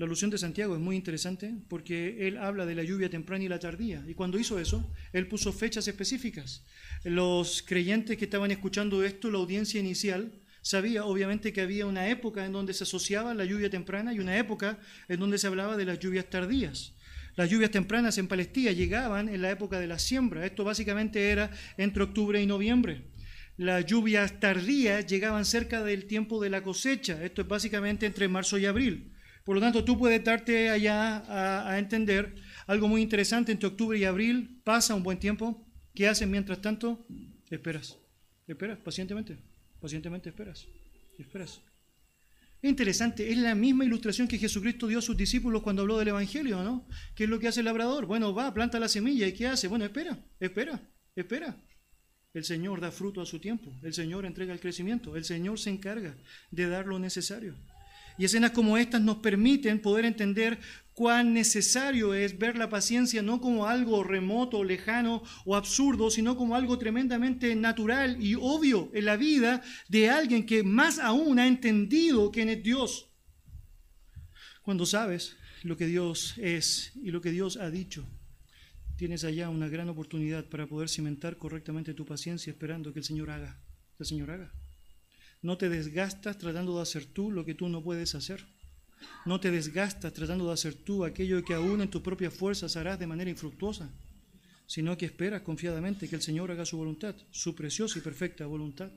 La 0.00 0.06
alusión 0.06 0.30
de 0.30 0.38
Santiago 0.38 0.74
es 0.74 0.80
muy 0.80 0.96
interesante 0.96 1.54
porque 1.68 2.26
él 2.26 2.38
habla 2.38 2.64
de 2.64 2.74
la 2.74 2.82
lluvia 2.82 3.10
temprana 3.10 3.44
y 3.44 3.48
la 3.48 3.58
tardía. 3.58 4.02
Y 4.08 4.14
cuando 4.14 4.38
hizo 4.38 4.58
eso, 4.58 4.90
él 5.12 5.28
puso 5.28 5.52
fechas 5.52 5.86
específicas. 5.88 6.64
Los 7.04 7.62
creyentes 7.62 8.16
que 8.16 8.24
estaban 8.24 8.50
escuchando 8.50 9.04
esto, 9.04 9.30
la 9.30 9.36
audiencia 9.36 9.78
inicial, 9.78 10.32
sabía 10.62 11.04
obviamente 11.04 11.52
que 11.52 11.60
había 11.60 11.84
una 11.84 12.08
época 12.08 12.46
en 12.46 12.52
donde 12.52 12.72
se 12.72 12.84
asociaba 12.84 13.34
la 13.34 13.44
lluvia 13.44 13.68
temprana 13.68 14.14
y 14.14 14.20
una 14.20 14.38
época 14.38 14.78
en 15.08 15.20
donde 15.20 15.36
se 15.36 15.46
hablaba 15.46 15.76
de 15.76 15.84
las 15.84 15.98
lluvias 15.98 16.30
tardías. 16.30 16.94
Las 17.36 17.50
lluvias 17.50 17.70
tempranas 17.70 18.16
en 18.16 18.26
Palestina 18.26 18.72
llegaban 18.72 19.28
en 19.28 19.42
la 19.42 19.50
época 19.50 19.78
de 19.78 19.86
la 19.86 19.98
siembra. 19.98 20.46
Esto 20.46 20.64
básicamente 20.64 21.28
era 21.30 21.50
entre 21.76 22.02
octubre 22.02 22.40
y 22.40 22.46
noviembre. 22.46 23.02
Las 23.60 23.84
lluvias 23.84 24.40
tardías 24.40 25.06
llegaban 25.06 25.44
cerca 25.44 25.84
del 25.84 26.06
tiempo 26.06 26.40
de 26.40 26.48
la 26.48 26.62
cosecha. 26.62 27.22
Esto 27.22 27.42
es 27.42 27.48
básicamente 27.48 28.06
entre 28.06 28.26
marzo 28.26 28.56
y 28.56 28.64
abril. 28.64 29.12
Por 29.44 29.54
lo 29.54 29.60
tanto, 29.60 29.84
tú 29.84 29.98
puedes 29.98 30.24
darte 30.24 30.70
allá 30.70 31.68
a, 31.68 31.78
entender 31.78 32.36
algo 32.66 32.88
muy 32.88 33.02
interesante. 33.02 33.52
Entre 33.52 33.68
octubre 33.68 33.98
y 33.98 34.04
abril 34.04 34.62
pasa 34.64 34.94
un 34.94 35.02
buen 35.02 35.18
tiempo. 35.18 35.68
¿Qué 35.94 36.08
haces 36.08 36.26
mientras 36.26 36.62
tanto? 36.62 37.06
Esperas. 37.50 37.98
Esperas 38.46 38.78
pacientemente. 38.78 39.36
Pacientemente 39.78 40.30
esperas. 40.30 40.66
Esperas. 41.18 41.60
Es 42.62 42.70
interesante, 42.70 43.30
es 43.30 43.36
la 43.36 43.54
misma 43.54 43.84
ilustración 43.84 44.26
que 44.26 44.38
Jesucristo 44.38 44.86
dio 44.86 45.00
a 45.00 45.02
sus 45.02 45.18
discípulos 45.18 45.60
cuando 45.60 45.82
habló 45.82 45.98
del 45.98 46.08
Evangelio, 46.08 46.62
¿no? 46.62 46.88
¿Qué 47.14 47.24
es 47.24 47.30
lo 47.30 47.38
que 47.38 47.48
hace 47.48 47.60
el 47.60 47.66
labrador? 47.66 48.06
Bueno, 48.06 48.34
va, 48.34 48.54
planta 48.54 48.80
la 48.80 48.88
semilla 48.88 49.26
y 49.26 49.34
¿qué 49.34 49.48
hace? 49.48 49.68
Bueno, 49.68 49.84
espera, 49.84 50.18
espera, 50.40 50.80
espera. 51.14 51.62
El 52.32 52.44
Señor 52.44 52.80
da 52.80 52.92
fruto 52.92 53.20
a 53.20 53.26
su 53.26 53.40
tiempo, 53.40 53.72
el 53.82 53.92
Señor 53.92 54.24
entrega 54.24 54.52
el 54.52 54.60
crecimiento, 54.60 55.16
el 55.16 55.24
Señor 55.24 55.58
se 55.58 55.70
encarga 55.70 56.14
de 56.52 56.68
dar 56.68 56.86
lo 56.86 57.00
necesario. 57.00 57.56
Y 58.18 58.24
escenas 58.24 58.52
como 58.52 58.78
estas 58.78 59.00
nos 59.00 59.16
permiten 59.16 59.80
poder 59.80 60.04
entender 60.04 60.60
cuán 60.94 61.34
necesario 61.34 62.14
es 62.14 62.38
ver 62.38 62.56
la 62.56 62.68
paciencia 62.68 63.22
no 63.22 63.40
como 63.40 63.66
algo 63.66 64.04
remoto, 64.04 64.62
lejano 64.62 65.24
o 65.44 65.56
absurdo, 65.56 66.10
sino 66.10 66.36
como 66.36 66.54
algo 66.54 66.78
tremendamente 66.78 67.56
natural 67.56 68.22
y 68.22 68.36
obvio 68.36 68.90
en 68.92 69.06
la 69.06 69.16
vida 69.16 69.62
de 69.88 70.10
alguien 70.10 70.46
que 70.46 70.62
más 70.62 70.98
aún 70.98 71.38
ha 71.40 71.48
entendido 71.48 72.30
quién 72.30 72.48
es 72.48 72.62
Dios. 72.62 73.08
Cuando 74.62 74.86
sabes 74.86 75.36
lo 75.62 75.76
que 75.76 75.86
Dios 75.86 76.34
es 76.36 76.92
y 77.02 77.10
lo 77.10 77.20
que 77.20 77.32
Dios 77.32 77.56
ha 77.56 77.70
dicho, 77.70 78.06
tienes 79.00 79.24
allá 79.24 79.48
una 79.48 79.66
gran 79.66 79.88
oportunidad 79.88 80.44
para 80.50 80.66
poder 80.66 80.90
cimentar 80.90 81.38
correctamente 81.38 81.94
tu 81.94 82.04
paciencia 82.04 82.50
esperando 82.50 82.92
que 82.92 82.98
el 82.98 83.04
Señor 83.06 83.30
haga, 83.30 83.58
que 83.96 84.02
el 84.02 84.06
Señor 84.06 84.30
haga. 84.30 84.52
No 85.40 85.56
te 85.56 85.70
desgastas 85.70 86.36
tratando 86.36 86.76
de 86.76 86.82
hacer 86.82 87.06
tú 87.06 87.30
lo 87.30 87.46
que 87.46 87.54
tú 87.54 87.70
no 87.70 87.82
puedes 87.82 88.14
hacer. 88.14 88.44
No 89.24 89.40
te 89.40 89.50
desgastas 89.50 90.12
tratando 90.12 90.46
de 90.48 90.52
hacer 90.52 90.74
tú 90.74 91.06
aquello 91.06 91.42
que 91.42 91.54
aún 91.54 91.80
en 91.80 91.88
tus 91.88 92.02
propias 92.02 92.34
fuerzas 92.34 92.76
harás 92.76 92.98
de 92.98 93.06
manera 93.06 93.30
infructuosa, 93.30 93.90
sino 94.66 94.98
que 94.98 95.06
esperas 95.06 95.40
confiadamente 95.40 96.06
que 96.06 96.16
el 96.16 96.20
Señor 96.20 96.50
haga 96.50 96.66
su 96.66 96.76
voluntad, 96.76 97.16
su 97.30 97.54
preciosa 97.54 97.98
y 97.98 98.02
perfecta 98.02 98.44
voluntad. 98.44 98.92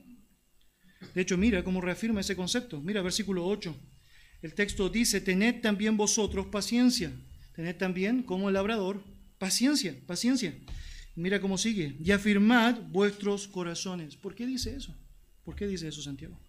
De 1.14 1.22
hecho, 1.22 1.38
mira 1.38 1.64
cómo 1.64 1.80
reafirma 1.80 2.20
ese 2.20 2.36
concepto. 2.36 2.78
Mira 2.82 3.00
versículo 3.00 3.46
8. 3.46 3.74
El 4.42 4.52
texto 4.52 4.90
dice, 4.90 5.22
tened 5.22 5.62
también 5.62 5.96
vosotros 5.96 6.48
paciencia. 6.48 7.10
Tened 7.56 7.78
también 7.78 8.22
como 8.22 8.48
el 8.48 8.54
labrador 8.54 9.13
paciencia, 9.44 9.94
paciencia. 10.06 10.54
Mira 11.16 11.38
cómo 11.38 11.58
sigue. 11.58 11.96
Y 12.02 12.12
afirmad 12.12 12.80
vuestros 12.88 13.46
corazones. 13.46 14.16
¿Por 14.16 14.34
qué 14.34 14.46
dice 14.46 14.74
eso? 14.74 14.94
¿Por 15.44 15.54
qué 15.54 15.66
dice 15.66 15.86
eso 15.86 16.00
Santiago? 16.00 16.40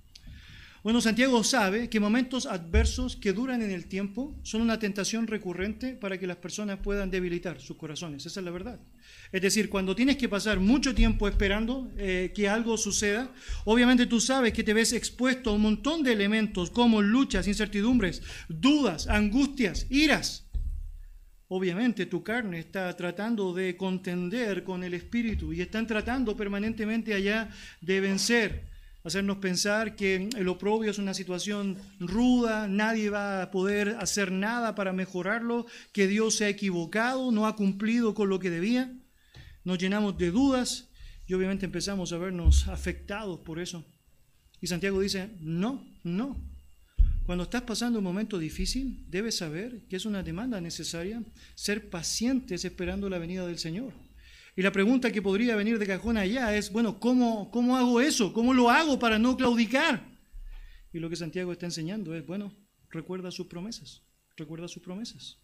Bueno, 0.82 1.02
Santiago 1.02 1.44
sabe 1.44 1.90
que 1.90 2.00
momentos 2.00 2.46
adversos 2.46 3.18
que 3.18 3.34
duran 3.34 3.62
en 3.62 3.72
el 3.72 3.88
tiempo 3.88 4.40
son 4.44 4.62
una 4.62 4.80
tentación 4.80 5.28
recurrente 5.28 5.96
para 5.96 6.18
que 6.18 6.26
las 6.26 6.38
personas 6.38 6.80
puedan 6.80 7.12
debilitar 7.12 7.60
sus 7.60 7.76
corazones. 7.76 8.26
Esa 8.26 8.40
es 8.40 8.46
la 8.46 8.52
verdad. 8.52 8.80
Es 9.34 9.42
decir, 9.42 9.68
cuando 9.68 9.94
tienes 9.94 10.16
que 10.16 10.30
pasar 10.30 10.62
mucho 10.62 10.96
tiempo 10.96 11.28
esperando 11.28 11.92
eh, 11.98 12.32
que 12.34 12.48
algo 12.48 12.78
suceda, 12.78 13.30
obviamente 13.66 14.06
tú 14.06 14.22
sabes 14.22 14.54
que 14.54 14.64
te 14.64 14.74
ves 14.74 14.94
expuesto 14.94 15.50
a 15.50 15.54
un 15.54 15.64
montón 15.64 16.02
de 16.02 16.14
elementos 16.14 16.70
como 16.70 17.02
luchas, 17.02 17.48
incertidumbres, 17.48 18.22
dudas, 18.48 19.08
angustias, 19.08 19.86
iras. 19.90 20.45
Obviamente 21.48 22.08
tu 22.08 22.24
carne 22.24 22.60
está 22.60 22.96
tratando 22.96 23.54
de 23.54 23.78
contender 23.78 24.64
con 24.64 24.84
el 24.84 24.96
espíritu 24.96 25.54
y 25.54 25.62
están 25.62 25.86
tratando 25.86 26.36
permanentemente 26.36 27.14
allá 27.14 27.50
de 27.82 28.02
vencer, 28.02 28.66
hacernos 29.04 29.38
pensar 29.38 29.96
que 29.96 30.28
el 30.36 30.48
oprobio 30.48 30.90
es 30.90 30.98
una 30.98 31.14
situación 31.14 31.78
ruda, 32.00 32.68
nadie 32.68 33.12
va 33.12 33.44
a 33.44 33.52
poder 33.52 33.96
hacer 34.00 34.32
nada 34.32 34.74
para 34.74 34.92
mejorarlo, 34.92 35.68
que 35.92 36.08
Dios 36.08 36.36
se 36.36 36.46
ha 36.46 36.50
equivocado, 36.50 37.32
no 37.32 37.46
ha 37.46 37.56
cumplido 37.56 38.16
con 38.16 38.30
lo 38.30 38.40
que 38.40 38.50
debía. 38.50 38.92
Nos 39.64 39.78
llenamos 39.78 40.18
de 40.18 40.32
dudas 40.32 40.90
y 41.28 41.36
obviamente 41.36 41.68
empezamos 41.68 42.12
a 42.12 42.18
vernos 42.18 42.68
afectados 42.68 43.40
por 43.42 43.60
eso. 43.60 43.86
Y 44.62 44.68
Santiago 44.68 45.00
dice, 45.00 45.30
no, 45.40 45.86
no, 46.04 46.55
cuando 47.26 47.46
estás 47.46 47.64
pasando 47.64 48.00
un 48.00 48.06
momento 48.06 48.38
difícil, 48.38 49.04
debes 49.10 49.38
saber 49.38 49.82
que 49.90 49.96
es 49.96 50.06
una 50.06 50.22
demanda 50.22 50.62
necesaria 50.62 51.24
ser 51.56 51.90
pacientes 51.90 52.64
esperando 52.66 53.10
la 53.10 53.18
venida 53.18 53.48
del 53.48 53.58
Señor. 53.58 53.94
Y 54.56 54.62
la 54.62 54.72
pregunta 54.72 55.12
que 55.12 55.24
podría 55.24 55.56
venir 55.56 55.80
de 55.80 55.88
cajón 55.88 56.18
allá 56.18 56.56
es, 56.56 56.72
bueno, 56.72 57.00
¿cómo, 57.00 57.50
¿cómo 57.50 57.78
hago 57.78 58.00
eso? 58.00 58.32
¿Cómo 58.32 58.54
lo 58.54 58.70
hago 58.70 59.00
para 59.00 59.18
no 59.18 59.36
claudicar? 59.36 60.06
Y 60.94 61.00
lo 61.00 61.10
que 61.10 61.16
Santiago 61.16 61.52
está 61.52 61.66
enseñando 61.66 62.14
es, 62.16 62.26
bueno, 62.26 62.56
recuerda 62.92 63.32
sus 63.32 63.48
promesas, 63.48 64.04
recuerda 64.38 64.68
sus 64.68 64.84
promesas. 64.84 65.40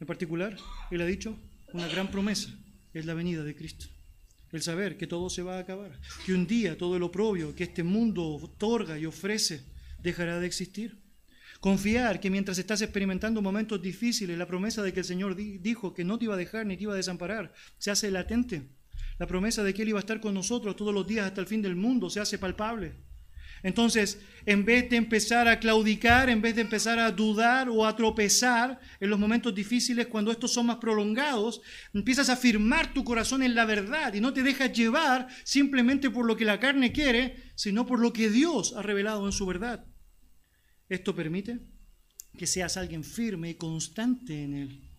En 0.00 0.06
particular, 0.06 0.56
él 0.90 1.00
ha 1.00 1.06
dicho, 1.06 1.38
una 1.72 1.86
gran 1.86 2.10
promesa 2.10 2.50
es 2.92 3.06
la 3.06 3.14
venida 3.14 3.44
de 3.44 3.54
Cristo. 3.54 3.86
El 4.50 4.62
saber 4.62 4.98
que 4.98 5.06
todo 5.06 5.30
se 5.30 5.42
va 5.42 5.56
a 5.56 5.60
acabar, 5.60 5.98
que 6.26 6.34
un 6.34 6.46
día 6.46 6.76
todo 6.76 6.96
el 6.96 7.04
oprobio 7.04 7.54
que 7.54 7.64
este 7.64 7.84
mundo 7.84 8.26
otorga 8.34 8.98
y 8.98 9.06
ofrece 9.06 9.71
dejará 10.02 10.40
de 10.40 10.46
existir. 10.46 11.02
Confiar 11.60 12.18
que 12.18 12.28
mientras 12.28 12.58
estás 12.58 12.82
experimentando 12.82 13.40
momentos 13.40 13.80
difíciles, 13.80 14.36
la 14.36 14.48
promesa 14.48 14.82
de 14.82 14.92
que 14.92 15.00
el 15.00 15.06
Señor 15.06 15.36
dijo 15.36 15.94
que 15.94 16.04
no 16.04 16.18
te 16.18 16.24
iba 16.24 16.34
a 16.34 16.36
dejar 16.36 16.66
ni 16.66 16.76
te 16.76 16.82
iba 16.82 16.92
a 16.92 16.96
desamparar 16.96 17.52
se 17.78 17.90
hace 17.90 18.10
latente. 18.10 18.68
La 19.18 19.28
promesa 19.28 19.62
de 19.62 19.72
que 19.72 19.82
Él 19.82 19.90
iba 19.90 19.98
a 19.98 20.00
estar 20.00 20.20
con 20.20 20.34
nosotros 20.34 20.74
todos 20.74 20.92
los 20.92 21.06
días 21.06 21.26
hasta 21.26 21.40
el 21.40 21.46
fin 21.46 21.62
del 21.62 21.76
mundo 21.76 22.10
se 22.10 22.18
hace 22.18 22.38
palpable. 22.38 22.96
Entonces, 23.62 24.20
en 24.44 24.64
vez 24.64 24.90
de 24.90 24.96
empezar 24.96 25.46
a 25.46 25.60
claudicar, 25.60 26.28
en 26.28 26.42
vez 26.42 26.56
de 26.56 26.62
empezar 26.62 26.98
a 26.98 27.12
dudar 27.12 27.68
o 27.68 27.86
a 27.86 27.94
tropezar 27.94 28.80
en 28.98 29.08
los 29.08 29.20
momentos 29.20 29.54
difíciles, 29.54 30.08
cuando 30.08 30.32
estos 30.32 30.52
son 30.52 30.66
más 30.66 30.78
prolongados, 30.78 31.60
empiezas 31.94 32.28
a 32.28 32.36
firmar 32.36 32.92
tu 32.92 33.04
corazón 33.04 33.40
en 33.40 33.54
la 33.54 33.64
verdad 33.64 34.14
y 34.14 34.20
no 34.20 34.32
te 34.32 34.42
dejas 34.42 34.72
llevar 34.72 35.28
simplemente 35.44 36.10
por 36.10 36.26
lo 36.26 36.36
que 36.36 36.44
la 36.44 36.58
carne 36.58 36.90
quiere, 36.90 37.52
sino 37.54 37.86
por 37.86 38.00
lo 38.00 38.12
que 38.12 38.30
Dios 38.30 38.74
ha 38.76 38.82
revelado 38.82 39.26
en 39.26 39.32
su 39.32 39.46
verdad. 39.46 39.84
Esto 40.92 41.14
permite 41.14 41.58
que 42.36 42.46
seas 42.46 42.76
alguien 42.76 43.02
firme 43.02 43.48
y 43.48 43.54
constante 43.54 44.42
en 44.42 44.52
él. 44.52 44.90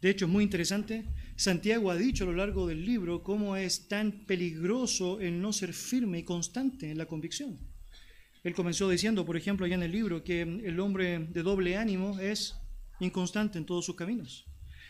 De 0.00 0.08
hecho, 0.08 0.24
es 0.24 0.30
muy 0.30 0.42
interesante. 0.42 1.04
Santiago 1.36 1.90
ha 1.90 1.96
dicho 1.96 2.24
a 2.24 2.28
lo 2.28 2.32
largo 2.32 2.66
del 2.66 2.82
libro 2.82 3.22
cómo 3.22 3.54
es 3.54 3.86
tan 3.86 4.24
peligroso 4.24 5.20
el 5.20 5.42
no 5.42 5.52
ser 5.52 5.74
firme 5.74 6.20
y 6.20 6.22
constante 6.22 6.90
en 6.90 6.96
la 6.96 7.04
convicción. 7.04 7.58
Él 8.42 8.54
comenzó 8.54 8.88
diciendo, 8.88 9.26
por 9.26 9.36
ejemplo, 9.36 9.66
allá 9.66 9.74
en 9.74 9.82
el 9.82 9.92
libro, 9.92 10.24
que 10.24 10.40
el 10.40 10.80
hombre 10.80 11.18
de 11.18 11.42
doble 11.42 11.76
ánimo 11.76 12.18
es 12.18 12.56
inconstante 12.98 13.58
en 13.58 13.66
todos 13.66 13.84
sus 13.84 13.96
caminos. 13.96 14.46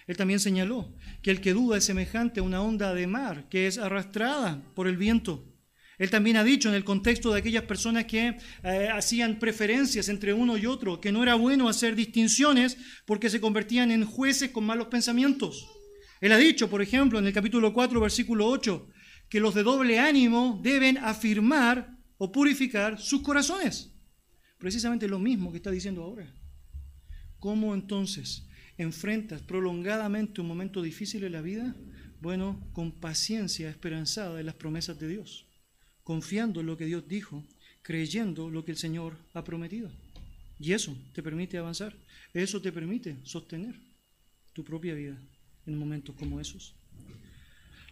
Él 0.07 0.17
también 0.17 0.39
señaló 0.39 0.95
que 1.21 1.33
el 1.33 1.41
que 1.41 1.53
duda 1.53 1.79
es 1.79 1.85
semejante 1.85 2.39
a 2.39 2.45
una 2.45 2.63
onda 2.63 2.95
de 2.95 3.09
mar 3.09 3.49
que 3.49 3.67
es 3.67 3.77
arrastrada 3.77 4.63
por 4.77 4.87
el 4.87 4.99
viento. 4.99 5.53
Él 5.99 6.11
también 6.11 6.37
ha 6.37 6.45
dicho 6.45 6.69
en 6.69 6.75
el 6.75 6.85
contexto 6.85 7.33
de 7.33 7.39
aquellas 7.39 7.65
personas 7.65 8.05
que 8.05 8.37
eh, 8.63 8.89
hacían 8.93 9.39
preferencias 9.39 10.09
entre 10.09 10.33
uno 10.33 10.57
y 10.57 10.67
otro, 10.67 11.01
que 11.01 11.13
no 11.13 11.23
era 11.23 11.35
bueno 11.37 11.69
hacer 11.69 11.95
distinciones 11.95 12.77
porque 13.07 13.31
se 13.31 13.41
convertían 13.41 13.91
en 13.91 14.05
jueces 14.05 14.51
con 14.51 14.65
malos 14.65 14.89
pensamientos. 14.89 15.67
Él 16.21 16.33
ha 16.33 16.39
dicho, 16.39 16.69
por 16.69 16.83
ejemplo, 16.83 17.19
en 17.19 17.27
el 17.27 17.33
capítulo 17.33 17.73
4, 17.73 18.01
versículo 18.01 18.47
8, 18.47 18.89
que 19.29 19.41
los 19.41 19.55
de 19.55 19.63
doble 19.63 19.99
ánimo 19.99 20.61
deben 20.63 20.99
afirmar 20.99 21.99
o 22.19 22.33
purificar 22.33 23.01
sus 23.01 23.23
corazones. 23.23 23.93
Precisamente 24.59 25.09
lo 25.09 25.19
mismo 25.19 25.51
que 25.51 25.59
está 25.59 25.71
diciendo 25.71 26.03
ahora. 26.03 26.33
¿Cómo 27.39 27.75
entonces 27.75 28.47
enfrentas 28.79 29.43
prolongadamente 29.43 30.41
un 30.41 30.49
momento 30.49 30.81
difícil 30.83 31.25
en 31.25 31.33
la 31.33 31.43
vida? 31.43 31.77
Bueno, 32.21 32.67
con 32.73 32.93
paciencia 32.93 33.69
esperanzada 33.69 34.41
en 34.41 34.47
las 34.47 34.55
promesas 34.55 34.99
de 34.99 35.09
Dios, 35.09 35.47
confiando 36.05 36.61
en 36.61 36.67
lo 36.67 36.77
que 36.77 36.85
Dios 36.85 37.09
dijo, 37.09 37.43
creyendo 37.83 38.49
lo 38.51 38.65
que 38.65 38.71
el 38.71 38.77
Señor 38.77 39.17
ha 39.33 39.43
prometido. 39.43 39.91
Y 40.61 40.73
eso 40.73 40.97
te 41.13 41.23
permite 41.23 41.59
avanzar, 41.59 41.97
eso 42.33 42.63
te 42.63 42.71
permite 42.71 43.17
sostener 43.25 43.75
tu 44.53 44.65
propia 44.65 44.95
vida 44.95 45.19
en 45.67 45.77
momentos 45.77 46.15
como 46.17 46.41
esos. 46.41 46.75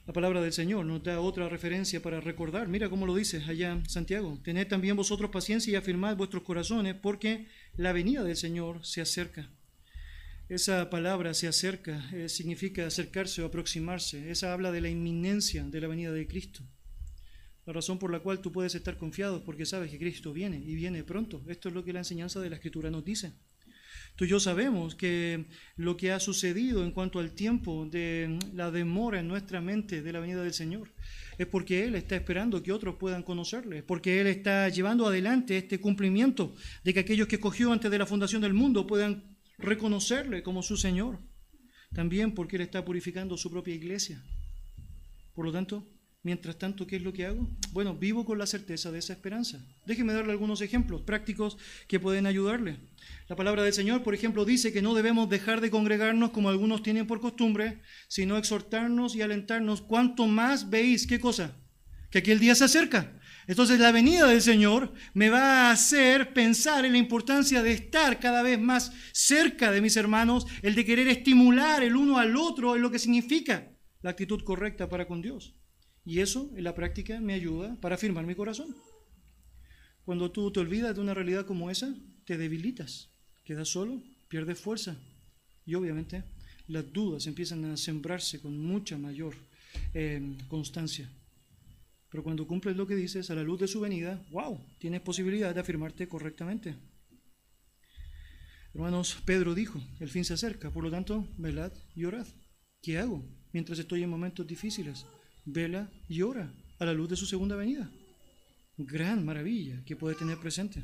La 0.06 0.12
palabra 0.12 0.40
del 0.40 0.52
Señor 0.52 0.84
nos 0.84 1.02
da 1.04 1.20
otra 1.20 1.48
referencia 1.48 2.02
para 2.02 2.20
recordar. 2.20 2.66
Mira 2.66 2.90
cómo 2.90 3.06
lo 3.06 3.14
dice 3.14 3.42
allá 3.46 3.80
Santiago. 3.86 4.36
Tened 4.42 4.66
también 4.66 4.96
vosotros 4.96 5.30
paciencia 5.30 5.72
y 5.72 5.76
afirmad 5.76 6.16
vuestros 6.16 6.42
corazones 6.42 6.96
porque 6.96 7.46
la 7.76 7.92
venida 7.92 8.24
del 8.24 8.36
Señor 8.36 8.84
se 8.84 9.00
acerca. 9.00 9.48
Esa 10.48 10.90
palabra 10.90 11.34
se 11.34 11.46
acerca, 11.46 12.10
eh, 12.12 12.28
significa 12.28 12.84
acercarse 12.84 13.42
o 13.42 13.46
aproximarse. 13.46 14.30
Esa 14.30 14.52
habla 14.52 14.72
de 14.72 14.80
la 14.80 14.90
inminencia 14.90 15.64
de 15.64 15.80
la 15.80 15.86
venida 15.86 16.10
de 16.10 16.26
Cristo. 16.26 16.64
La 17.64 17.72
razón 17.72 17.98
por 17.98 18.10
la 18.10 18.20
cual 18.20 18.40
tú 18.40 18.50
puedes 18.50 18.74
estar 18.74 18.98
confiado 18.98 19.36
es 19.36 19.42
porque 19.42 19.66
sabes 19.66 19.90
que 19.90 19.98
Cristo 19.98 20.32
viene 20.32 20.58
y 20.58 20.74
viene 20.74 21.04
pronto. 21.04 21.42
Esto 21.46 21.68
es 21.68 21.74
lo 21.74 21.84
que 21.84 21.92
la 21.92 22.00
enseñanza 22.00 22.40
de 22.40 22.50
la 22.50 22.56
Escritura 22.56 22.90
nos 22.90 23.04
dice. 23.04 23.34
Tú 24.16 24.24
y 24.24 24.28
yo 24.28 24.40
sabemos 24.40 24.94
que 24.94 25.46
lo 25.76 25.96
que 25.96 26.12
ha 26.12 26.20
sucedido 26.20 26.84
en 26.84 26.90
cuanto 26.90 27.18
al 27.18 27.32
tiempo 27.32 27.86
de 27.86 28.38
la 28.52 28.70
demora 28.70 29.20
en 29.20 29.28
nuestra 29.28 29.60
mente 29.60 30.02
de 30.02 30.12
la 30.12 30.20
venida 30.20 30.42
del 30.42 30.52
Señor 30.52 30.92
es 31.38 31.46
porque 31.46 31.84
Él 31.84 31.94
está 31.94 32.16
esperando 32.16 32.62
que 32.62 32.72
otros 32.72 32.96
puedan 32.96 33.22
conocerle, 33.22 33.78
es 33.78 33.84
porque 33.84 34.20
Él 34.20 34.26
está 34.26 34.68
llevando 34.68 35.06
adelante 35.06 35.56
este 35.56 35.80
cumplimiento 35.80 36.54
de 36.84 36.92
que 36.92 37.00
aquellos 37.00 37.26
que 37.26 37.40
cogió 37.40 37.72
antes 37.72 37.90
de 37.90 37.98
la 37.98 38.06
fundación 38.06 38.42
del 38.42 38.54
mundo 38.54 38.86
puedan 38.86 39.36
reconocerle 39.58 40.42
como 40.42 40.62
su 40.62 40.76
Señor. 40.76 41.18
También 41.94 42.34
porque 42.34 42.56
Él 42.56 42.62
está 42.62 42.84
purificando 42.84 43.36
su 43.36 43.50
propia 43.50 43.74
iglesia. 43.74 44.22
Por 45.34 45.46
lo 45.46 45.52
tanto, 45.52 45.88
Mientras 46.24 46.56
tanto, 46.56 46.86
¿qué 46.86 46.96
es 46.96 47.02
lo 47.02 47.12
que 47.12 47.26
hago? 47.26 47.48
Bueno, 47.72 47.96
vivo 47.96 48.24
con 48.24 48.38
la 48.38 48.46
certeza 48.46 48.92
de 48.92 49.00
esa 49.00 49.12
esperanza. 49.12 49.58
Déjeme 49.86 50.12
darle 50.12 50.30
algunos 50.30 50.60
ejemplos 50.60 51.02
prácticos 51.02 51.58
que 51.88 51.98
pueden 51.98 52.26
ayudarle. 52.26 52.78
La 53.26 53.34
palabra 53.34 53.64
del 53.64 53.72
Señor, 53.72 54.04
por 54.04 54.14
ejemplo, 54.14 54.44
dice 54.44 54.72
que 54.72 54.82
no 54.82 54.94
debemos 54.94 55.28
dejar 55.28 55.60
de 55.60 55.70
congregarnos 55.70 56.30
como 56.30 56.48
algunos 56.48 56.84
tienen 56.84 57.08
por 57.08 57.20
costumbre, 57.20 57.80
sino 58.06 58.36
exhortarnos 58.36 59.16
y 59.16 59.22
alentarnos. 59.22 59.82
Cuanto 59.82 60.28
más 60.28 60.70
veis, 60.70 61.08
¿qué 61.08 61.18
cosa? 61.18 61.56
Que 62.08 62.18
aquel 62.18 62.38
día 62.38 62.54
se 62.54 62.64
acerca. 62.64 63.18
Entonces 63.48 63.80
la 63.80 63.90
venida 63.90 64.28
del 64.28 64.42
Señor 64.42 64.92
me 65.14 65.28
va 65.28 65.40
a 65.40 65.72
hacer 65.72 66.32
pensar 66.32 66.84
en 66.84 66.92
la 66.92 66.98
importancia 66.98 67.64
de 67.64 67.72
estar 67.72 68.20
cada 68.20 68.44
vez 68.44 68.60
más 68.60 68.92
cerca 69.12 69.72
de 69.72 69.80
mis 69.80 69.96
hermanos, 69.96 70.46
el 70.62 70.76
de 70.76 70.84
querer 70.84 71.08
estimular 71.08 71.82
el 71.82 71.96
uno 71.96 72.18
al 72.18 72.36
otro 72.36 72.76
en 72.76 72.82
lo 72.82 72.92
que 72.92 73.00
significa 73.00 73.72
la 74.02 74.10
actitud 74.10 74.44
correcta 74.44 74.88
para 74.88 75.08
con 75.08 75.20
Dios. 75.20 75.56
Y 76.04 76.20
eso 76.20 76.50
en 76.56 76.64
la 76.64 76.74
práctica 76.74 77.20
me 77.20 77.34
ayuda 77.34 77.76
para 77.80 77.94
afirmar 77.94 78.26
mi 78.26 78.34
corazón. 78.34 78.74
Cuando 80.04 80.32
tú 80.32 80.50
te 80.50 80.60
olvidas 80.60 80.94
de 80.94 81.00
una 81.00 81.14
realidad 81.14 81.46
como 81.46 81.70
esa, 81.70 81.94
te 82.24 82.36
debilitas, 82.36 83.10
quedas 83.44 83.68
solo, 83.68 84.02
pierdes 84.28 84.58
fuerza. 84.58 84.96
Y 85.64 85.74
obviamente 85.74 86.24
las 86.66 86.92
dudas 86.92 87.26
empiezan 87.26 87.64
a 87.66 87.76
sembrarse 87.76 88.40
con 88.40 88.58
mucha 88.58 88.98
mayor 88.98 89.34
eh, 89.94 90.36
constancia. 90.48 91.08
Pero 92.10 92.24
cuando 92.24 92.46
cumples 92.46 92.76
lo 92.76 92.86
que 92.86 92.96
dices 92.96 93.30
a 93.30 93.34
la 93.34 93.42
luz 93.42 93.60
de 93.60 93.68
su 93.68 93.80
venida, 93.80 94.22
wow, 94.30 94.60
tienes 94.78 95.00
posibilidad 95.00 95.54
de 95.54 95.60
afirmarte 95.60 96.08
correctamente. 96.08 96.74
Hermanos, 98.74 99.18
Pedro 99.24 99.54
dijo, 99.54 99.80
el 100.00 100.08
fin 100.08 100.24
se 100.24 100.34
acerca, 100.34 100.70
por 100.70 100.82
lo 100.82 100.90
tanto, 100.90 101.28
velad 101.38 101.72
y 101.94 102.04
orad. 102.04 102.26
¿Qué 102.80 102.98
hago 102.98 103.24
mientras 103.52 103.78
estoy 103.78 104.02
en 104.02 104.10
momentos 104.10 104.46
difíciles? 104.46 105.06
Vela 105.44 105.90
y 106.08 106.22
ora 106.22 106.52
a 106.78 106.84
la 106.84 106.92
luz 106.92 107.08
de 107.10 107.16
su 107.16 107.26
segunda 107.26 107.56
venida. 107.56 107.90
Gran 108.76 109.24
maravilla 109.24 109.82
que 109.84 109.96
puede 109.96 110.14
tener 110.14 110.38
presente. 110.38 110.82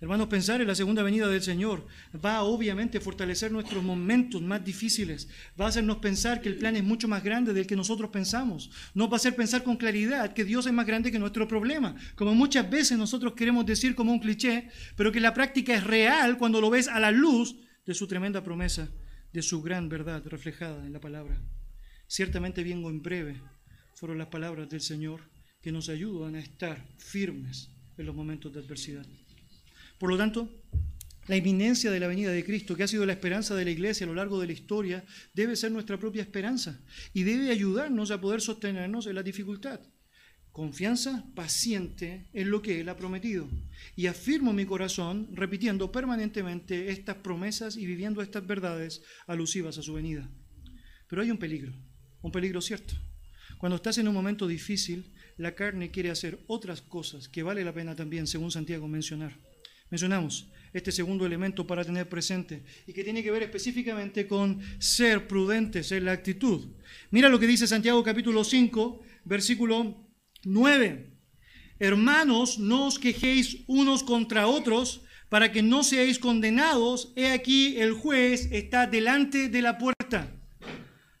Hermanos, 0.00 0.28
pensar 0.28 0.60
en 0.60 0.68
la 0.68 0.76
segunda 0.76 1.02
venida 1.02 1.26
del 1.26 1.42
Señor 1.42 1.84
va 2.24 2.42
obviamente 2.42 2.98
a 2.98 3.00
fortalecer 3.00 3.50
nuestros 3.50 3.82
momentos 3.82 4.40
más 4.40 4.64
difíciles. 4.64 5.28
Va 5.60 5.64
a 5.64 5.68
hacernos 5.68 5.96
pensar 5.96 6.40
que 6.40 6.48
el 6.48 6.56
plan 6.56 6.76
es 6.76 6.84
mucho 6.84 7.08
más 7.08 7.24
grande 7.24 7.52
del 7.52 7.66
que 7.66 7.74
nosotros 7.74 8.10
pensamos. 8.10 8.70
Nos 8.94 9.08
va 9.08 9.14
a 9.14 9.16
hacer 9.16 9.34
pensar 9.34 9.64
con 9.64 9.76
claridad 9.76 10.34
que 10.34 10.44
Dios 10.44 10.66
es 10.66 10.72
más 10.72 10.86
grande 10.86 11.10
que 11.10 11.18
nuestro 11.18 11.48
problema. 11.48 11.96
Como 12.14 12.32
muchas 12.32 12.70
veces 12.70 12.96
nosotros 12.96 13.32
queremos 13.32 13.66
decir 13.66 13.96
como 13.96 14.12
un 14.12 14.20
cliché, 14.20 14.68
pero 14.94 15.10
que 15.10 15.18
la 15.18 15.34
práctica 15.34 15.74
es 15.74 15.82
real 15.82 16.38
cuando 16.38 16.60
lo 16.60 16.70
ves 16.70 16.86
a 16.86 17.00
la 17.00 17.10
luz 17.10 17.56
de 17.84 17.94
su 17.94 18.06
tremenda 18.06 18.44
promesa, 18.44 18.88
de 19.32 19.42
su 19.42 19.62
gran 19.62 19.88
verdad 19.88 20.22
reflejada 20.26 20.86
en 20.86 20.92
la 20.92 21.00
palabra. 21.00 21.40
Ciertamente 22.06 22.62
vengo 22.62 22.88
en 22.88 23.02
breve 23.02 23.40
fueron 23.98 24.18
las 24.18 24.28
palabras 24.28 24.68
del 24.70 24.80
Señor 24.80 25.20
que 25.60 25.72
nos 25.72 25.88
ayudan 25.88 26.36
a 26.36 26.40
estar 26.40 26.86
firmes 26.98 27.70
en 27.96 28.06
los 28.06 28.14
momentos 28.14 28.52
de 28.52 28.60
adversidad. 28.60 29.04
Por 29.98 30.10
lo 30.10 30.16
tanto, 30.16 30.48
la 31.26 31.36
inminencia 31.36 31.90
de 31.90 31.98
la 31.98 32.06
venida 32.06 32.30
de 32.30 32.44
Cristo, 32.44 32.76
que 32.76 32.84
ha 32.84 32.88
sido 32.88 33.04
la 33.04 33.14
esperanza 33.14 33.56
de 33.56 33.64
la 33.64 33.72
iglesia 33.72 34.04
a 34.04 34.08
lo 34.08 34.14
largo 34.14 34.40
de 34.40 34.46
la 34.46 34.52
historia, 34.52 35.04
debe 35.34 35.56
ser 35.56 35.72
nuestra 35.72 35.98
propia 35.98 36.22
esperanza 36.22 36.80
y 37.12 37.24
debe 37.24 37.50
ayudarnos 37.50 38.12
a 38.12 38.20
poder 38.20 38.40
sostenernos 38.40 39.08
en 39.08 39.16
la 39.16 39.24
dificultad. 39.24 39.80
Confianza 40.52 41.26
paciente 41.34 42.30
en 42.32 42.50
lo 42.50 42.62
que 42.62 42.80
Él 42.80 42.88
ha 42.88 42.96
prometido. 42.96 43.48
Y 43.96 44.06
afirmo 44.06 44.52
mi 44.52 44.64
corazón 44.64 45.28
repitiendo 45.32 45.90
permanentemente 45.90 46.90
estas 46.90 47.16
promesas 47.16 47.76
y 47.76 47.84
viviendo 47.84 48.22
estas 48.22 48.46
verdades 48.46 49.02
alusivas 49.26 49.76
a 49.76 49.82
su 49.82 49.92
venida. 49.92 50.30
Pero 51.08 51.22
hay 51.22 51.32
un 51.32 51.38
peligro, 51.38 51.74
un 52.22 52.30
peligro 52.30 52.60
cierto. 52.60 52.94
Cuando 53.58 53.76
estás 53.76 53.98
en 53.98 54.06
un 54.06 54.14
momento 54.14 54.46
difícil, 54.46 55.12
la 55.36 55.54
carne 55.56 55.90
quiere 55.90 56.10
hacer 56.10 56.38
otras 56.46 56.80
cosas 56.80 57.28
que 57.28 57.42
vale 57.42 57.64
la 57.64 57.74
pena 57.74 57.96
también, 57.96 58.28
según 58.28 58.52
Santiago, 58.52 58.86
mencionar. 58.86 59.36
Mencionamos 59.90 60.48
este 60.72 60.92
segundo 60.92 61.26
elemento 61.26 61.66
para 61.66 61.84
tener 61.84 62.08
presente 62.08 62.62
y 62.86 62.92
que 62.92 63.02
tiene 63.02 63.22
que 63.22 63.30
ver 63.32 63.42
específicamente 63.42 64.28
con 64.28 64.60
ser 64.78 65.26
prudentes 65.26 65.90
en 65.90 66.04
la 66.04 66.12
actitud. 66.12 66.68
Mira 67.10 67.28
lo 67.28 67.40
que 67.40 67.46
dice 67.46 67.66
Santiago 67.66 68.02
capítulo 68.04 68.44
5, 68.44 69.02
versículo 69.24 70.06
9. 70.44 71.10
Hermanos, 71.80 72.58
no 72.58 72.86
os 72.86 72.98
quejéis 72.98 73.64
unos 73.66 74.04
contra 74.04 74.46
otros 74.46 75.02
para 75.28 75.50
que 75.50 75.62
no 75.62 75.82
seáis 75.82 76.18
condenados. 76.18 77.12
He 77.16 77.30
aquí 77.30 77.76
el 77.78 77.92
juez 77.92 78.48
está 78.52 78.86
delante 78.86 79.48
de 79.48 79.62
la 79.62 79.78
puerta. 79.78 80.32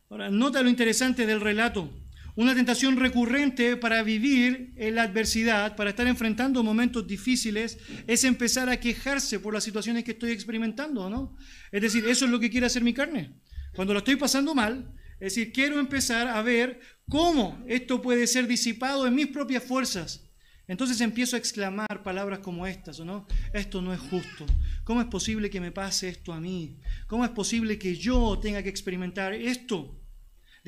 Ahora, 0.08 0.30
nota 0.30 0.62
lo 0.62 0.68
interesante 0.68 1.26
del 1.26 1.40
relato. 1.40 1.90
Una 2.38 2.54
tentación 2.54 2.96
recurrente 2.96 3.76
para 3.76 4.00
vivir 4.04 4.72
en 4.76 4.94
la 4.94 5.02
adversidad, 5.02 5.74
para 5.74 5.90
estar 5.90 6.06
enfrentando 6.06 6.62
momentos 6.62 7.04
difíciles, 7.04 7.78
es 8.06 8.22
empezar 8.22 8.68
a 8.68 8.78
quejarse 8.78 9.40
por 9.40 9.52
las 9.52 9.64
situaciones 9.64 10.04
que 10.04 10.12
estoy 10.12 10.30
experimentando, 10.30 11.10
¿no? 11.10 11.36
Es 11.72 11.82
decir, 11.82 12.06
eso 12.06 12.26
es 12.26 12.30
lo 12.30 12.38
que 12.38 12.48
quiere 12.48 12.66
hacer 12.66 12.84
mi 12.84 12.94
carne. 12.94 13.34
Cuando 13.74 13.92
lo 13.92 13.98
estoy 13.98 14.14
pasando 14.14 14.54
mal, 14.54 14.94
es 15.14 15.34
decir, 15.34 15.52
quiero 15.52 15.80
empezar 15.80 16.28
a 16.28 16.40
ver 16.42 16.78
cómo 17.08 17.60
esto 17.66 18.00
puede 18.00 18.24
ser 18.28 18.46
disipado 18.46 19.08
en 19.08 19.16
mis 19.16 19.26
propias 19.26 19.64
fuerzas. 19.64 20.30
Entonces 20.68 21.00
empiezo 21.00 21.34
a 21.34 21.40
exclamar 21.40 22.04
palabras 22.04 22.38
como 22.38 22.68
estas, 22.68 23.00
¿o 23.00 23.04
no? 23.04 23.26
Esto 23.52 23.82
no 23.82 23.92
es 23.92 23.98
justo. 23.98 24.46
¿Cómo 24.84 25.00
es 25.00 25.08
posible 25.08 25.50
que 25.50 25.60
me 25.60 25.72
pase 25.72 26.08
esto 26.08 26.32
a 26.32 26.40
mí? 26.40 26.78
¿Cómo 27.08 27.24
es 27.24 27.32
posible 27.32 27.80
que 27.80 27.96
yo 27.96 28.38
tenga 28.40 28.62
que 28.62 28.68
experimentar 28.68 29.32
esto? 29.32 29.98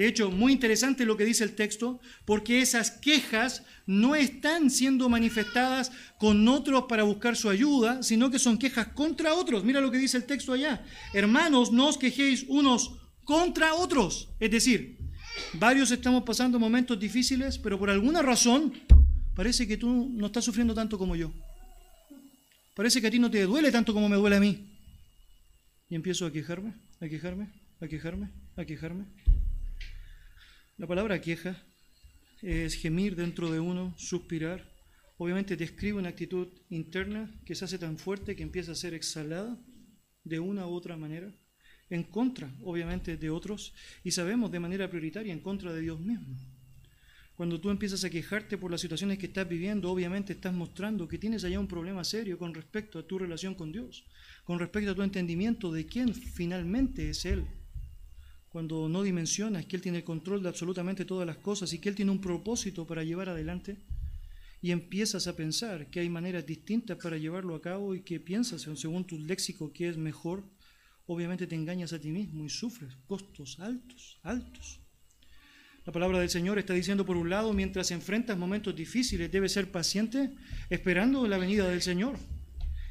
De 0.00 0.06
hecho, 0.06 0.30
muy 0.30 0.52
interesante 0.54 1.04
lo 1.04 1.14
que 1.14 1.26
dice 1.26 1.44
el 1.44 1.54
texto, 1.54 2.00
porque 2.24 2.62
esas 2.62 2.90
quejas 2.90 3.64
no 3.84 4.14
están 4.14 4.70
siendo 4.70 5.10
manifestadas 5.10 5.92
con 6.18 6.48
otros 6.48 6.84
para 6.88 7.02
buscar 7.02 7.36
su 7.36 7.50
ayuda, 7.50 8.02
sino 8.02 8.30
que 8.30 8.38
son 8.38 8.56
quejas 8.56 8.94
contra 8.94 9.34
otros. 9.34 9.62
Mira 9.62 9.82
lo 9.82 9.90
que 9.90 9.98
dice 9.98 10.16
el 10.16 10.24
texto 10.24 10.54
allá. 10.54 10.82
Hermanos, 11.12 11.70
no 11.70 11.88
os 11.88 11.98
quejéis 11.98 12.46
unos 12.48 12.92
contra 13.24 13.74
otros. 13.74 14.30
Es 14.40 14.50
decir, 14.50 14.96
varios 15.52 15.90
estamos 15.90 16.22
pasando 16.22 16.58
momentos 16.58 16.98
difíciles, 16.98 17.58
pero 17.58 17.78
por 17.78 17.90
alguna 17.90 18.22
razón 18.22 18.72
parece 19.34 19.68
que 19.68 19.76
tú 19.76 20.08
no 20.14 20.28
estás 20.28 20.46
sufriendo 20.46 20.72
tanto 20.72 20.96
como 20.96 21.14
yo. 21.14 21.30
Parece 22.74 23.02
que 23.02 23.08
a 23.08 23.10
ti 23.10 23.18
no 23.18 23.30
te 23.30 23.42
duele 23.42 23.70
tanto 23.70 23.92
como 23.92 24.08
me 24.08 24.16
duele 24.16 24.36
a 24.36 24.40
mí. 24.40 24.66
Y 25.90 25.94
empiezo 25.94 26.24
a 26.24 26.32
quejarme, 26.32 26.72
a 27.02 27.06
quejarme, 27.06 27.50
a 27.82 27.86
quejarme, 27.86 28.30
a 28.56 28.64
quejarme. 28.64 29.04
La 30.80 30.86
palabra 30.86 31.20
queja 31.20 31.62
es 32.40 32.74
gemir 32.74 33.14
dentro 33.14 33.52
de 33.52 33.60
uno, 33.60 33.92
suspirar. 33.98 34.66
Obviamente 35.18 35.54
describe 35.54 35.98
una 35.98 36.08
actitud 36.08 36.48
interna 36.70 37.38
que 37.44 37.54
se 37.54 37.66
hace 37.66 37.78
tan 37.78 37.98
fuerte 37.98 38.34
que 38.34 38.42
empieza 38.42 38.72
a 38.72 38.74
ser 38.74 38.94
exhalada 38.94 39.62
de 40.24 40.38
una 40.38 40.66
u 40.66 40.70
otra 40.72 40.96
manera, 40.96 41.34
en 41.90 42.02
contra, 42.04 42.50
obviamente, 42.64 43.18
de 43.18 43.28
otros, 43.28 43.74
y 44.02 44.12
sabemos 44.12 44.50
de 44.50 44.58
manera 44.58 44.88
prioritaria 44.88 45.34
en 45.34 45.40
contra 45.40 45.70
de 45.74 45.82
Dios 45.82 46.00
mismo. 46.00 46.34
Cuando 47.34 47.60
tú 47.60 47.68
empiezas 47.68 48.02
a 48.04 48.08
quejarte 48.08 48.56
por 48.56 48.70
las 48.70 48.80
situaciones 48.80 49.18
que 49.18 49.26
estás 49.26 49.46
viviendo, 49.46 49.92
obviamente 49.92 50.32
estás 50.32 50.54
mostrando 50.54 51.06
que 51.06 51.18
tienes 51.18 51.44
allá 51.44 51.60
un 51.60 51.68
problema 51.68 52.04
serio 52.04 52.38
con 52.38 52.54
respecto 52.54 52.98
a 52.98 53.06
tu 53.06 53.18
relación 53.18 53.54
con 53.54 53.70
Dios, 53.70 54.06
con 54.44 54.58
respecto 54.58 54.92
a 54.92 54.94
tu 54.94 55.02
entendimiento 55.02 55.70
de 55.72 55.84
quién 55.84 56.14
finalmente 56.14 57.10
es 57.10 57.26
Él 57.26 57.44
cuando 58.50 58.88
no 58.88 59.02
dimensionas 59.02 59.64
que 59.66 59.76
Él 59.76 59.82
tiene 59.82 59.98
el 59.98 60.04
control 60.04 60.42
de 60.42 60.48
absolutamente 60.48 61.04
todas 61.04 61.26
las 61.26 61.38
cosas 61.38 61.72
y 61.72 61.78
que 61.78 61.88
Él 61.88 61.94
tiene 61.94 62.10
un 62.10 62.20
propósito 62.20 62.86
para 62.86 63.04
llevar 63.04 63.28
adelante, 63.28 63.78
y 64.62 64.72
empiezas 64.72 65.26
a 65.26 65.36
pensar 65.36 65.88
que 65.88 66.00
hay 66.00 66.10
maneras 66.10 66.44
distintas 66.44 66.98
para 66.98 67.16
llevarlo 67.16 67.54
a 67.54 67.62
cabo 67.62 67.94
y 67.94 68.02
que 68.02 68.20
piensas, 68.20 68.62
según 68.74 69.06
tu 69.06 69.18
léxico, 69.18 69.72
que 69.72 69.88
es 69.88 69.96
mejor, 69.96 70.44
obviamente 71.06 71.46
te 71.46 71.54
engañas 71.54 71.92
a 71.92 71.98
ti 71.98 72.10
mismo 72.10 72.44
y 72.44 72.50
sufres 72.50 72.94
costos 73.06 73.58
altos, 73.58 74.18
altos. 74.22 74.80
La 75.86 75.92
palabra 75.92 76.18
del 76.18 76.28
Señor 76.28 76.58
está 76.58 76.74
diciendo, 76.74 77.06
por 77.06 77.16
un 77.16 77.30
lado, 77.30 77.54
mientras 77.54 77.90
enfrentas 77.90 78.36
momentos 78.36 78.76
difíciles, 78.76 79.32
debes 79.32 79.52
ser 79.52 79.70
paciente 79.70 80.30
esperando 80.68 81.26
la 81.26 81.38
venida 81.38 81.66
del 81.66 81.80
Señor. 81.80 82.18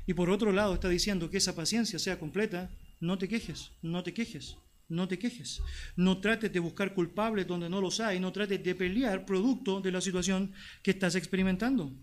Y 0.08 0.14
por 0.16 0.32
otro 0.32 0.52
lado, 0.52 0.74
está 0.74 0.90
diciendo 0.90 1.30
que 1.30 1.38
esa 1.38 1.56
paciencia 1.56 2.00
sea 2.00 2.18
completa, 2.18 2.72
no 3.00 3.20
te 3.20 3.28
quejes, 3.28 3.74
no 3.84 4.02
te 4.02 4.14
quejes. 4.14 4.58
No 4.90 5.08
te 5.08 5.20
quejes. 5.20 5.62
No 5.96 6.20
trates 6.20 6.52
de 6.52 6.60
buscar 6.60 6.94
culpables 6.94 7.48
donde 7.48 7.70
no 7.70 7.80
los 7.80 8.00
hay. 8.00 8.20
No 8.20 8.32
trates 8.32 8.64
de 8.64 8.76
pelear 8.76 9.26
producto 9.26 9.82
de 9.82 9.92
la 9.92 10.02
situación 10.02 10.52
que 10.82 10.92
estás 10.92 11.16
experimentando. 11.16 11.94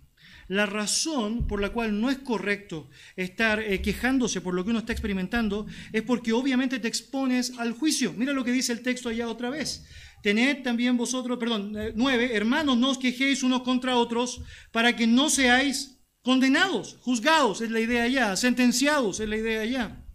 La 0.49 0.67
razón 0.67 1.49
por 1.49 1.61
la 1.61 1.71
cual 1.71 2.01
no 2.01 2.09
es 2.09 2.19
correcto 2.19 2.89
estar 3.17 3.61
eh, 3.61 3.83
quejándose 3.83 4.41
por 4.41 4.55
lo 4.55 4.65
que 4.65 4.71
uno 4.71 4.79
está 4.79 4.93
experimentando 4.93 5.67
es 5.93 6.03
porque 6.03 6.33
obviamente 6.33 6.79
te 6.79 6.87
expones 6.87 7.59
al 7.59 7.73
juicio. 7.73 8.13
Mira 8.13 8.33
lo 8.33 8.45
que 8.45 8.53
dice 8.53 8.73
el 8.73 8.83
texto 8.83 9.09
allá 9.09 9.29
otra 9.29 9.51
vez. 9.51 9.87
Tened 10.23 10.63
también 10.63 10.97
vosotros, 10.97 11.39
perdón, 11.39 11.77
eh, 11.77 11.93
nueve, 11.95 12.31
hermanos, 12.35 12.79
no 12.79 12.91
os 12.91 12.99
quejéis 12.99 13.43
unos 13.43 13.63
contra 13.63 13.97
otros 13.97 14.41
para 14.71 14.95
que 14.95 15.07
no 15.07 15.31
seáis 15.31 16.01
condenados, 16.23 16.97
juzgados, 17.01 17.61
es 17.61 17.71
la 17.71 17.81
idea 17.81 18.05
allá, 18.05 18.37
sentenciados, 18.37 19.21
es 19.21 19.29
la 19.29 19.37
idea 19.37 19.61
allá. 19.63 20.06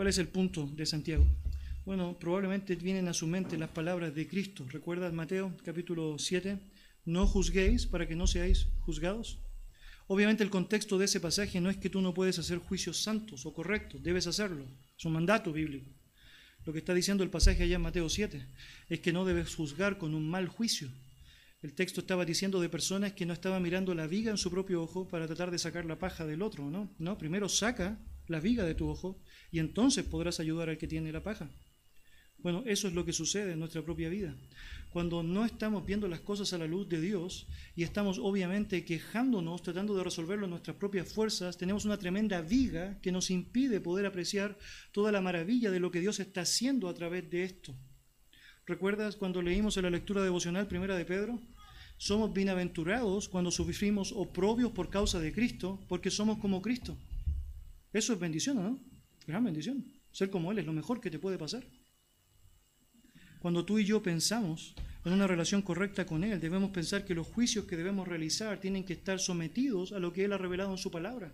¿Cuál 0.00 0.08
es 0.08 0.16
el 0.16 0.28
punto 0.28 0.66
de 0.66 0.86
Santiago? 0.86 1.26
Bueno, 1.84 2.18
probablemente 2.18 2.74
vienen 2.74 3.06
a 3.08 3.12
su 3.12 3.26
mente 3.26 3.58
las 3.58 3.68
palabras 3.68 4.14
de 4.14 4.26
Cristo. 4.26 4.64
¿Recuerdas 4.66 5.12
Mateo 5.12 5.54
capítulo 5.62 6.18
7? 6.18 6.58
No 7.04 7.26
juzguéis 7.26 7.84
para 7.84 8.08
que 8.08 8.16
no 8.16 8.26
seáis 8.26 8.68
juzgados. 8.78 9.40
Obviamente 10.06 10.42
el 10.42 10.48
contexto 10.48 10.96
de 10.96 11.04
ese 11.04 11.20
pasaje 11.20 11.60
no 11.60 11.68
es 11.68 11.76
que 11.76 11.90
tú 11.90 12.00
no 12.00 12.14
puedes 12.14 12.38
hacer 12.38 12.56
juicios 12.60 13.02
santos 13.02 13.44
o 13.44 13.52
correctos, 13.52 14.02
debes 14.02 14.26
hacerlo. 14.26 14.64
Es 14.96 15.04
un 15.04 15.12
mandato 15.12 15.52
bíblico. 15.52 15.90
Lo 16.64 16.72
que 16.72 16.78
está 16.78 16.94
diciendo 16.94 17.22
el 17.22 17.28
pasaje 17.28 17.64
allá 17.64 17.76
en 17.76 17.82
Mateo 17.82 18.08
7 18.08 18.42
es 18.88 19.00
que 19.00 19.12
no 19.12 19.26
debes 19.26 19.54
juzgar 19.54 19.98
con 19.98 20.14
un 20.14 20.30
mal 20.30 20.48
juicio. 20.48 20.88
El 21.60 21.74
texto 21.74 22.00
estaba 22.00 22.24
diciendo 22.24 22.58
de 22.62 22.70
personas 22.70 23.12
que 23.12 23.26
no 23.26 23.34
estaban 23.34 23.62
mirando 23.62 23.94
la 23.94 24.06
viga 24.06 24.30
en 24.30 24.38
su 24.38 24.50
propio 24.50 24.82
ojo 24.82 25.06
para 25.08 25.26
tratar 25.26 25.50
de 25.50 25.58
sacar 25.58 25.84
la 25.84 25.98
paja 25.98 26.24
del 26.24 26.40
otro, 26.40 26.70
¿no? 26.70 26.88
No, 26.98 27.18
primero 27.18 27.50
saca 27.50 27.98
la 28.28 28.40
viga 28.40 28.64
de 28.64 28.74
tu 28.74 28.88
ojo 28.88 29.20
y 29.50 29.58
entonces 29.58 30.04
podrás 30.04 30.40
ayudar 30.40 30.68
al 30.68 30.78
que 30.78 30.88
tiene 30.88 31.12
la 31.12 31.22
paja. 31.22 31.48
Bueno, 32.42 32.62
eso 32.66 32.88
es 32.88 32.94
lo 32.94 33.04
que 33.04 33.12
sucede 33.12 33.52
en 33.52 33.58
nuestra 33.58 33.82
propia 33.82 34.08
vida. 34.08 34.34
Cuando 34.92 35.22
no 35.22 35.44
estamos 35.44 35.86
viendo 35.86 36.08
las 36.08 36.20
cosas 36.20 36.52
a 36.52 36.58
la 36.58 36.66
luz 36.66 36.88
de 36.88 37.00
Dios 37.00 37.46
y 37.76 37.82
estamos 37.82 38.18
obviamente 38.18 38.84
quejándonos, 38.84 39.62
tratando 39.62 39.94
de 39.94 40.02
resolverlo 40.02 40.46
en 40.46 40.50
nuestras 40.50 40.76
propias 40.76 41.12
fuerzas, 41.12 41.58
tenemos 41.58 41.84
una 41.84 41.98
tremenda 41.98 42.40
viga 42.40 42.98
que 43.02 43.12
nos 43.12 43.30
impide 43.30 43.80
poder 43.80 44.06
apreciar 44.06 44.58
toda 44.90 45.12
la 45.12 45.20
maravilla 45.20 45.70
de 45.70 45.80
lo 45.80 45.90
que 45.90 46.00
Dios 46.00 46.18
está 46.18 46.40
haciendo 46.40 46.88
a 46.88 46.94
través 46.94 47.30
de 47.30 47.44
esto. 47.44 47.74
¿Recuerdas 48.66 49.16
cuando 49.16 49.42
leímos 49.42 49.76
en 49.76 49.84
la 49.84 49.90
lectura 49.90 50.22
devocional 50.22 50.66
primera 50.66 50.96
de 50.96 51.04
Pedro? 51.04 51.38
Somos 51.98 52.32
bienaventurados 52.32 53.28
cuando 53.28 53.50
sufrimos 53.50 54.12
oprobios 54.12 54.72
por 54.72 54.88
causa 54.88 55.20
de 55.20 55.32
Cristo, 55.32 55.78
porque 55.88 56.10
somos 56.10 56.38
como 56.38 56.62
Cristo. 56.62 56.96
Eso 57.92 58.14
es 58.14 58.18
bendición, 58.18 58.56
¿no? 58.56 58.90
Gran 59.26 59.44
bendición. 59.44 59.84
Ser 60.12 60.30
como 60.30 60.50
Él 60.52 60.58
es 60.58 60.66
lo 60.66 60.72
mejor 60.72 61.00
que 61.00 61.10
te 61.10 61.18
puede 61.18 61.38
pasar. 61.38 61.64
Cuando 63.40 63.64
tú 63.64 63.78
y 63.78 63.84
yo 63.84 64.02
pensamos 64.02 64.74
en 65.04 65.12
una 65.12 65.26
relación 65.26 65.62
correcta 65.62 66.04
con 66.04 66.24
Él, 66.24 66.40
debemos 66.40 66.70
pensar 66.70 67.04
que 67.04 67.14
los 67.14 67.26
juicios 67.26 67.64
que 67.64 67.76
debemos 67.76 68.06
realizar 68.06 68.60
tienen 68.60 68.84
que 68.84 68.92
estar 68.92 69.18
sometidos 69.18 69.92
a 69.92 69.98
lo 69.98 70.12
que 70.12 70.24
Él 70.24 70.32
ha 70.32 70.38
revelado 70.38 70.72
en 70.72 70.78
su 70.78 70.90
palabra. 70.90 71.32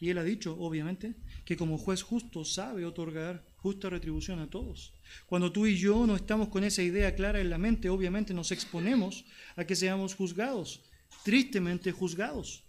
Y 0.00 0.10
Él 0.10 0.18
ha 0.18 0.24
dicho, 0.24 0.56
obviamente, 0.58 1.14
que 1.44 1.56
como 1.56 1.78
juez 1.78 2.02
justo 2.02 2.44
sabe 2.44 2.84
otorgar 2.84 3.44
justa 3.56 3.88
retribución 3.88 4.38
a 4.40 4.50
todos. 4.50 4.92
Cuando 5.26 5.50
tú 5.50 5.66
y 5.66 5.76
yo 5.76 6.06
no 6.06 6.14
estamos 6.14 6.48
con 6.48 6.64
esa 6.64 6.82
idea 6.82 7.14
clara 7.14 7.40
en 7.40 7.50
la 7.50 7.58
mente, 7.58 7.88
obviamente 7.88 8.34
nos 8.34 8.52
exponemos 8.52 9.24
a 9.56 9.64
que 9.64 9.74
seamos 9.74 10.14
juzgados, 10.14 10.82
tristemente 11.24 11.92
juzgados. 11.92 12.65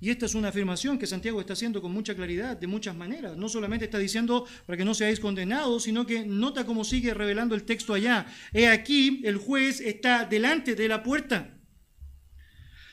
Y 0.00 0.08
esta 0.08 0.24
es 0.24 0.34
una 0.34 0.48
afirmación 0.48 0.98
que 0.98 1.06
Santiago 1.06 1.40
está 1.40 1.52
haciendo 1.52 1.82
con 1.82 1.92
mucha 1.92 2.14
claridad, 2.14 2.56
de 2.56 2.66
muchas 2.66 2.96
maneras. 2.96 3.36
No 3.36 3.50
solamente 3.50 3.84
está 3.84 3.98
diciendo 3.98 4.46
para 4.64 4.78
que 4.78 4.84
no 4.84 4.94
seáis 4.94 5.20
condenados, 5.20 5.82
sino 5.82 6.06
que 6.06 6.24
nota 6.24 6.64
cómo 6.64 6.84
sigue 6.84 7.12
revelando 7.12 7.54
el 7.54 7.64
texto 7.64 7.92
allá. 7.92 8.26
He 8.54 8.66
aquí, 8.66 9.20
el 9.24 9.36
juez 9.36 9.80
está 9.80 10.24
delante 10.24 10.74
de 10.74 10.88
la 10.88 11.02
puerta. 11.02 11.54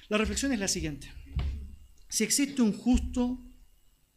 La 0.10 0.18
reflexión 0.18 0.52
es 0.52 0.60
la 0.60 0.68
siguiente. 0.68 1.10
Si 2.10 2.26
existe 2.26 2.62
un 2.62 2.74
justo 2.74 3.42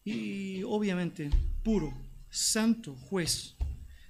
y 0.02 0.62
obviamente 0.64 1.30
puro, 1.62 1.96
santo 2.28 2.96
juez, 2.96 3.54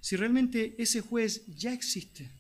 si 0.01 0.17
realmente 0.17 0.75
ese 0.79 1.03
juez 1.03 1.45
ya 1.49 1.75
existe, 1.75 2.31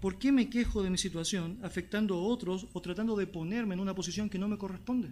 ¿por 0.00 0.18
qué 0.18 0.30
me 0.30 0.50
quejo 0.50 0.82
de 0.82 0.90
mi 0.90 0.98
situación 0.98 1.58
afectando 1.62 2.16
a 2.16 2.22
otros 2.22 2.68
o 2.74 2.82
tratando 2.82 3.16
de 3.16 3.26
ponerme 3.26 3.74
en 3.74 3.80
una 3.80 3.94
posición 3.94 4.28
que 4.28 4.38
no 4.38 4.48
me 4.48 4.58
corresponde? 4.58 5.08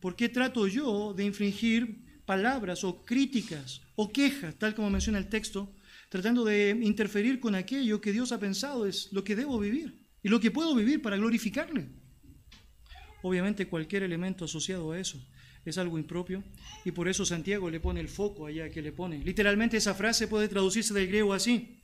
¿Por 0.00 0.16
qué 0.16 0.28
trato 0.28 0.66
yo 0.66 1.12
de 1.14 1.24
infringir 1.24 2.22
palabras 2.24 2.84
o 2.84 3.04
críticas 3.04 3.82
o 3.96 4.12
quejas, 4.12 4.56
tal 4.56 4.74
como 4.74 4.88
menciona 4.88 5.18
el 5.18 5.28
texto, 5.28 5.74
tratando 6.08 6.44
de 6.44 6.78
interferir 6.82 7.38
con 7.38 7.54
aquello 7.54 8.00
que 8.00 8.12
Dios 8.12 8.32
ha 8.32 8.40
pensado 8.40 8.86
es 8.86 9.12
lo 9.12 9.24
que 9.24 9.36
debo 9.36 9.58
vivir 9.58 10.08
y 10.22 10.28
lo 10.28 10.40
que 10.40 10.50
puedo 10.50 10.74
vivir 10.74 11.02
para 11.02 11.16
glorificarle? 11.16 11.88
Obviamente 13.22 13.68
cualquier 13.68 14.02
elemento 14.02 14.46
asociado 14.46 14.92
a 14.92 14.98
eso 14.98 15.20
es 15.64 15.76
algo 15.76 15.98
impropio 15.98 16.42
y 16.84 16.92
por 16.92 17.08
eso 17.08 17.26
Santiago 17.26 17.68
le 17.68 17.80
pone 17.80 18.00
el 18.00 18.08
foco 18.08 18.46
allá 18.46 18.70
que 18.70 18.80
le 18.80 18.92
pone. 18.92 19.18
Literalmente 19.18 19.76
esa 19.76 19.94
frase 19.94 20.26
puede 20.26 20.48
traducirse 20.48 20.94
del 20.94 21.08
griego 21.08 21.34
así. 21.34 21.80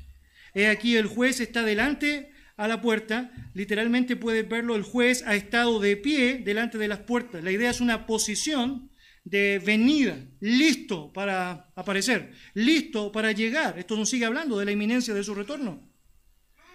He 0.55 0.69
aquí 0.69 0.97
el 0.97 1.07
juez 1.07 1.41
está 1.41 1.63
delante 1.63 2.31
a 2.57 2.69
la 2.69 2.81
puerta, 2.81 3.31
literalmente 3.55 4.17
puede 4.17 4.43
verlo, 4.43 4.77
el 4.77 4.83
juez 4.83 5.23
ha 5.27 5.35
estado 5.35 5.79
de 5.79 5.97
pie 5.97 6.39
delante 6.39 6.79
de 6.79 6.89
las 6.89 7.01
puertas. 7.01 7.45
La 7.45 7.53
idea 7.53 7.71
es 7.71 7.81
una 7.81 8.07
posición 8.07 8.91
de 9.25 9.61
venida, 9.65 10.17
listo 10.41 11.13
para 11.13 11.71
aparecer, 11.75 12.33
listo 12.55 13.13
para 13.13 13.33
llegar. 13.33 13.79
Esto 13.79 13.97
nos 13.97 14.09
sigue 14.09 14.25
hablando 14.25 14.59
de 14.59 14.65
la 14.65 14.73
inminencia 14.73 15.13
de 15.13 15.25
su 15.25 15.35
retorno. 15.35 15.83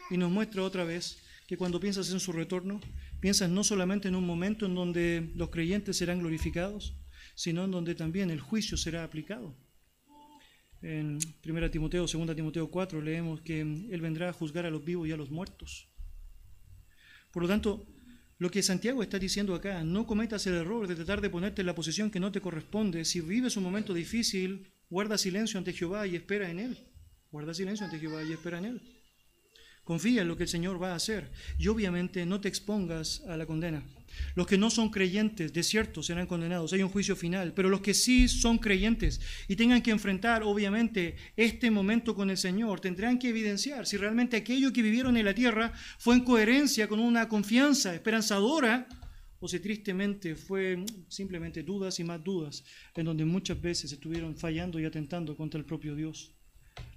Y 0.09 0.17
nos 0.17 0.29
muestra 0.29 0.61
otra 0.61 0.84
vez 0.84 1.17
que 1.47 1.57
cuando 1.57 1.79
piensas 1.79 2.11
en 2.11 2.19
su 2.19 2.32
retorno, 2.32 2.79
piensas 3.19 3.49
no 3.49 3.63
solamente 3.63 4.07
en 4.07 4.15
un 4.15 4.25
momento 4.25 4.65
en 4.65 4.75
donde 4.75 5.32
los 5.36 5.49
creyentes 5.49 5.97
serán 5.97 6.19
glorificados, 6.19 6.95
sino 7.36 7.63
en 7.63 7.71
donde 7.71 7.95
también 7.95 8.29
el 8.29 8.39
juicio 8.39 8.77
será 8.77 9.03
aplicado. 9.03 9.55
En 10.82 11.19
1 11.45 11.71
Timoteo, 11.71 12.07
2 12.07 12.36
Timoteo 12.36 12.71
4 12.71 13.01
leemos 13.01 13.41
que 13.41 13.61
Él 13.61 14.01
vendrá 14.01 14.29
a 14.29 14.34
juzgar 14.34 14.65
a 14.65 14.71
los 14.71 14.84
vivos 14.84 15.07
y 15.07 15.11
a 15.11 15.17
los 15.17 15.29
muertos. 15.29 15.88
Por 17.32 17.43
lo 17.43 17.49
tanto, 17.49 17.86
lo 18.39 18.49
que 18.49 18.63
Santiago 18.63 19.03
está 19.03 19.19
diciendo 19.19 19.53
acá, 19.53 19.84
no 19.84 20.07
cometas 20.07 20.47
el 20.47 20.55
error 20.55 20.88
de 20.88 20.95
tratar 20.95 21.21
de 21.21 21.29
ponerte 21.29 21.61
en 21.61 21.67
la 21.67 21.75
posición 21.75 22.09
que 22.09 22.19
no 22.19 22.32
te 22.32 22.41
corresponde. 22.41 23.05
Si 23.05 23.21
vives 23.21 23.55
un 23.55 23.63
momento 23.63 23.93
difícil, 23.93 24.71
guarda 24.89 25.17
silencio 25.17 25.59
ante 25.59 25.73
Jehová 25.73 26.07
y 26.07 26.15
espera 26.15 26.49
en 26.49 26.59
Él. 26.59 26.77
Guarda 27.32 27.53
silencio 27.53 27.86
ante 27.86 27.99
Jehová 27.99 28.23
y 28.23 28.34
espera 28.34 28.57
en 28.57 28.65
Él. 28.65 29.00
Confía 29.84 30.21
en 30.21 30.27
lo 30.27 30.38
que 30.38 30.43
el 30.43 30.49
Señor 30.49 30.82
va 30.82 30.93
a 30.93 30.95
hacer 30.95 31.32
y 31.57 31.67
obviamente 31.67 32.25
no 32.25 32.39
te 32.39 32.47
expongas 32.47 33.23
a 33.27 33.36
la 33.36 33.45
condena. 33.45 33.84
Los 34.36 34.47
que 34.47 34.57
no 34.57 34.69
son 34.69 34.89
creyentes, 34.89 35.53
de 35.53 35.63
cierto, 35.63 36.03
serán 36.03 36.27
condenados. 36.27 36.73
Hay 36.73 36.84
un 36.84 36.89
juicio 36.89 37.15
final. 37.15 37.53
Pero 37.53 37.69
los 37.69 37.82
que 37.82 37.93
sí 37.93 38.27
son 38.27 38.57
creyentes 38.57 39.19
y 39.47 39.55
tengan 39.55 39.82
que 39.82 39.91
enfrentar, 39.91 40.43
obviamente, 40.43 41.15
este 41.36 41.71
momento 41.71 42.15
con 42.15 42.29
el 42.29 42.38
Señor, 42.38 42.79
tendrán 42.79 43.19
que 43.19 43.29
evidenciar 43.29 43.86
si 43.86 43.97
realmente 43.97 44.38
aquello 44.38 44.73
que 44.73 44.82
vivieron 44.82 45.17
en 45.17 45.25
la 45.25 45.34
tierra 45.34 45.73
fue 45.97 46.15
en 46.15 46.23
coherencia 46.23 46.88
con 46.88 46.99
una 46.99 47.27
confianza 47.27 47.93
esperanzadora 47.93 48.88
o 49.39 49.47
si 49.47 49.59
tristemente 49.59 50.36
fue 50.36 50.86
simplemente 51.07 51.63
dudas 51.63 51.99
y 51.99 52.03
más 52.03 52.23
dudas, 52.23 52.63
en 52.95 53.05
donde 53.05 53.25
muchas 53.25 53.59
veces 53.59 53.91
estuvieron 53.91 54.36
fallando 54.36 54.79
y 54.79 54.86
atentando 54.86 55.36
contra 55.36 55.57
el 55.57 55.65
propio 55.65 55.95
Dios. 55.95 56.32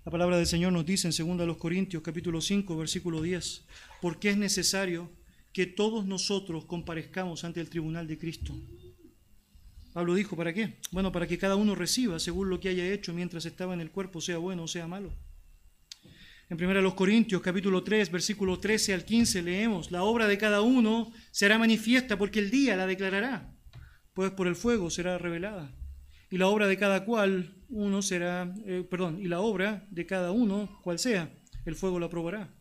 La 0.05 0.11
palabra 0.11 0.36
del 0.36 0.46
Señor 0.46 0.70
nos 0.70 0.84
dice 0.84 1.09
en 1.09 1.36
2 1.38 1.57
Corintios 1.57 2.02
capítulo 2.02 2.42
5 2.42 2.76
versículo 2.76 3.22
10, 3.22 3.64
porque 4.02 4.28
es 4.28 4.36
necesario 4.36 5.11
que 5.50 5.64
todos 5.64 6.05
nosotros 6.05 6.66
comparezcamos 6.66 7.42
ante 7.42 7.62
el 7.62 7.70
tribunal 7.70 8.07
de 8.07 8.18
Cristo. 8.18 8.55
Pablo 9.94 10.14
dijo, 10.14 10.36
¿para 10.36 10.52
qué? 10.52 10.76
Bueno, 10.90 11.11
para 11.11 11.26
que 11.26 11.38
cada 11.38 11.57
uno 11.57 11.74
reciba 11.74 12.18
según 12.18 12.50
lo 12.50 12.61
que 12.61 12.68
haya 12.68 12.86
hecho 12.92 13.14
mientras 13.14 13.46
estaba 13.46 13.72
en 13.72 13.80
el 13.80 13.90
cuerpo, 13.90 14.20
sea 14.20 14.36
bueno 14.36 14.64
o 14.64 14.68
sea 14.68 14.86
malo. 14.86 15.11
En 16.50 16.62
1 16.62 16.96
Corintios 16.96 17.40
capítulo 17.40 17.82
3, 17.82 18.11
versículo 18.11 18.61
13 18.61 18.92
al 18.92 19.07
15 19.07 19.40
leemos, 19.40 19.90
la 19.90 20.02
obra 20.02 20.28
de 20.28 20.36
cada 20.36 20.61
uno 20.61 21.12
será 21.30 21.59
manifiesta 21.59 22.18
porque 22.18 22.40
el 22.40 22.50
día 22.50 22.76
la 22.76 22.86
declarará, 22.86 23.57
pues 24.12 24.32
por 24.32 24.48
el 24.48 24.55
fuego 24.55 24.90
será 24.90 25.16
revelada. 25.16 25.74
Y 26.30 26.36
la 26.36 26.48
obra 26.48 26.66
de 26.66 26.76
cada 26.76 27.07
cual 27.07 27.55
uno 27.75 28.03
será, 28.03 28.55
eh, 28.66 28.87
perdón, 28.89 29.20
y 29.20 29.27
la 29.27 29.41
obra 29.41 29.85
de 29.91 30.07
cada 30.07 30.31
uno, 30.31 30.81
cual 30.85 31.01
sea, 31.01 31.35
el 31.64 31.75
fuego 31.75 31.99
la 31.99 32.09
probará. 32.09 32.55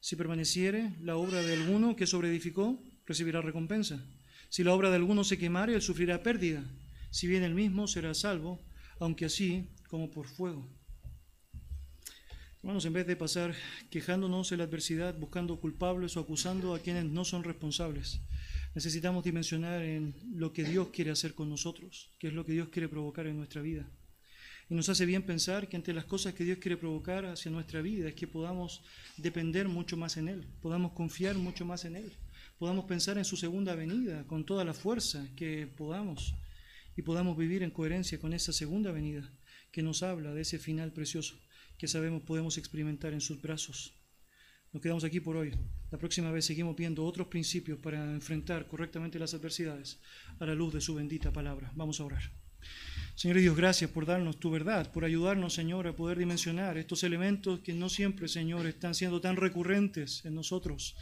Si 0.00 0.16
permaneciere 0.16 0.94
la 1.02 1.16
obra 1.16 1.42
de 1.42 1.52
alguno 1.52 1.94
que 1.96 2.06
sobreedificó, 2.06 2.82
recibirá 3.04 3.42
recompensa. 3.42 4.02
Si 4.48 4.64
la 4.64 4.72
obra 4.72 4.88
de 4.88 4.96
alguno 4.96 5.22
se 5.22 5.36
quemare, 5.36 5.74
él 5.74 5.82
sufrirá 5.82 6.22
pérdida. 6.22 6.64
Si 7.10 7.26
bien 7.26 7.42
él 7.42 7.54
mismo 7.54 7.86
será 7.86 8.14
salvo, 8.14 8.58
aunque 9.00 9.26
así 9.26 9.68
como 9.86 10.10
por 10.10 10.26
fuego. 10.26 10.66
Hermanos, 12.62 12.86
en 12.86 12.94
vez 12.94 13.06
de 13.06 13.16
pasar 13.16 13.54
quejándonos 13.90 14.50
en 14.52 14.58
la 14.58 14.64
adversidad, 14.64 15.14
buscando 15.18 15.60
culpables 15.60 16.16
o 16.16 16.20
acusando 16.20 16.74
a 16.74 16.78
quienes 16.78 17.04
no 17.04 17.26
son 17.26 17.44
responsables, 17.44 18.22
necesitamos 18.74 19.24
dimensionar 19.24 19.82
en 19.82 20.14
lo 20.32 20.54
que 20.54 20.64
Dios 20.64 20.88
quiere 20.88 21.10
hacer 21.10 21.34
con 21.34 21.50
nosotros, 21.50 22.10
qué 22.18 22.28
es 22.28 22.32
lo 22.32 22.46
que 22.46 22.52
Dios 22.52 22.70
quiere 22.70 22.88
provocar 22.88 23.26
en 23.26 23.36
nuestra 23.36 23.60
vida. 23.60 23.86
Y 24.70 24.74
nos 24.74 24.88
hace 24.88 25.06
bien 25.06 25.22
pensar 25.22 25.68
que 25.68 25.76
entre 25.76 25.94
las 25.94 26.04
cosas 26.04 26.34
que 26.34 26.44
Dios 26.44 26.58
quiere 26.58 26.76
provocar 26.76 27.24
hacia 27.24 27.50
nuestra 27.50 27.80
vida 27.80 28.08
es 28.08 28.14
que 28.14 28.26
podamos 28.26 28.82
depender 29.16 29.68
mucho 29.68 29.96
más 29.96 30.16
en 30.16 30.28
Él, 30.28 30.46
podamos 30.60 30.92
confiar 30.92 31.36
mucho 31.36 31.64
más 31.64 31.84
en 31.86 31.96
Él, 31.96 32.12
podamos 32.58 32.84
pensar 32.84 33.16
en 33.16 33.24
su 33.24 33.36
segunda 33.36 33.74
venida 33.74 34.26
con 34.26 34.44
toda 34.44 34.64
la 34.64 34.74
fuerza 34.74 35.26
que 35.36 35.66
podamos 35.66 36.34
y 36.96 37.02
podamos 37.02 37.36
vivir 37.36 37.62
en 37.62 37.70
coherencia 37.70 38.20
con 38.20 38.34
esa 38.34 38.52
segunda 38.52 38.92
venida 38.92 39.30
que 39.72 39.82
nos 39.82 40.02
habla 40.02 40.34
de 40.34 40.42
ese 40.42 40.58
final 40.58 40.92
precioso 40.92 41.38
que 41.78 41.88
sabemos 41.88 42.22
podemos 42.22 42.58
experimentar 42.58 43.12
en 43.12 43.20
sus 43.20 43.40
brazos. 43.40 43.94
Nos 44.72 44.82
quedamos 44.82 45.04
aquí 45.04 45.20
por 45.20 45.36
hoy. 45.36 45.52
La 45.90 45.98
próxima 45.98 46.30
vez 46.30 46.44
seguimos 46.44 46.76
viendo 46.76 47.04
otros 47.04 47.28
principios 47.28 47.78
para 47.78 48.04
enfrentar 48.12 48.66
correctamente 48.66 49.18
las 49.18 49.32
adversidades 49.32 50.00
a 50.40 50.44
la 50.44 50.54
luz 50.54 50.74
de 50.74 50.80
su 50.80 50.94
bendita 50.94 51.32
palabra. 51.32 51.72
Vamos 51.74 52.00
a 52.00 52.04
orar. 52.04 52.22
Señor 53.18 53.38
Dios, 53.38 53.56
gracias 53.56 53.90
por 53.90 54.06
darnos 54.06 54.38
tu 54.38 54.48
verdad, 54.48 54.92
por 54.92 55.04
ayudarnos, 55.04 55.52
Señor, 55.52 55.88
a 55.88 55.96
poder 55.96 56.18
dimensionar 56.18 56.78
estos 56.78 57.02
elementos 57.02 57.58
que 57.58 57.72
no 57.72 57.88
siempre, 57.88 58.28
Señor, 58.28 58.64
están 58.68 58.94
siendo 58.94 59.20
tan 59.20 59.34
recurrentes 59.34 60.24
en 60.24 60.36
nosotros. 60.36 60.94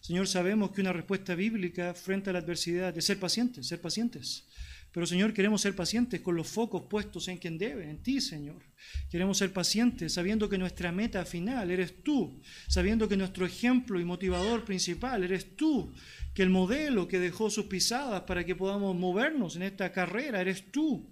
Señor, 0.00 0.26
sabemos 0.26 0.72
que 0.72 0.80
una 0.80 0.92
respuesta 0.92 1.36
bíblica 1.36 1.94
frente 1.94 2.30
a 2.30 2.32
la 2.32 2.40
adversidad 2.40 2.98
es 2.98 3.04
ser 3.04 3.20
pacientes, 3.20 3.68
ser 3.68 3.80
pacientes. 3.80 4.44
Pero 4.90 5.06
Señor, 5.06 5.32
queremos 5.32 5.60
ser 5.60 5.76
pacientes 5.76 6.20
con 6.20 6.34
los 6.34 6.48
focos 6.48 6.82
puestos 6.90 7.28
en 7.28 7.38
quien 7.38 7.58
debe, 7.58 7.88
en 7.88 8.02
ti, 8.02 8.20
Señor. 8.20 8.60
Queremos 9.08 9.38
ser 9.38 9.52
pacientes 9.52 10.14
sabiendo 10.14 10.48
que 10.48 10.58
nuestra 10.58 10.90
meta 10.90 11.24
final 11.24 11.70
eres 11.70 12.02
tú, 12.02 12.42
sabiendo 12.66 13.08
que 13.08 13.16
nuestro 13.16 13.46
ejemplo 13.46 14.00
y 14.00 14.04
motivador 14.04 14.64
principal 14.64 15.22
eres 15.22 15.54
tú, 15.56 15.94
que 16.34 16.42
el 16.42 16.50
modelo 16.50 17.06
que 17.06 17.20
dejó 17.20 17.50
sus 17.50 17.66
pisadas 17.66 18.22
para 18.22 18.44
que 18.44 18.56
podamos 18.56 18.96
movernos 18.96 19.54
en 19.54 19.62
esta 19.62 19.92
carrera 19.92 20.40
eres 20.40 20.72
tú. 20.72 21.11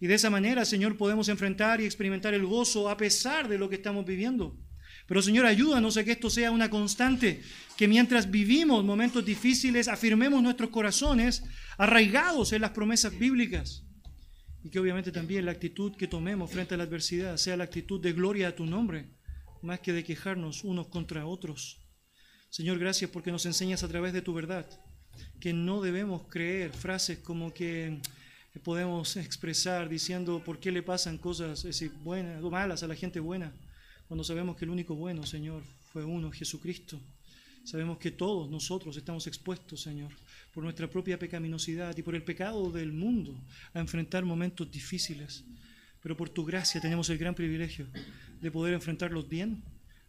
Y 0.00 0.06
de 0.06 0.14
esa 0.14 0.30
manera, 0.30 0.64
Señor, 0.64 0.96
podemos 0.96 1.28
enfrentar 1.28 1.80
y 1.80 1.84
experimentar 1.84 2.34
el 2.34 2.46
gozo 2.46 2.88
a 2.88 2.96
pesar 2.96 3.48
de 3.48 3.58
lo 3.58 3.68
que 3.68 3.76
estamos 3.76 4.04
viviendo. 4.04 4.58
Pero 5.06 5.20
Señor, 5.20 5.44
ayúdanos 5.44 5.96
a 5.96 6.04
que 6.04 6.12
esto 6.12 6.30
sea 6.30 6.50
una 6.50 6.70
constante, 6.70 7.42
que 7.76 7.88
mientras 7.88 8.30
vivimos 8.30 8.84
momentos 8.84 9.24
difíciles, 9.24 9.88
afirmemos 9.88 10.42
nuestros 10.42 10.70
corazones 10.70 11.42
arraigados 11.76 12.52
en 12.52 12.62
las 12.62 12.70
promesas 12.70 13.18
bíblicas. 13.18 13.84
Y 14.62 14.70
que 14.70 14.78
obviamente 14.78 15.12
también 15.12 15.44
la 15.44 15.52
actitud 15.52 15.94
que 15.94 16.08
tomemos 16.08 16.50
frente 16.50 16.74
a 16.74 16.78
la 16.78 16.84
adversidad 16.84 17.36
sea 17.36 17.56
la 17.56 17.64
actitud 17.64 18.00
de 18.00 18.14
gloria 18.14 18.48
a 18.48 18.54
tu 18.54 18.64
nombre, 18.64 19.10
más 19.62 19.80
que 19.80 19.92
de 19.92 20.04
quejarnos 20.04 20.64
unos 20.64 20.88
contra 20.88 21.26
otros. 21.26 21.82
Señor, 22.48 22.78
gracias 22.78 23.10
porque 23.10 23.32
nos 23.32 23.44
enseñas 23.44 23.82
a 23.82 23.88
través 23.88 24.14
de 24.14 24.22
tu 24.22 24.32
verdad 24.32 24.66
que 25.40 25.52
no 25.52 25.80
debemos 25.80 26.26
creer 26.28 26.72
frases 26.72 27.18
como 27.18 27.52
que 27.52 28.00
podemos 28.60 29.16
expresar 29.16 29.88
diciendo 29.88 30.42
por 30.44 30.60
qué 30.60 30.70
le 30.70 30.82
pasan 30.82 31.18
cosas 31.18 31.66
buenas 32.02 32.42
o 32.42 32.50
malas 32.50 32.82
a 32.82 32.86
la 32.86 32.94
gente 32.94 33.20
buena, 33.20 33.52
cuando 34.06 34.24
sabemos 34.24 34.56
que 34.56 34.64
el 34.64 34.70
único 34.70 34.94
bueno, 34.94 35.24
Señor, 35.26 35.62
fue 35.92 36.04
uno, 36.04 36.30
Jesucristo. 36.30 37.00
Sabemos 37.64 37.98
que 37.98 38.10
todos 38.10 38.50
nosotros 38.50 38.96
estamos 38.96 39.26
expuestos, 39.26 39.80
Señor, 39.80 40.12
por 40.52 40.62
nuestra 40.62 40.88
propia 40.88 41.18
pecaminosidad 41.18 41.96
y 41.96 42.02
por 42.02 42.14
el 42.14 42.22
pecado 42.22 42.70
del 42.70 42.92
mundo 42.92 43.34
a 43.72 43.80
enfrentar 43.80 44.24
momentos 44.24 44.70
difíciles. 44.70 45.44
Pero 46.02 46.16
por 46.16 46.28
tu 46.28 46.44
gracia 46.44 46.80
tenemos 46.80 47.08
el 47.08 47.16
gran 47.16 47.34
privilegio 47.34 47.86
de 48.40 48.50
poder 48.50 48.74
enfrentarlos 48.74 49.26
bien, 49.26 49.64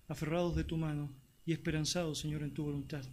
aferrados 0.10 0.56
de 0.58 0.66
tu 0.66 0.76
mano 0.76 1.10
y 1.46 1.54
esperanzados, 1.54 2.20
Señor, 2.20 2.44
en 2.44 2.54
tu 2.54 2.66
voluntad. 2.66 3.06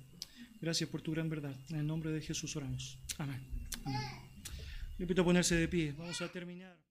Gracias 0.61 0.91
por 0.91 1.01
tu 1.01 1.13
gran 1.13 1.29
verdad. 1.29 1.57
En 1.71 1.77
el 1.77 1.87
nombre 1.87 2.11
de 2.11 2.21
Jesús 2.21 2.57
oramos. 2.57 2.99
Amén. 3.19 3.41
Amén. 3.85 4.32
Le 5.03 5.05
invito 5.05 5.23
a 5.23 5.25
ponerse 5.25 5.57
de 5.57 5.67
pie. 5.67 5.93
Vamos 5.99 6.23
a 6.23 6.29
terminar. 6.29 6.82